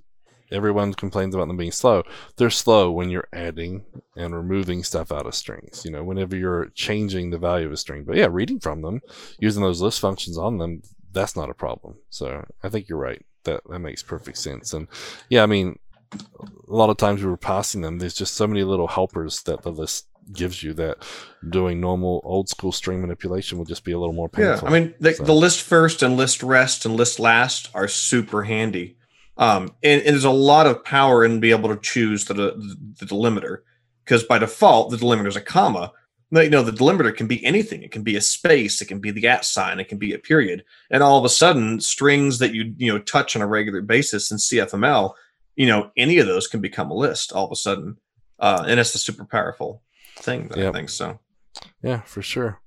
everyone 0.51 0.93
complains 0.93 1.35
about 1.35 1.47
them 1.47 1.57
being 1.57 1.71
slow. 1.71 2.03
They're 2.37 2.49
slow 2.49 2.91
when 2.91 3.09
you're 3.09 3.27
adding 3.33 3.85
and 4.15 4.35
removing 4.35 4.83
stuff 4.83 5.11
out 5.11 5.25
of 5.25 5.35
strings. 5.35 5.83
You 5.85 5.91
know, 5.91 6.03
whenever 6.03 6.35
you're 6.35 6.69
changing 6.75 7.29
the 7.29 7.37
value 7.37 7.67
of 7.67 7.73
a 7.73 7.77
string. 7.77 8.03
But 8.03 8.17
yeah, 8.17 8.27
reading 8.29 8.59
from 8.59 8.81
them, 8.81 9.01
using 9.39 9.63
those 9.63 9.81
list 9.81 9.99
functions 9.99 10.37
on 10.37 10.57
them, 10.57 10.81
that's 11.11 11.35
not 11.35 11.49
a 11.49 11.55
problem. 11.55 11.95
So 12.09 12.45
I 12.63 12.69
think 12.69 12.89
you're 12.89 12.99
right. 12.99 13.25
That 13.43 13.61
that 13.69 13.79
makes 13.79 14.03
perfect 14.03 14.37
sense. 14.37 14.73
And 14.73 14.87
yeah, 15.29 15.43
I 15.43 15.45
mean, 15.45 15.79
a 16.13 16.17
lot 16.67 16.89
of 16.89 16.97
times 16.97 17.23
we 17.23 17.29
were 17.29 17.37
passing 17.37 17.81
them. 17.81 17.99
There's 17.99 18.13
just 18.13 18.35
so 18.35 18.47
many 18.47 18.63
little 18.63 18.87
helpers 18.87 19.43
that 19.43 19.61
the 19.61 19.71
list 19.71 20.07
gives 20.31 20.61
you 20.61 20.73
that 20.75 20.97
doing 21.49 21.79
normal 21.79 22.21
old 22.23 22.49
school 22.49 22.71
string 22.71 23.01
manipulation 23.01 23.57
will 23.57 23.65
just 23.65 23.83
be 23.83 23.91
a 23.91 23.99
little 23.99 24.13
more 24.13 24.29
painful. 24.29 24.67
Yeah, 24.69 24.75
I 24.75 24.79
mean 24.79 24.93
the, 24.99 25.13
so. 25.13 25.23
the 25.23 25.33
list 25.33 25.61
first 25.61 26.03
and 26.03 26.17
list 26.17 26.43
rest 26.43 26.85
and 26.85 26.95
list 26.95 27.19
last 27.19 27.69
are 27.73 27.87
super 27.87 28.43
handy. 28.43 28.97
Um, 29.39 29.73
and, 29.81 30.01
and, 30.01 30.13
there's 30.13 30.25
a 30.25 30.29
lot 30.29 30.67
of 30.67 30.83
power 30.83 31.23
in 31.23 31.39
being 31.39 31.57
able 31.57 31.73
to 31.73 31.81
choose 31.81 32.25
the, 32.25 32.33
the, 32.33 32.77
the 32.99 33.05
delimiter 33.05 33.59
because 34.03 34.21
by 34.23 34.37
default 34.37 34.91
the 34.91 34.97
delimiter 34.97 35.27
is 35.27 35.37
a 35.37 35.41
comma. 35.41 35.93
But, 36.29 36.43
you 36.43 36.51
know 36.51 36.61
the 36.61 36.73
delimiter 36.73 37.15
can 37.15 37.25
be 37.25 37.43
anything. 37.43 37.81
It 37.81 37.91
can 37.91 38.03
be 38.03 38.15
a 38.15 38.21
space. 38.21 38.81
It 38.81 38.85
can 38.85 38.99
be 38.99 39.11
the 39.11 39.27
at 39.27 39.45
sign. 39.45 39.79
It 39.79 39.87
can 39.87 39.97
be 39.97 40.13
a 40.13 40.19
period. 40.19 40.63
And 40.91 41.01
all 41.01 41.17
of 41.17 41.25
a 41.25 41.29
sudden, 41.29 41.79
strings 41.79 42.37
that 42.39 42.53
you 42.53 42.75
you 42.77 42.91
know 42.91 42.99
touch 42.99 43.35
on 43.35 43.41
a 43.41 43.47
regular 43.47 43.81
basis 43.81 44.29
in 44.29 44.37
CFML, 44.37 45.13
you 45.55 45.65
know 45.65 45.89
any 45.97 46.19
of 46.19 46.27
those 46.27 46.47
can 46.47 46.59
become 46.59 46.91
a 46.91 46.95
list 46.95 47.31
all 47.31 47.45
of 47.45 47.51
a 47.51 47.55
sudden, 47.55 47.97
uh, 48.39 48.63
and 48.67 48.79
it's 48.79 48.93
a 48.93 48.99
super 48.99 49.25
powerful 49.25 49.81
thing. 50.17 50.51
Yep. 50.55 50.69
I 50.69 50.77
think 50.77 50.89
so. 50.89 51.19
Yeah, 51.81 52.01
for 52.01 52.21
sure. 52.21 52.61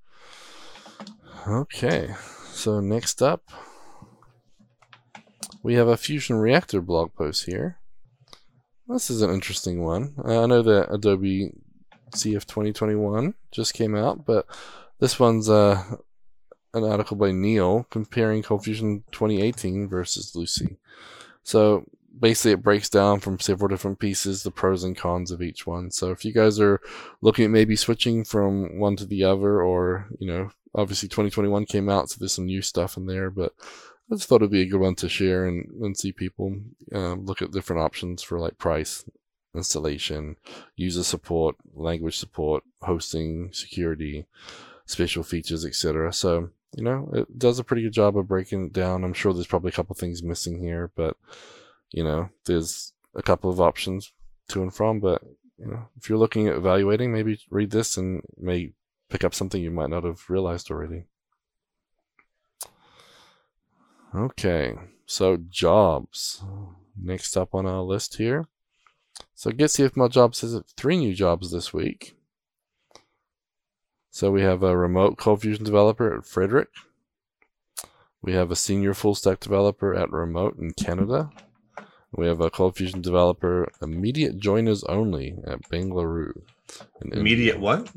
Okay, 1.47 2.15
so 2.51 2.81
next 2.81 3.23
up, 3.23 3.45
we 5.63 5.75
have 5.75 5.89
a 5.89 5.97
Fusion 5.97 6.37
Reactor 6.37 6.81
blog 6.81 7.15
post 7.15 7.47
here. 7.47 7.79
This 8.89 9.11
is 9.11 9.23
an 9.23 9.31
interesting 9.31 9.83
one. 9.83 10.15
Uh, 10.25 10.43
I 10.43 10.47
know 10.47 10.63
that 10.63 10.93
Adobe 10.93 11.53
CF 12.11 12.45
2021 12.47 13.35
just 13.51 13.75
came 13.75 13.95
out, 13.95 14.27
but 14.27 14.47
this 14.99 15.19
one's 15.19 15.49
uh, 15.49 15.83
an 16.75 16.85
article 16.85 17.17
by 17.17 17.33
Neil 17.33 17.87
comparing 17.91 18.43
ColdFusion 18.43 19.05
2018 19.13 19.89
versus 19.89 20.35
Lucee. 20.35 20.79
So 21.43 21.85
basically 22.19 22.53
it 22.53 22.63
breaks 22.63 22.89
down 22.89 23.21
from 23.21 23.41
several 23.41 23.69
different 23.69 23.99
pieces 23.99 24.43
the 24.43 24.51
pros 24.51 24.85
and 24.85 24.97
cons 24.97 25.31
of 25.31 25.43
each 25.43 25.67
one. 25.67 25.91
So 25.91 26.11
if 26.11 26.25
you 26.25 26.33
guys 26.33 26.61
are 26.61 26.81
looking 27.21 27.47
at 27.47 27.51
maybe 27.51 27.77
switching 27.77 28.25
from 28.25 28.79
one 28.79 28.97
to 28.97 29.07
the 29.07 29.25
other, 29.25 29.63
or 29.63 30.09
you 30.19 30.27
know, 30.27 30.51
obviously 30.75 31.09
2021 31.09 31.67
came 31.67 31.89
out, 31.89 32.11
so 32.11 32.17
there's 32.19 32.33
some 32.33 32.47
new 32.47 32.63
stuff 32.63 32.97
in 32.97 33.07
there, 33.07 33.31
but 33.31 33.53
I 34.11 34.17
just 34.17 34.29
thought 34.29 34.37
it'd 34.37 34.51
be 34.51 34.63
a 34.63 34.67
good 34.67 34.81
one 34.81 34.95
to 34.97 35.09
share 35.09 35.47
and, 35.47 35.71
and 35.81 35.97
see 35.97 36.13
people 36.13 36.57
um, 36.93 37.25
look 37.25 37.41
at 37.41 37.53
different 37.53 37.83
options 37.83 38.23
for 38.23 38.39
like 38.39 38.59
price, 38.59 39.05
installation, 39.55 40.37
user 40.77 41.03
support, 41.03 41.57
language 41.75 42.19
support, 42.19 42.65
hosting, 42.83 43.51
security, 43.53 44.27
special 44.87 45.23
features, 45.23 45.65
etc. 45.65 46.13
So 46.13 46.51
you 46.77 46.85
know, 46.85 47.11
it 47.13 47.39
does 47.39 47.59
a 47.59 47.65
pretty 47.65 47.83
good 47.83 47.93
job 47.93 48.17
of 48.17 48.29
breaking 48.29 48.67
it 48.67 48.73
down. 48.73 49.05
I'm 49.05 49.13
sure 49.13 49.33
there's 49.33 49.47
probably 49.47 49.69
a 49.69 49.73
couple 49.73 49.95
things 49.95 50.23
missing 50.23 50.59
here, 50.59 50.91
but 50.97 51.17
you 51.91 52.03
know, 52.03 52.31
there's 52.47 52.93
a 53.15 53.23
couple 53.23 53.51
of 53.51 53.61
options 53.61 54.13
to 54.49 54.63
and 54.63 54.75
from. 54.75 55.01
But 55.01 55.23
you 55.59 55.67
know, 55.67 55.89
if 55.97 56.09
you're 56.09 56.19
looking 56.19 56.49
at 56.49 56.57
evaluating, 56.57 57.13
maybe 57.13 57.39
read 57.51 57.71
this 57.71 57.97
and 57.97 58.23
may 58.39 58.73
pick 59.11 59.23
up 59.23 59.35
something 59.35 59.63
you 59.63 59.71
might 59.71 59.91
not 59.91 60.05
have 60.05 60.29
realized 60.29 60.71
already. 60.71 61.05
Okay, 64.15 64.75
so 65.07 65.39
jobs. 65.49 66.43
Next 67.01 67.37
up 67.37 67.55
on 67.55 67.67
our 67.67 67.81
list 67.81 68.17
here. 68.17 68.47
So 69.35 69.51
Get 69.51 69.71
CFML 69.71 70.11
Jobs 70.11 70.43
has 70.43 70.61
three 70.77 70.99
new 70.99 71.15
jobs 71.15 71.51
this 71.51 71.73
week. 71.73 72.15
So 74.11 74.31
we 74.31 74.43
have 74.43 74.63
a 74.63 74.77
remote 74.77 75.17
Cold 75.17 75.41
Fusion 75.41 75.65
developer 75.65 76.15
at 76.15 76.27
Frederick. 76.27 76.69
We 78.21 78.35
have 78.35 78.51
a 78.51 78.57
senior 78.57 78.93
full 78.93 79.15
stack 79.15 79.41
developer 79.41 79.95
at 79.95 80.13
Remote 80.13 80.59
in 80.59 80.73
Canada. 80.73 81.31
We 82.15 82.27
have 82.27 82.41
a 82.41 82.51
Cold 82.51 82.77
Fusion 82.77 83.01
developer, 83.01 83.73
immediate 83.81 84.39
joiners 84.39 84.85
only 84.85 85.39
at 85.47 85.63
Bengaluru. 85.71 86.43
Immediate 87.01 87.59
what? 87.59 87.91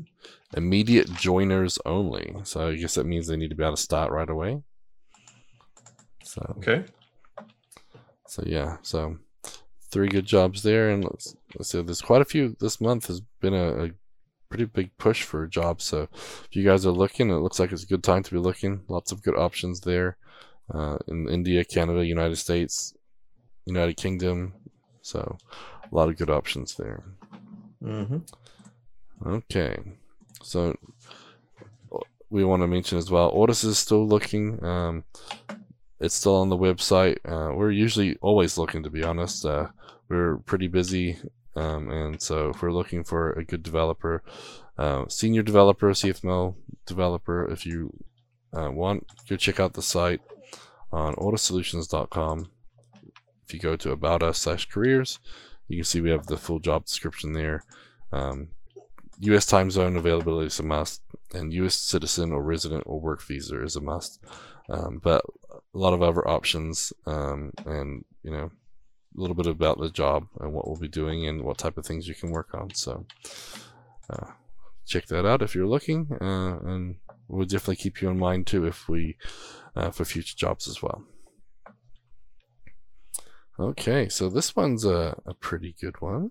Immediate 0.56 1.12
joiners 1.12 1.78
only. 1.84 2.34
So 2.44 2.68
I 2.68 2.76
guess 2.76 2.94
that 2.94 3.06
means 3.06 3.26
they 3.26 3.36
need 3.36 3.50
to 3.50 3.54
be 3.56 3.62
able 3.62 3.76
to 3.76 3.82
start 3.82 4.10
right 4.10 4.28
away. 4.28 4.62
So 6.26 6.54
okay. 6.58 6.84
So 8.26 8.42
yeah, 8.44 8.78
so 8.82 9.18
three 9.90 10.08
good 10.08 10.26
jobs 10.26 10.62
there, 10.62 10.90
and 10.90 11.04
let's, 11.04 11.36
let's 11.54 11.70
see. 11.70 11.80
There's 11.80 12.02
quite 12.02 12.20
a 12.20 12.24
few. 12.24 12.56
This 12.58 12.80
month 12.80 13.06
has 13.06 13.20
been 13.40 13.54
a, 13.54 13.84
a 13.84 13.90
pretty 14.48 14.64
big 14.64 14.90
push 14.98 15.22
for 15.22 15.46
jobs. 15.46 15.84
So 15.84 16.08
if 16.12 16.48
you 16.50 16.64
guys 16.64 16.84
are 16.84 16.90
looking, 16.90 17.30
it 17.30 17.34
looks 17.34 17.60
like 17.60 17.70
it's 17.70 17.84
a 17.84 17.86
good 17.86 18.02
time 18.02 18.24
to 18.24 18.30
be 18.32 18.38
looking. 18.38 18.82
Lots 18.88 19.12
of 19.12 19.22
good 19.22 19.36
options 19.36 19.80
there 19.80 20.16
uh, 20.74 20.98
in 21.06 21.28
India, 21.28 21.64
Canada, 21.64 22.04
United 22.04 22.36
States, 22.36 22.92
United 23.64 23.96
Kingdom. 23.96 24.54
So 25.02 25.38
a 25.52 25.94
lot 25.94 26.08
of 26.08 26.16
good 26.16 26.30
options 26.30 26.74
there. 26.74 27.04
Mm-hmm. 27.82 28.18
Okay, 29.24 29.78
so 30.42 30.74
we 32.30 32.44
want 32.44 32.62
to 32.62 32.66
mention 32.66 32.98
as 32.98 33.10
well. 33.10 33.32
Ortus 33.32 33.64
is 33.64 33.78
still 33.78 34.06
looking. 34.06 34.62
Um, 34.64 35.04
it's 36.00 36.14
still 36.14 36.36
on 36.36 36.48
the 36.48 36.56
website. 36.56 37.18
Uh, 37.24 37.54
we're 37.54 37.70
usually 37.70 38.16
always 38.20 38.58
looking, 38.58 38.82
to 38.82 38.90
be 38.90 39.02
honest. 39.02 39.44
Uh, 39.44 39.68
we're 40.08 40.36
pretty 40.38 40.68
busy 40.68 41.18
um, 41.56 41.90
and 41.90 42.20
so 42.20 42.50
if 42.50 42.62
we're 42.62 42.70
looking 42.70 43.02
for 43.02 43.32
a 43.32 43.44
good 43.44 43.62
developer, 43.62 44.22
uh, 44.76 45.06
senior 45.08 45.42
developer, 45.42 45.90
CFML 45.90 46.54
developer, 46.84 47.50
if 47.50 47.64
you 47.64 47.92
uh, 48.52 48.70
want, 48.70 49.06
go 49.28 49.36
check 49.36 49.58
out 49.58 49.72
the 49.72 49.82
site 49.82 50.20
on 50.92 51.14
ortussolutions.com. 51.14 52.50
If 53.46 53.54
you 53.54 53.60
go 53.60 53.74
to 53.76 53.92
about 53.92 54.22
us 54.22 54.38
slash 54.38 54.68
careers, 54.68 55.18
you 55.68 55.78
can 55.78 55.84
see 55.84 56.00
we 56.00 56.10
have 56.10 56.26
the 56.26 56.36
full 56.36 56.58
job 56.58 56.84
description 56.84 57.32
there. 57.32 57.64
Um, 58.12 58.48
U.S. 59.20 59.46
time 59.46 59.70
zone 59.70 59.96
availability 59.96 60.48
is 60.48 60.60
a 60.60 60.62
must, 60.62 61.00
and 61.32 61.54
U.S. 61.54 61.74
citizen 61.74 62.32
or 62.32 62.42
resident 62.42 62.82
or 62.86 63.00
work 63.00 63.22
visa 63.22 63.62
is 63.62 63.76
a 63.76 63.80
must. 63.80 64.22
Um, 64.68 65.00
but 65.02 65.24
a 65.76 65.78
lot 65.78 65.92
of 65.92 66.02
other 66.02 66.26
options, 66.26 66.92
um, 67.04 67.52
and 67.66 68.04
you 68.22 68.30
know, 68.30 68.50
a 69.16 69.20
little 69.20 69.36
bit 69.36 69.46
about 69.46 69.78
the 69.78 69.90
job 69.90 70.26
and 70.40 70.52
what 70.52 70.66
we'll 70.66 70.80
be 70.80 70.88
doing 70.88 71.26
and 71.28 71.42
what 71.42 71.58
type 71.58 71.76
of 71.76 71.84
things 71.84 72.08
you 72.08 72.14
can 72.14 72.30
work 72.30 72.54
on. 72.54 72.74
So 72.74 73.04
uh, 74.08 74.30
check 74.86 75.06
that 75.06 75.26
out 75.26 75.42
if 75.42 75.54
you're 75.54 75.66
looking, 75.66 76.08
uh, 76.18 76.58
and 76.64 76.96
we'll 77.28 77.44
definitely 77.44 77.76
keep 77.76 78.00
you 78.00 78.08
in 78.08 78.18
mind 78.18 78.46
too 78.46 78.66
if 78.66 78.88
we 78.88 79.16
uh, 79.74 79.90
for 79.90 80.06
future 80.06 80.36
jobs 80.36 80.66
as 80.66 80.82
well. 80.82 81.04
Okay, 83.58 84.08
so 84.08 84.30
this 84.30 84.56
one's 84.56 84.84
a, 84.84 85.20
a 85.26 85.34
pretty 85.34 85.74
good 85.78 86.00
one. 86.00 86.30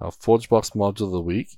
Our 0.00 0.10
ForgeBox 0.10 0.76
module 0.76 1.06
of 1.06 1.12
the 1.12 1.20
week. 1.20 1.56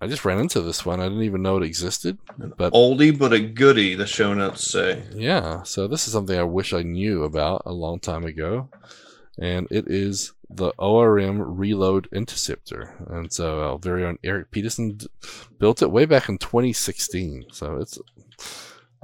Uh, 0.00 0.04
I 0.04 0.08
just 0.08 0.24
ran 0.24 0.38
into 0.38 0.60
this 0.60 0.84
one. 0.86 1.00
I 1.00 1.04
didn't 1.04 1.22
even 1.22 1.42
know 1.42 1.56
it 1.56 1.62
existed. 1.62 2.18
But 2.36 2.72
oldie 2.72 3.16
but 3.16 3.32
a 3.32 3.40
goodie, 3.40 3.94
the 3.94 4.06
show 4.06 4.34
notes 4.34 4.70
say. 4.70 5.02
Yeah, 5.12 5.62
so 5.62 5.86
this 5.86 6.06
is 6.06 6.12
something 6.12 6.38
I 6.38 6.44
wish 6.44 6.72
I 6.72 6.82
knew 6.82 7.24
about 7.24 7.62
a 7.66 7.72
long 7.72 8.00
time 8.00 8.24
ago, 8.24 8.68
and 9.38 9.66
it 9.70 9.86
is 9.88 10.32
the 10.48 10.72
ORM 10.78 11.40
Reload 11.40 12.08
Interceptor. 12.12 12.94
And 13.08 13.32
so 13.32 13.62
our 13.62 13.78
very 13.78 14.04
own 14.04 14.18
Eric 14.24 14.50
Peterson 14.50 14.96
d- 14.96 15.06
built 15.58 15.82
it 15.82 15.90
way 15.90 16.06
back 16.06 16.28
in 16.28 16.38
2016. 16.38 17.46
So 17.52 17.76
it's 17.76 17.98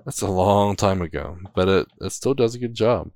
that's 0.04 0.22
a 0.22 0.30
long 0.30 0.76
time 0.76 1.02
ago, 1.02 1.38
but 1.54 1.68
it, 1.68 1.88
it 2.00 2.12
still 2.12 2.34
does 2.34 2.54
a 2.54 2.58
good 2.58 2.74
job. 2.74 3.10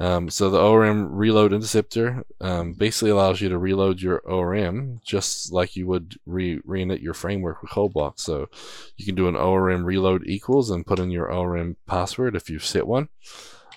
Um, 0.00 0.30
so 0.30 0.48
the 0.48 0.60
ORM 0.60 1.12
reload 1.12 1.52
interceptor 1.52 2.24
um, 2.40 2.72
basically 2.72 3.10
allows 3.10 3.40
you 3.40 3.48
to 3.48 3.58
reload 3.58 4.00
your 4.00 4.20
ORM 4.20 5.00
just 5.04 5.52
like 5.52 5.74
you 5.74 5.88
would 5.88 6.18
re- 6.24 6.60
reinit 6.60 7.02
your 7.02 7.14
framework 7.14 7.62
with 7.62 7.72
ColdBox. 7.72 8.20
So 8.20 8.48
you 8.96 9.04
can 9.04 9.16
do 9.16 9.26
an 9.26 9.34
ORM 9.36 9.84
reload 9.84 10.24
equals 10.26 10.70
and 10.70 10.86
put 10.86 11.00
in 11.00 11.10
your 11.10 11.32
ORM 11.32 11.76
password 11.86 12.36
if 12.36 12.48
you've 12.48 12.64
set 12.64 12.86
one, 12.86 13.08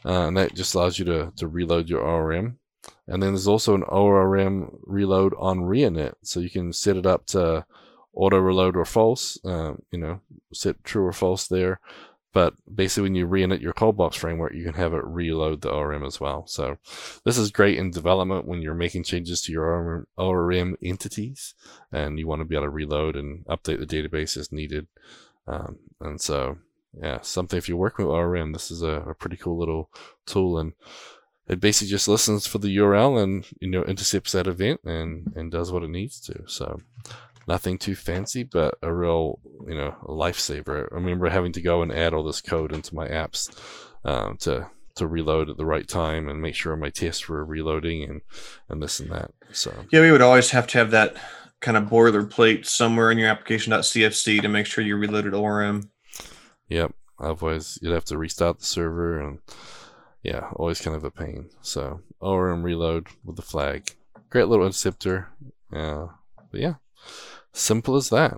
uh, 0.05 0.28
and 0.28 0.38
that 0.38 0.53
just 0.53 0.76
allows 0.76 0.99
you 0.99 1.05
to 1.05 1.34
to 1.38 1.47
reload 1.47 1.89
your 1.89 2.01
ORM. 2.01 2.59
And 3.07 3.22
then 3.22 3.34
there's 3.34 3.47
also 3.47 3.74
an 3.74 3.84
ORM 3.84 4.78
reload 4.84 5.34
on 5.39 5.61
reinit, 5.61 6.13
so 6.22 6.39
you 6.39 6.49
can 6.51 6.72
set 6.72 6.97
it 6.97 7.05
up 7.05 7.26
to 7.28 7.65
auto 8.13 8.38
reload 8.38 8.76
or 8.76 8.86
false. 8.86 9.43
Uh, 9.43 9.74
you 9.91 9.97
know, 9.99 10.22
set 10.53 10.84
true 10.84 11.05
or 11.05 11.13
false 11.13 11.47
there. 11.47 11.80
But 12.34 12.53
basically, 12.73 13.03
when 13.03 13.15
you 13.15 13.27
reinit 13.27 13.61
your 13.61 13.73
ColdBox 13.73 14.15
framework, 14.15 14.53
you 14.53 14.63
can 14.63 14.73
have 14.73 14.93
it 14.93 15.03
reload 15.03 15.61
the 15.61 15.71
ORM 15.71 16.05
as 16.05 16.19
well. 16.19 16.47
So 16.47 16.77
this 17.25 17.38
is 17.38 17.51
great 17.51 17.77
in 17.77 17.91
development 17.91 18.45
when 18.45 18.61
you're 18.61 18.73
making 18.73 19.03
changes 19.03 19.41
to 19.41 19.51
your 19.51 20.07
ORM, 20.17 20.77
entities 20.82 21.53
and 21.91 22.17
you 22.17 22.27
want 22.27 22.39
to 22.39 22.45
be 22.45 22.55
able 22.55 22.65
to 22.65 22.69
reload 22.69 23.15
and 23.15 23.45
update 23.45 23.79
the 23.79 23.86
database 23.86 24.38
as 24.38 24.51
needed. 24.51 24.88
Um, 25.47 25.79
and 25.99 26.21
so, 26.21 26.57
yeah, 26.97 27.19
something 27.21 27.57
if 27.57 27.67
you're 27.67 27.77
working 27.77 28.05
with 28.05 28.15
ORM, 28.15 28.53
this 28.53 28.71
is 28.71 28.82
a, 28.82 29.03
a 29.07 29.15
pretty 29.15 29.38
cool 29.38 29.57
little 29.57 29.89
tool. 30.25 30.57
And 30.57 30.73
it 31.47 31.59
basically 31.59 31.89
just 31.89 32.07
listens 32.07 32.47
for 32.47 32.59
the 32.59 32.75
URL 32.77 33.21
and 33.21 33.45
you 33.59 33.69
know 33.69 33.84
intercepts 33.84 34.32
that 34.32 34.47
event 34.47 34.79
and 34.86 35.34
and 35.36 35.51
does 35.51 35.71
what 35.71 35.84
it 35.84 35.89
needs 35.89 36.19
to. 36.21 36.43
So 36.47 36.79
nothing 37.48 37.78
too 37.78 37.96
fancy, 37.96 38.44
but 38.44 38.76
a 38.82 38.94
real, 38.94 39.39
you 39.68 39.76
know, 39.76 39.96
lifesaver. 40.04 40.88
I 40.92 40.96
remember 40.96 41.30
having 41.30 41.52
to 41.54 41.62
go 41.62 41.82
and 41.82 41.92
add 41.92 42.14
all 42.14 42.24
this 42.24 42.42
code 42.42 42.74
into 42.74 42.96
my 42.96 43.08
apps 43.08 43.50
um, 44.06 44.38
to 44.38 44.70
to 44.96 45.08
reload 45.08 45.50
at 45.50 45.56
the 45.58 45.66
right 45.66 45.88
time 45.88 46.28
and 46.28 46.42
make 46.42 46.54
sure 46.54 46.76
my 46.76 46.89
tests 46.89 47.30
were 47.30 47.46
reloading 47.46 48.04
and 48.04 48.22
and 48.70 48.82
this 48.82 49.00
and 49.00 49.10
that. 49.12 49.32
So 49.52 49.74
yeah, 49.92 50.02
we 50.02 50.12
would 50.12 50.22
always 50.22 50.52
have 50.52 50.68
to 50.68 50.78
have 50.78 50.92
that 50.92 51.16
kind 51.62 51.78
of 51.78 51.86
boilerplate 51.86 52.66
somewhere 52.66 53.12
in 53.12 53.18
your 53.18 53.30
application.cfc 53.30 54.42
to 54.42 54.48
make 54.50 54.66
sure 54.66 54.84
you 54.84 54.98
reloaded 54.98 55.34
ORM. 55.34 55.92
Yep. 56.70 56.94
Otherwise, 57.20 57.78
you'd 57.82 57.94
have 57.94 58.06
to 58.06 58.18
restart 58.18 58.60
the 58.60 58.66
server 58.66 59.22
and 59.22 59.39
yeah, 60.24 60.50
always 60.56 60.82
kind 60.82 60.96
of 60.96 61.04
a 61.04 61.12
pain. 61.12 61.50
So 61.62 62.02
ORM 62.20 62.64
reload 62.64 63.08
with 63.24 63.36
the 63.36 63.42
flag. 63.42 63.92
Great 64.30 64.48
little 64.48 64.66
interceptor. 64.66 65.30
Uh, 65.72 66.08
but 66.52 66.60
yeah, 66.60 66.76
Simple 67.54 67.95
as 67.95 68.10
that. 68.10 68.38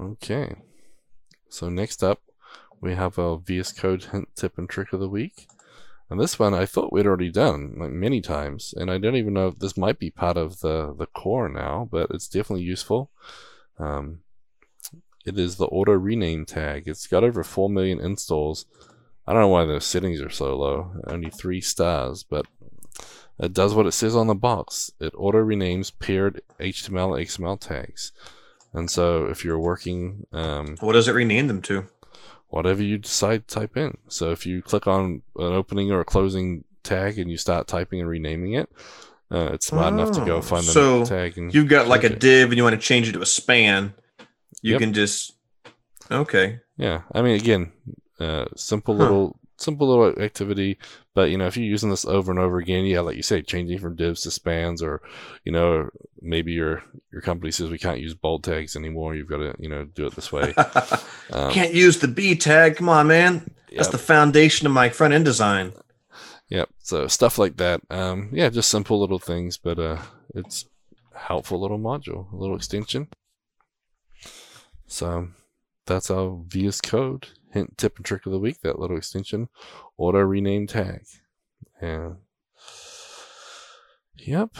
Okay. 0.00 0.56
So 1.48 1.68
next 1.68 2.02
up, 2.02 2.20
we 2.80 2.94
have 2.94 3.18
a 3.18 3.38
VS 3.38 3.72
Code 3.72 4.04
hint, 4.04 4.28
tip, 4.34 4.58
and 4.58 4.68
trick 4.68 4.92
of 4.92 5.00
the 5.00 5.08
week. 5.08 5.48
And 6.10 6.20
this 6.20 6.38
one 6.38 6.52
I 6.52 6.66
thought 6.66 6.92
we'd 6.92 7.06
already 7.06 7.30
done 7.30 7.76
like 7.78 7.90
many 7.90 8.20
times, 8.20 8.74
and 8.76 8.90
I 8.90 8.98
don't 8.98 9.16
even 9.16 9.32
know 9.32 9.48
if 9.48 9.58
this 9.58 9.76
might 9.76 9.98
be 9.98 10.10
part 10.10 10.36
of 10.36 10.60
the 10.60 10.94
the 10.96 11.06
core 11.06 11.48
now, 11.48 11.88
but 11.90 12.10
it's 12.10 12.28
definitely 12.28 12.64
useful. 12.64 13.10
Um, 13.78 14.20
it 15.24 15.38
is 15.38 15.56
the 15.56 15.66
auto 15.66 15.92
rename 15.92 16.44
tag. 16.44 16.86
It's 16.86 17.06
got 17.06 17.24
over 17.24 17.42
four 17.42 17.70
million 17.70 18.00
installs. 18.00 18.66
I 19.26 19.32
don't 19.32 19.42
know 19.42 19.48
why 19.48 19.64
those 19.64 19.86
settings 19.86 20.20
are 20.20 20.28
so 20.28 20.54
low, 20.56 20.92
only 21.06 21.30
three 21.30 21.62
stars, 21.62 22.22
but 22.22 22.46
it 23.38 23.52
does 23.52 23.74
what 23.74 23.86
it 23.86 23.92
says 23.92 24.14
on 24.16 24.26
the 24.26 24.34
box. 24.34 24.90
It 25.00 25.12
auto 25.16 25.38
renames 25.38 25.92
paired 25.98 26.40
HTML 26.60 27.20
XML 27.20 27.58
tags. 27.60 28.12
And 28.72 28.90
so 28.90 29.26
if 29.26 29.44
you're 29.44 29.58
working, 29.58 30.26
um, 30.32 30.76
what 30.80 30.92
does 30.94 31.08
it 31.08 31.12
rename 31.14 31.48
them 31.48 31.62
to? 31.62 31.86
whatever 32.48 32.84
you 32.84 32.96
decide 32.98 33.48
to 33.48 33.54
type 33.54 33.76
in. 33.76 33.96
So 34.06 34.30
if 34.30 34.46
you 34.46 34.62
click 34.62 34.86
on 34.86 35.22
an 35.36 35.52
opening 35.52 35.90
or 35.90 35.98
a 36.00 36.04
closing 36.04 36.62
tag 36.84 37.18
and 37.18 37.28
you 37.28 37.36
start 37.36 37.66
typing 37.66 37.98
and 37.98 38.08
renaming 38.08 38.52
it, 38.52 38.70
uh, 39.32 39.50
it's 39.54 39.66
smart 39.66 39.92
enough 39.92 40.12
to 40.12 40.24
go 40.24 40.36
Oh, 40.36 40.40
find 40.40 40.62
the 40.64 40.70
so 40.70 41.04
tag. 41.04 41.36
And 41.36 41.52
You've 41.52 41.66
got 41.68 41.88
like 41.88 42.04
a 42.04 42.12
it. 42.12 42.20
div 42.20 42.50
and 42.50 42.56
you 42.56 42.62
want 42.62 42.76
to 42.76 42.80
change 42.80 43.08
it 43.08 43.12
to 43.12 43.22
a 43.22 43.26
span. 43.26 43.94
You 44.62 44.72
Yep. 44.72 44.80
can 44.80 44.92
just 44.92 45.32
okay. 46.12 46.60
Yeah, 46.76 47.02
I 47.12 47.22
mean, 47.22 47.34
again, 47.34 47.72
uh, 48.20 48.44
simple 48.54 48.94
Huh. 48.96 49.02
little, 49.02 49.40
simple 49.58 49.88
little 49.88 50.22
activity. 50.22 50.78
But 51.14 51.30
you 51.30 51.38
know, 51.38 51.46
if 51.46 51.56
you're 51.56 51.64
using 51.64 51.90
this 51.90 52.04
over 52.04 52.32
and 52.32 52.40
over 52.40 52.58
again, 52.58 52.84
yeah, 52.84 53.00
like 53.00 53.16
you 53.16 53.22
say, 53.22 53.40
changing 53.40 53.78
from 53.78 53.94
divs 53.94 54.22
to 54.22 54.32
spans, 54.32 54.82
or 54.82 55.00
you 55.44 55.52
know, 55.52 55.88
maybe 56.20 56.52
your 56.52 56.82
your 57.12 57.22
company 57.22 57.52
says 57.52 57.70
we 57.70 57.78
can't 57.78 58.00
use 58.00 58.14
bold 58.14 58.42
tags 58.42 58.74
anymore. 58.74 59.14
You've 59.14 59.28
got 59.28 59.38
to 59.38 59.54
you 59.58 59.68
know 59.68 59.84
do 59.84 60.06
it 60.06 60.14
this 60.14 60.32
way. 60.32 60.54
Um, 61.32 61.50
Can't 61.52 61.72
use 61.72 62.00
the 62.00 62.06
B 62.06 62.36
tag. 62.36 62.76
Come 62.76 62.90
on, 62.90 63.06
man. 63.06 63.50
That's 63.74 63.88
the 63.88 63.96
foundation 63.96 64.66
of 64.66 64.74
my 64.74 64.90
front 64.90 65.14
end 65.14 65.24
design. 65.24 65.72
yep. 66.50 66.68
So 66.80 67.06
stuff 67.06 67.38
like 67.38 67.56
that. 67.56 67.80
Um, 67.88 68.28
yeah, 68.30 68.50
just 68.50 68.68
simple 68.70 69.00
little 69.00 69.18
things, 69.18 69.56
but 69.56 69.78
uh, 69.78 70.02
it's 70.34 70.66
helpful 71.14 71.58
little 71.58 71.78
module, 71.78 72.30
a 72.30 72.36
little 72.36 72.54
extension. 72.56 73.08
So 74.86 75.28
that's 75.86 76.10
our 76.10 76.42
VS 76.46 76.82
Code 76.82 77.28
hint, 77.54 77.78
tip, 77.78 77.96
and 77.96 78.04
trick 78.04 78.26
of 78.26 78.32
the 78.32 78.38
week. 78.38 78.60
That 78.60 78.78
little 78.78 78.98
extension, 78.98 79.48
auto 79.96 80.18
rename 80.18 80.66
tag, 80.66 81.06
and 81.80 82.16
yep, 84.16 84.50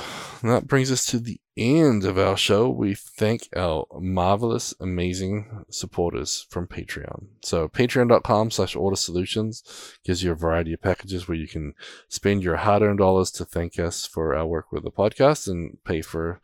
that 0.42 0.66
brings 0.66 0.90
us 0.90 1.04
to 1.06 1.18
the 1.18 1.40
end 1.56 2.04
of 2.04 2.18
our 2.18 2.36
show. 2.36 2.68
We 2.68 2.94
thank 2.94 3.48
our 3.54 3.86
marvelous, 4.00 4.74
amazing 4.80 5.64
supporters 5.70 6.46
from 6.50 6.66
Patreon. 6.66 7.26
So 7.42 7.68
Patreon.com/slash 7.68 8.74
Ortus 8.74 8.98
Solutions 8.98 9.62
gives 10.04 10.22
you 10.22 10.32
a 10.32 10.36
variety 10.36 10.72
of 10.72 10.82
packages 10.82 11.28
where 11.28 11.38
you 11.38 11.46
can 11.46 11.74
spend 12.08 12.42
your 12.42 12.56
hard-earned 12.56 12.98
dollars 12.98 13.30
to 13.32 13.44
thank 13.44 13.78
us 13.78 14.06
for 14.06 14.34
our 14.34 14.46
work 14.46 14.72
with 14.72 14.82
the 14.84 14.90
podcast 14.90 15.46
and 15.48 15.78
pay 15.84 16.02
for 16.02 16.40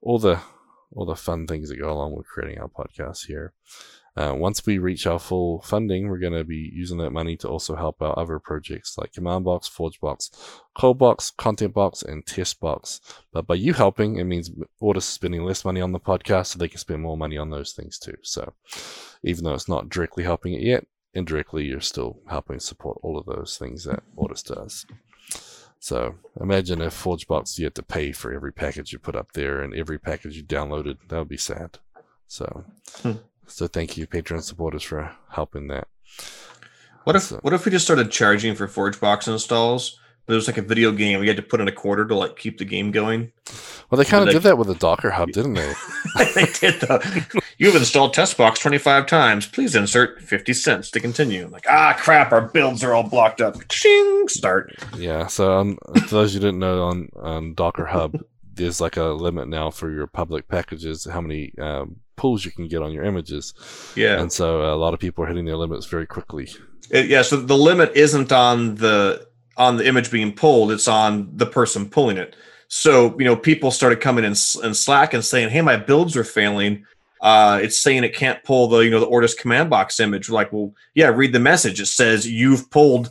all 0.00 0.18
the 0.18 0.40
all 0.96 1.04
the 1.06 1.16
fun 1.16 1.46
things 1.46 1.68
that 1.68 1.80
go 1.80 1.92
along 1.92 2.16
with 2.16 2.26
creating 2.26 2.58
our 2.58 2.68
podcast 2.68 3.26
here. 3.26 3.52
Uh, 4.16 4.32
once 4.32 4.64
we 4.64 4.78
reach 4.78 5.06
our 5.06 5.18
full 5.18 5.60
funding, 5.62 6.08
we're 6.08 6.18
going 6.18 6.32
to 6.32 6.44
be 6.44 6.70
using 6.72 6.98
that 6.98 7.10
money 7.10 7.36
to 7.36 7.48
also 7.48 7.74
help 7.74 8.00
our 8.00 8.16
other 8.16 8.38
projects 8.38 8.96
like 8.96 9.12
CommandBox, 9.12 9.68
Box, 10.98 11.32
ContentBox, 11.36 12.04
and 12.04 12.24
TestBox. 12.24 13.00
But 13.32 13.46
by 13.48 13.56
you 13.56 13.72
helping, 13.72 14.18
it 14.18 14.24
means 14.24 14.52
Ortus 14.80 15.02
spending 15.02 15.42
less 15.44 15.64
money 15.64 15.80
on 15.80 15.90
the 15.90 15.98
podcast 15.98 16.46
so 16.46 16.58
they 16.58 16.68
can 16.68 16.78
spend 16.78 17.02
more 17.02 17.16
money 17.16 17.36
on 17.36 17.50
those 17.50 17.72
things 17.72 17.98
too. 17.98 18.16
So 18.22 18.52
even 19.24 19.42
though 19.44 19.54
it's 19.54 19.68
not 19.68 19.88
directly 19.88 20.22
helping 20.22 20.54
it 20.54 20.62
yet, 20.62 20.86
indirectly 21.12 21.64
you're 21.64 21.80
still 21.80 22.20
helping 22.28 22.60
support 22.60 22.98
all 23.02 23.18
of 23.18 23.26
those 23.26 23.56
things 23.58 23.84
that 23.84 24.02
Ortus 24.16 24.44
does. 24.44 24.86
So 25.80 26.14
imagine 26.40 26.80
if 26.80 27.02
ForgeBox 27.02 27.58
you 27.58 27.64
had 27.64 27.74
to 27.74 27.82
pay 27.82 28.12
for 28.12 28.32
every 28.32 28.52
package 28.52 28.92
you 28.92 28.98
put 28.98 29.16
up 29.16 29.32
there 29.32 29.60
and 29.60 29.74
every 29.74 29.98
package 29.98 30.36
you 30.36 30.44
downloaded. 30.44 30.98
That 31.08 31.18
would 31.18 31.28
be 31.28 31.36
sad. 31.36 31.78
So, 32.26 32.64
Hmm. 33.02 33.12
So 33.46 33.66
thank 33.66 33.96
you, 33.96 34.06
Patreon 34.06 34.42
supporters, 34.42 34.82
for 34.82 35.10
helping 35.30 35.68
that. 35.68 35.88
What 37.04 37.16
if 37.16 37.22
So- 37.22 37.38
what 37.42 37.52
if 37.52 37.64
we 37.64 37.70
just 37.70 37.84
started 37.84 38.10
charging 38.10 38.54
for 38.54 38.66
ForgeBox 38.66 39.28
installs? 39.28 39.98
But 40.26 40.32
it 40.32 40.36
was 40.36 40.46
like 40.46 40.56
a 40.56 40.62
video 40.62 40.90
game. 40.90 41.20
We 41.20 41.28
had 41.28 41.36
to 41.36 41.42
put 41.42 41.60
in 41.60 41.68
a 41.68 41.72
quarter 41.72 42.06
to 42.06 42.14
like 42.14 42.36
keep 42.36 42.56
the 42.56 42.64
game 42.64 42.90
going. 42.92 43.30
Well, 43.90 43.98
they 43.98 44.06
kind 44.06 44.26
of 44.26 44.32
did 44.32 44.42
that 44.44 44.56
with 44.56 44.68
the 44.68 44.74
Docker 44.74 45.10
Hub, 45.10 45.30
didn't 45.32 45.52
they? 45.52 45.74
they 46.34 46.46
did 46.46 46.80
though. 46.80 46.98
You've 47.58 47.76
installed 47.76 48.14
TestBox 48.14 48.58
25 48.58 49.04
times. 49.06 49.46
Please 49.46 49.74
insert 49.74 50.22
50 50.22 50.54
cents 50.54 50.90
to 50.92 51.00
continue. 51.00 51.46
Like, 51.48 51.66
ah, 51.68 51.94
crap, 51.98 52.32
our 52.32 52.40
builds 52.40 52.82
are 52.82 52.94
all 52.94 53.02
blocked 53.02 53.42
up. 53.42 53.56
Ching, 53.68 54.24
start. 54.28 54.74
Yeah. 54.96 55.26
So, 55.26 55.52
um, 55.58 55.78
for 56.06 56.14
those 56.14 56.32
you 56.32 56.40
didn't 56.40 56.58
know, 56.58 56.84
on 56.84 57.10
on 57.20 57.52
Docker 57.52 57.84
Hub, 57.84 58.16
there's 58.54 58.80
like 58.80 58.96
a 58.96 59.04
limit 59.04 59.48
now 59.48 59.70
for 59.70 59.90
your 59.90 60.06
public 60.06 60.48
packages, 60.48 61.04
how 61.04 61.20
many 61.20 61.52
um, 61.58 61.96
pulls 62.16 62.44
you 62.44 62.50
can 62.50 62.68
get 62.68 62.82
on 62.82 62.92
your 62.92 63.04
images, 63.04 63.54
Yeah. 63.96 64.20
and 64.20 64.32
so 64.32 64.62
uh, 64.64 64.74
a 64.74 64.76
lot 64.76 64.94
of 64.94 65.00
people 65.00 65.24
are 65.24 65.26
hitting 65.26 65.44
their 65.44 65.56
limits 65.56 65.86
very 65.86 66.06
quickly. 66.06 66.48
It- 66.90 67.06
yeah. 67.06 67.22
So 67.22 67.36
the 67.36 67.56
limit 67.56 67.92
isn't 67.94 68.32
on 68.32 68.76
the 68.76 69.26
on 69.56 69.76
the 69.76 69.86
image 69.86 70.10
being 70.10 70.32
pulled; 70.32 70.70
it's 70.72 70.88
on 70.88 71.28
the 71.36 71.46
person 71.46 71.88
pulling 71.88 72.16
it. 72.16 72.36
So 72.68 73.16
you 73.18 73.24
know, 73.24 73.36
people 73.36 73.70
started 73.70 74.00
coming 74.00 74.24
in, 74.24 74.32
in 74.62 74.74
Slack 74.74 75.14
and 75.14 75.24
saying, 75.24 75.50
"Hey, 75.50 75.60
my 75.62 75.76
builds 75.76 76.16
are 76.16 76.24
failing." 76.24 76.84
Uh, 77.20 77.58
it's 77.62 77.78
saying 77.78 78.04
it 78.04 78.14
can't 78.14 78.42
pull 78.44 78.68
the 78.68 78.80
you 78.80 78.90
know 78.90 79.00
the 79.00 79.06
Ortus 79.06 79.34
CommandBox 79.38 79.98
image. 80.00 80.28
We're 80.28 80.34
like, 80.34 80.52
well, 80.52 80.74
yeah, 80.94 81.06
read 81.08 81.32
the 81.32 81.40
message. 81.40 81.80
It 81.80 81.86
says 81.86 82.28
you've 82.30 82.68
pulled 82.70 83.10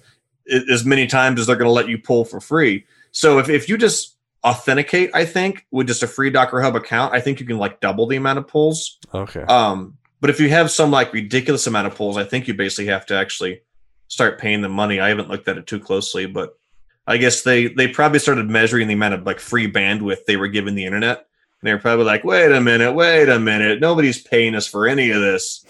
as 0.69 0.85
many 0.85 1.07
times 1.07 1.39
as 1.39 1.47
they're 1.47 1.55
going 1.55 1.67
to 1.67 1.71
let 1.71 1.87
you 1.87 1.97
pull 1.97 2.25
for 2.25 2.39
free. 2.39 2.85
So 3.11 3.39
if 3.39 3.49
if 3.49 3.67
you 3.69 3.77
just 3.77 4.12
authenticate, 4.45 5.11
I 5.13 5.25
think 5.25 5.65
with 5.71 5.87
just 5.87 6.03
a 6.03 6.07
free 6.07 6.29
Docker 6.29 6.61
Hub 6.61 6.75
account, 6.75 7.13
I 7.13 7.21
think 7.21 7.39
you 7.39 7.45
can 7.45 7.57
like 7.57 7.79
double 7.79 8.07
the 8.07 8.17
amount 8.17 8.39
of 8.39 8.47
pulls. 8.47 8.99
Okay. 9.13 9.41
Um, 9.41 9.97
but 10.19 10.29
if 10.29 10.39
you 10.39 10.49
have 10.49 10.71
some 10.71 10.91
like 10.91 11.13
ridiculous 11.13 11.67
amount 11.67 11.87
of 11.87 11.95
pulls, 11.95 12.17
I 12.17 12.23
think 12.23 12.47
you 12.47 12.53
basically 12.53 12.87
have 12.87 13.05
to 13.07 13.15
actually 13.15 13.61
start 14.07 14.39
paying 14.39 14.61
them 14.61 14.71
money. 14.71 14.99
I 14.99 15.09
haven't 15.09 15.29
looked 15.29 15.47
at 15.47 15.57
it 15.57 15.67
too 15.67 15.79
closely, 15.79 16.25
but 16.25 16.57
I 17.05 17.17
guess 17.17 17.41
they 17.41 17.67
they 17.67 17.87
probably 17.87 18.19
started 18.19 18.49
measuring 18.49 18.87
the 18.87 18.93
amount 18.93 19.15
of 19.15 19.25
like 19.25 19.39
free 19.39 19.71
bandwidth 19.71 20.25
they 20.25 20.37
were 20.37 20.47
giving 20.47 20.75
the 20.75 20.85
internet. 20.85 21.17
And 21.17 21.67
they 21.67 21.73
were 21.73 21.79
probably 21.79 22.05
like, 22.05 22.23
wait 22.23 22.51
a 22.51 22.61
minute, 22.61 22.93
wait 22.93 23.29
a 23.29 23.39
minute, 23.39 23.79
nobody's 23.79 24.21
paying 24.21 24.55
us 24.55 24.67
for 24.67 24.87
any 24.87 25.11
of 25.11 25.21
this. 25.21 25.65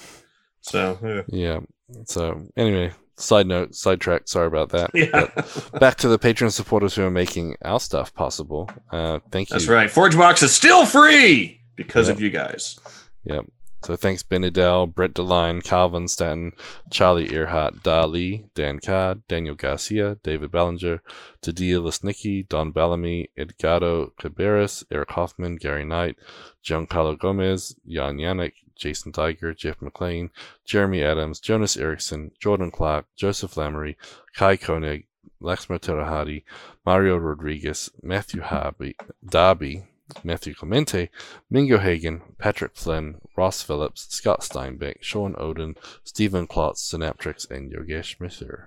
So 0.62 1.00
eh. 1.04 1.24
Yeah. 1.28 1.60
So 2.06 2.48
anyway, 2.56 2.92
side 3.18 3.48
note, 3.48 3.76
sidetrack. 3.76 4.28
Sorry 4.28 4.48
about 4.48 4.70
that. 4.70 4.92
yeah, 4.94 5.10
But 5.36 5.80
back 5.80 5.98
to 5.98 6.08
the 6.08 6.20
Patreon 6.20 6.52
supporters 6.52 6.96
who 6.96 7.04
are 7.04 7.12
making 7.12 7.56
our 7.64 7.80
stuff 7.80 8.14
possible. 8.14 8.70
Uh, 8.92 9.20
thank 9.32 9.50
you. 9.50 9.54
that's 9.56 9.68
right. 9.68 9.90
ForgeBox 9.90 10.44
is 10.44 10.54
still 10.54 10.86
free 10.86 11.62
because 11.76 12.08
Yep. 12.08 12.18
of 12.18 12.22
you 12.22 12.30
guys. 12.30 12.80
Yep. 13.26 13.46
So 13.84 13.98
thanks 13.98 14.24
Ben 14.24 14.46
Adele, 14.46 14.88
Brett 14.88 15.14
DeLine, 15.14 15.62
Calvin 15.62 16.08
Stanton, 16.08 16.54
Charlie 16.90 17.28
Arehart, 17.28 17.82
Dali, 17.82 18.46
Dan 18.56 18.80
Card, 18.80 19.28
Daniel 19.28 19.56
Garcia, 19.56 20.16
David 20.24 20.52
Belanger, 20.52 21.02
Tadia 21.42 21.82
Lesnicki, 21.82 22.48
Don 22.48 22.72
Bellamy, 22.72 23.30
Edgardo 23.36 24.14
Cabezas, 24.18 24.86
Eric 24.90 25.10
Hoffman, 25.12 25.58
Gary 25.58 25.84
Knight, 25.84 26.16
Giancarlo 26.64 27.20
Gomez, 27.20 27.76
Jan 27.86 28.20
Yannick, 28.20 28.54
Jason 28.78 29.12
Tiger, 29.12 29.54
Jeff 29.54 29.82
McLean, 29.82 30.30
Jeremy 30.64 31.04
Adams, 31.04 31.42
Jonas 31.42 31.76
Erickson, 31.76 32.32
Jordan 32.40 32.72
Clark, 32.72 33.08
Joseph 33.18 33.56
Lamoree, 33.56 33.98
Kai 34.34 34.56
Koenig, 34.56 35.08
Laxmer 35.42 35.78
Terahadi, 35.78 36.44
Mario 36.86 37.18
Rodriguez, 37.18 37.90
Matthew 38.02 38.44
Harvey, 38.44 38.96
Darby, 39.26 39.84
Matthew 40.24 40.54
Clemente, 40.54 41.10
Mingo 41.50 41.80
Hagen, 41.80 42.22
Patrick 42.38 42.76
Flynn, 42.76 43.22
Ross 43.38 43.62
Phillips, 43.62 44.08
Scott 44.14 44.42
Steinbeck, 44.42 45.02
Sean 45.02 45.34
Oden, 45.36 45.76
Stephen 46.04 46.46
Klotz, 46.48 46.82
Synaptrix, 46.92 47.50
and 47.50 47.72
Yogesh 47.72 48.18
Misir. 48.20 48.66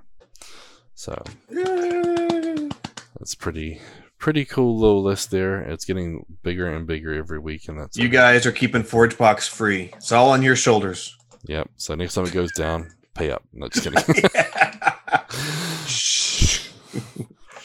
So 0.94 1.22
that's 3.18 3.34
pretty 3.34 3.80
pretty 4.18 4.44
cool 4.46 4.78
little 4.78 5.02
list 5.02 5.30
there. 5.30 5.60
It's 5.60 5.84
getting 5.84 6.24
bigger 6.42 6.74
and 6.74 6.86
bigger 6.86 7.12
every 7.14 7.38
week, 7.38 7.68
and 7.68 7.78
that's 7.78 7.96
You 7.96 8.08
guys 8.08 8.46
are 8.46 8.52
keeping 8.52 8.82
ForgeBox 8.82 9.48
free. 9.48 9.92
It's 9.96 10.12
all 10.12 10.30
on 10.30 10.42
your 10.42 10.56
shoulders. 10.56 11.16
Yep. 11.44 11.68
So 11.76 11.94
next 11.94 12.14
time 12.14 12.24
it 12.26 12.32
goes 12.32 12.50
down, 12.52 12.90
pay 13.14 13.30
up. 13.30 13.44
No, 13.52 13.68
just 13.68 13.84
kidding. 13.84 14.02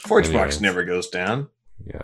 ForgeBox 0.03 0.29
Anyways. 0.29 0.61
never 0.61 0.83
goes 0.83 1.07
down. 1.09 1.47
yeah. 1.85 2.01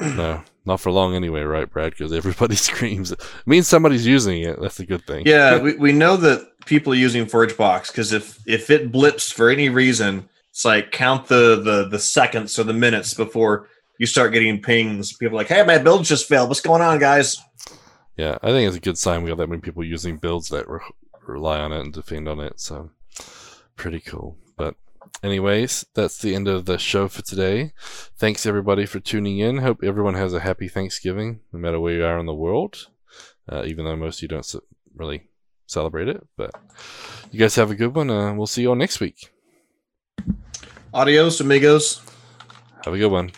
No, 0.00 0.42
not 0.68 0.80
for 0.80 0.92
long 0.92 1.14
anyway, 1.16 1.40
right, 1.40 1.68
Brad? 1.68 1.90
Because 1.90 2.12
everybody 2.12 2.54
screams. 2.68 3.10
It 3.10 3.20
means 3.46 3.66
somebody's 3.66 4.06
using 4.06 4.42
it. 4.42 4.60
That's 4.60 4.78
a 4.78 4.86
good 4.86 5.04
thing. 5.06 5.24
Yeah, 5.26 5.58
we, 5.58 5.74
we 5.74 5.92
know 5.92 6.16
that 6.18 6.46
people 6.66 6.92
are 6.92 6.96
using 6.96 7.26
ForgeBox 7.26 7.88
because 7.88 8.12
if 8.12 8.38
if 8.46 8.70
it 8.70 8.92
blips 8.92 9.32
for 9.32 9.50
any 9.50 9.68
reason, 9.68 10.28
it's 10.50 10.64
like 10.64 10.92
count 10.92 11.26
the 11.26 11.60
the 11.60 11.88
the 11.88 11.98
seconds 11.98 12.58
or 12.58 12.64
the 12.64 12.72
minutes 12.72 13.14
before 13.14 13.68
you 13.98 14.06
start 14.06 14.32
getting 14.32 14.62
pings. 14.62 15.12
People 15.12 15.36
are 15.36 15.40
like, 15.40 15.48
hey, 15.48 15.64
my 15.64 15.78
build 15.78 16.04
just 16.04 16.28
failed. 16.28 16.48
What's 16.48 16.60
going 16.60 16.82
on, 16.82 17.00
guys? 17.00 17.38
Yeah, 18.16 18.38
I 18.42 18.50
think 18.50 18.68
it's 18.68 18.76
a 18.76 18.80
good 18.80 18.98
sign 18.98 19.22
we 19.22 19.30
got 19.30 19.38
that 19.38 19.48
many 19.48 19.60
people 19.60 19.84
using 19.84 20.18
builds 20.18 20.48
that 20.50 20.68
re- 20.68 20.80
rely 21.26 21.58
on 21.58 21.72
it 21.72 21.80
and 21.80 21.92
depend 21.92 22.28
on 22.28 22.40
it. 22.40 22.60
So 22.60 22.90
pretty 23.76 24.00
cool. 24.00 24.36
Anyways, 25.22 25.86
that's 25.94 26.18
the 26.18 26.34
end 26.34 26.48
of 26.48 26.66
the 26.66 26.78
show 26.78 27.08
for 27.08 27.22
today. 27.22 27.72
Thanks 28.16 28.46
everybody 28.46 28.86
for 28.86 29.00
tuning 29.00 29.38
in. 29.38 29.58
Hope 29.58 29.82
everyone 29.82 30.14
has 30.14 30.32
a 30.32 30.40
happy 30.40 30.68
Thanksgiving, 30.68 31.40
no 31.52 31.58
matter 31.58 31.80
where 31.80 31.94
you 31.94 32.04
are 32.04 32.18
in 32.18 32.26
the 32.26 32.34
world. 32.34 32.88
Uh, 33.50 33.64
even 33.64 33.84
though 33.84 33.96
most 33.96 34.18
of 34.18 34.22
you 34.22 34.28
don't 34.28 34.54
really 34.94 35.24
celebrate 35.66 36.08
it, 36.08 36.26
but 36.36 36.50
you 37.30 37.38
guys 37.38 37.54
have 37.56 37.70
a 37.70 37.74
good 37.74 37.94
one. 37.94 38.10
Uh, 38.10 38.34
we'll 38.34 38.46
see 38.46 38.62
you 38.62 38.68
all 38.68 38.74
next 38.74 39.00
week. 39.00 39.30
Adios, 40.92 41.40
amigos. 41.40 42.02
Have 42.84 42.94
a 42.94 42.98
good 42.98 43.10
one. 43.10 43.32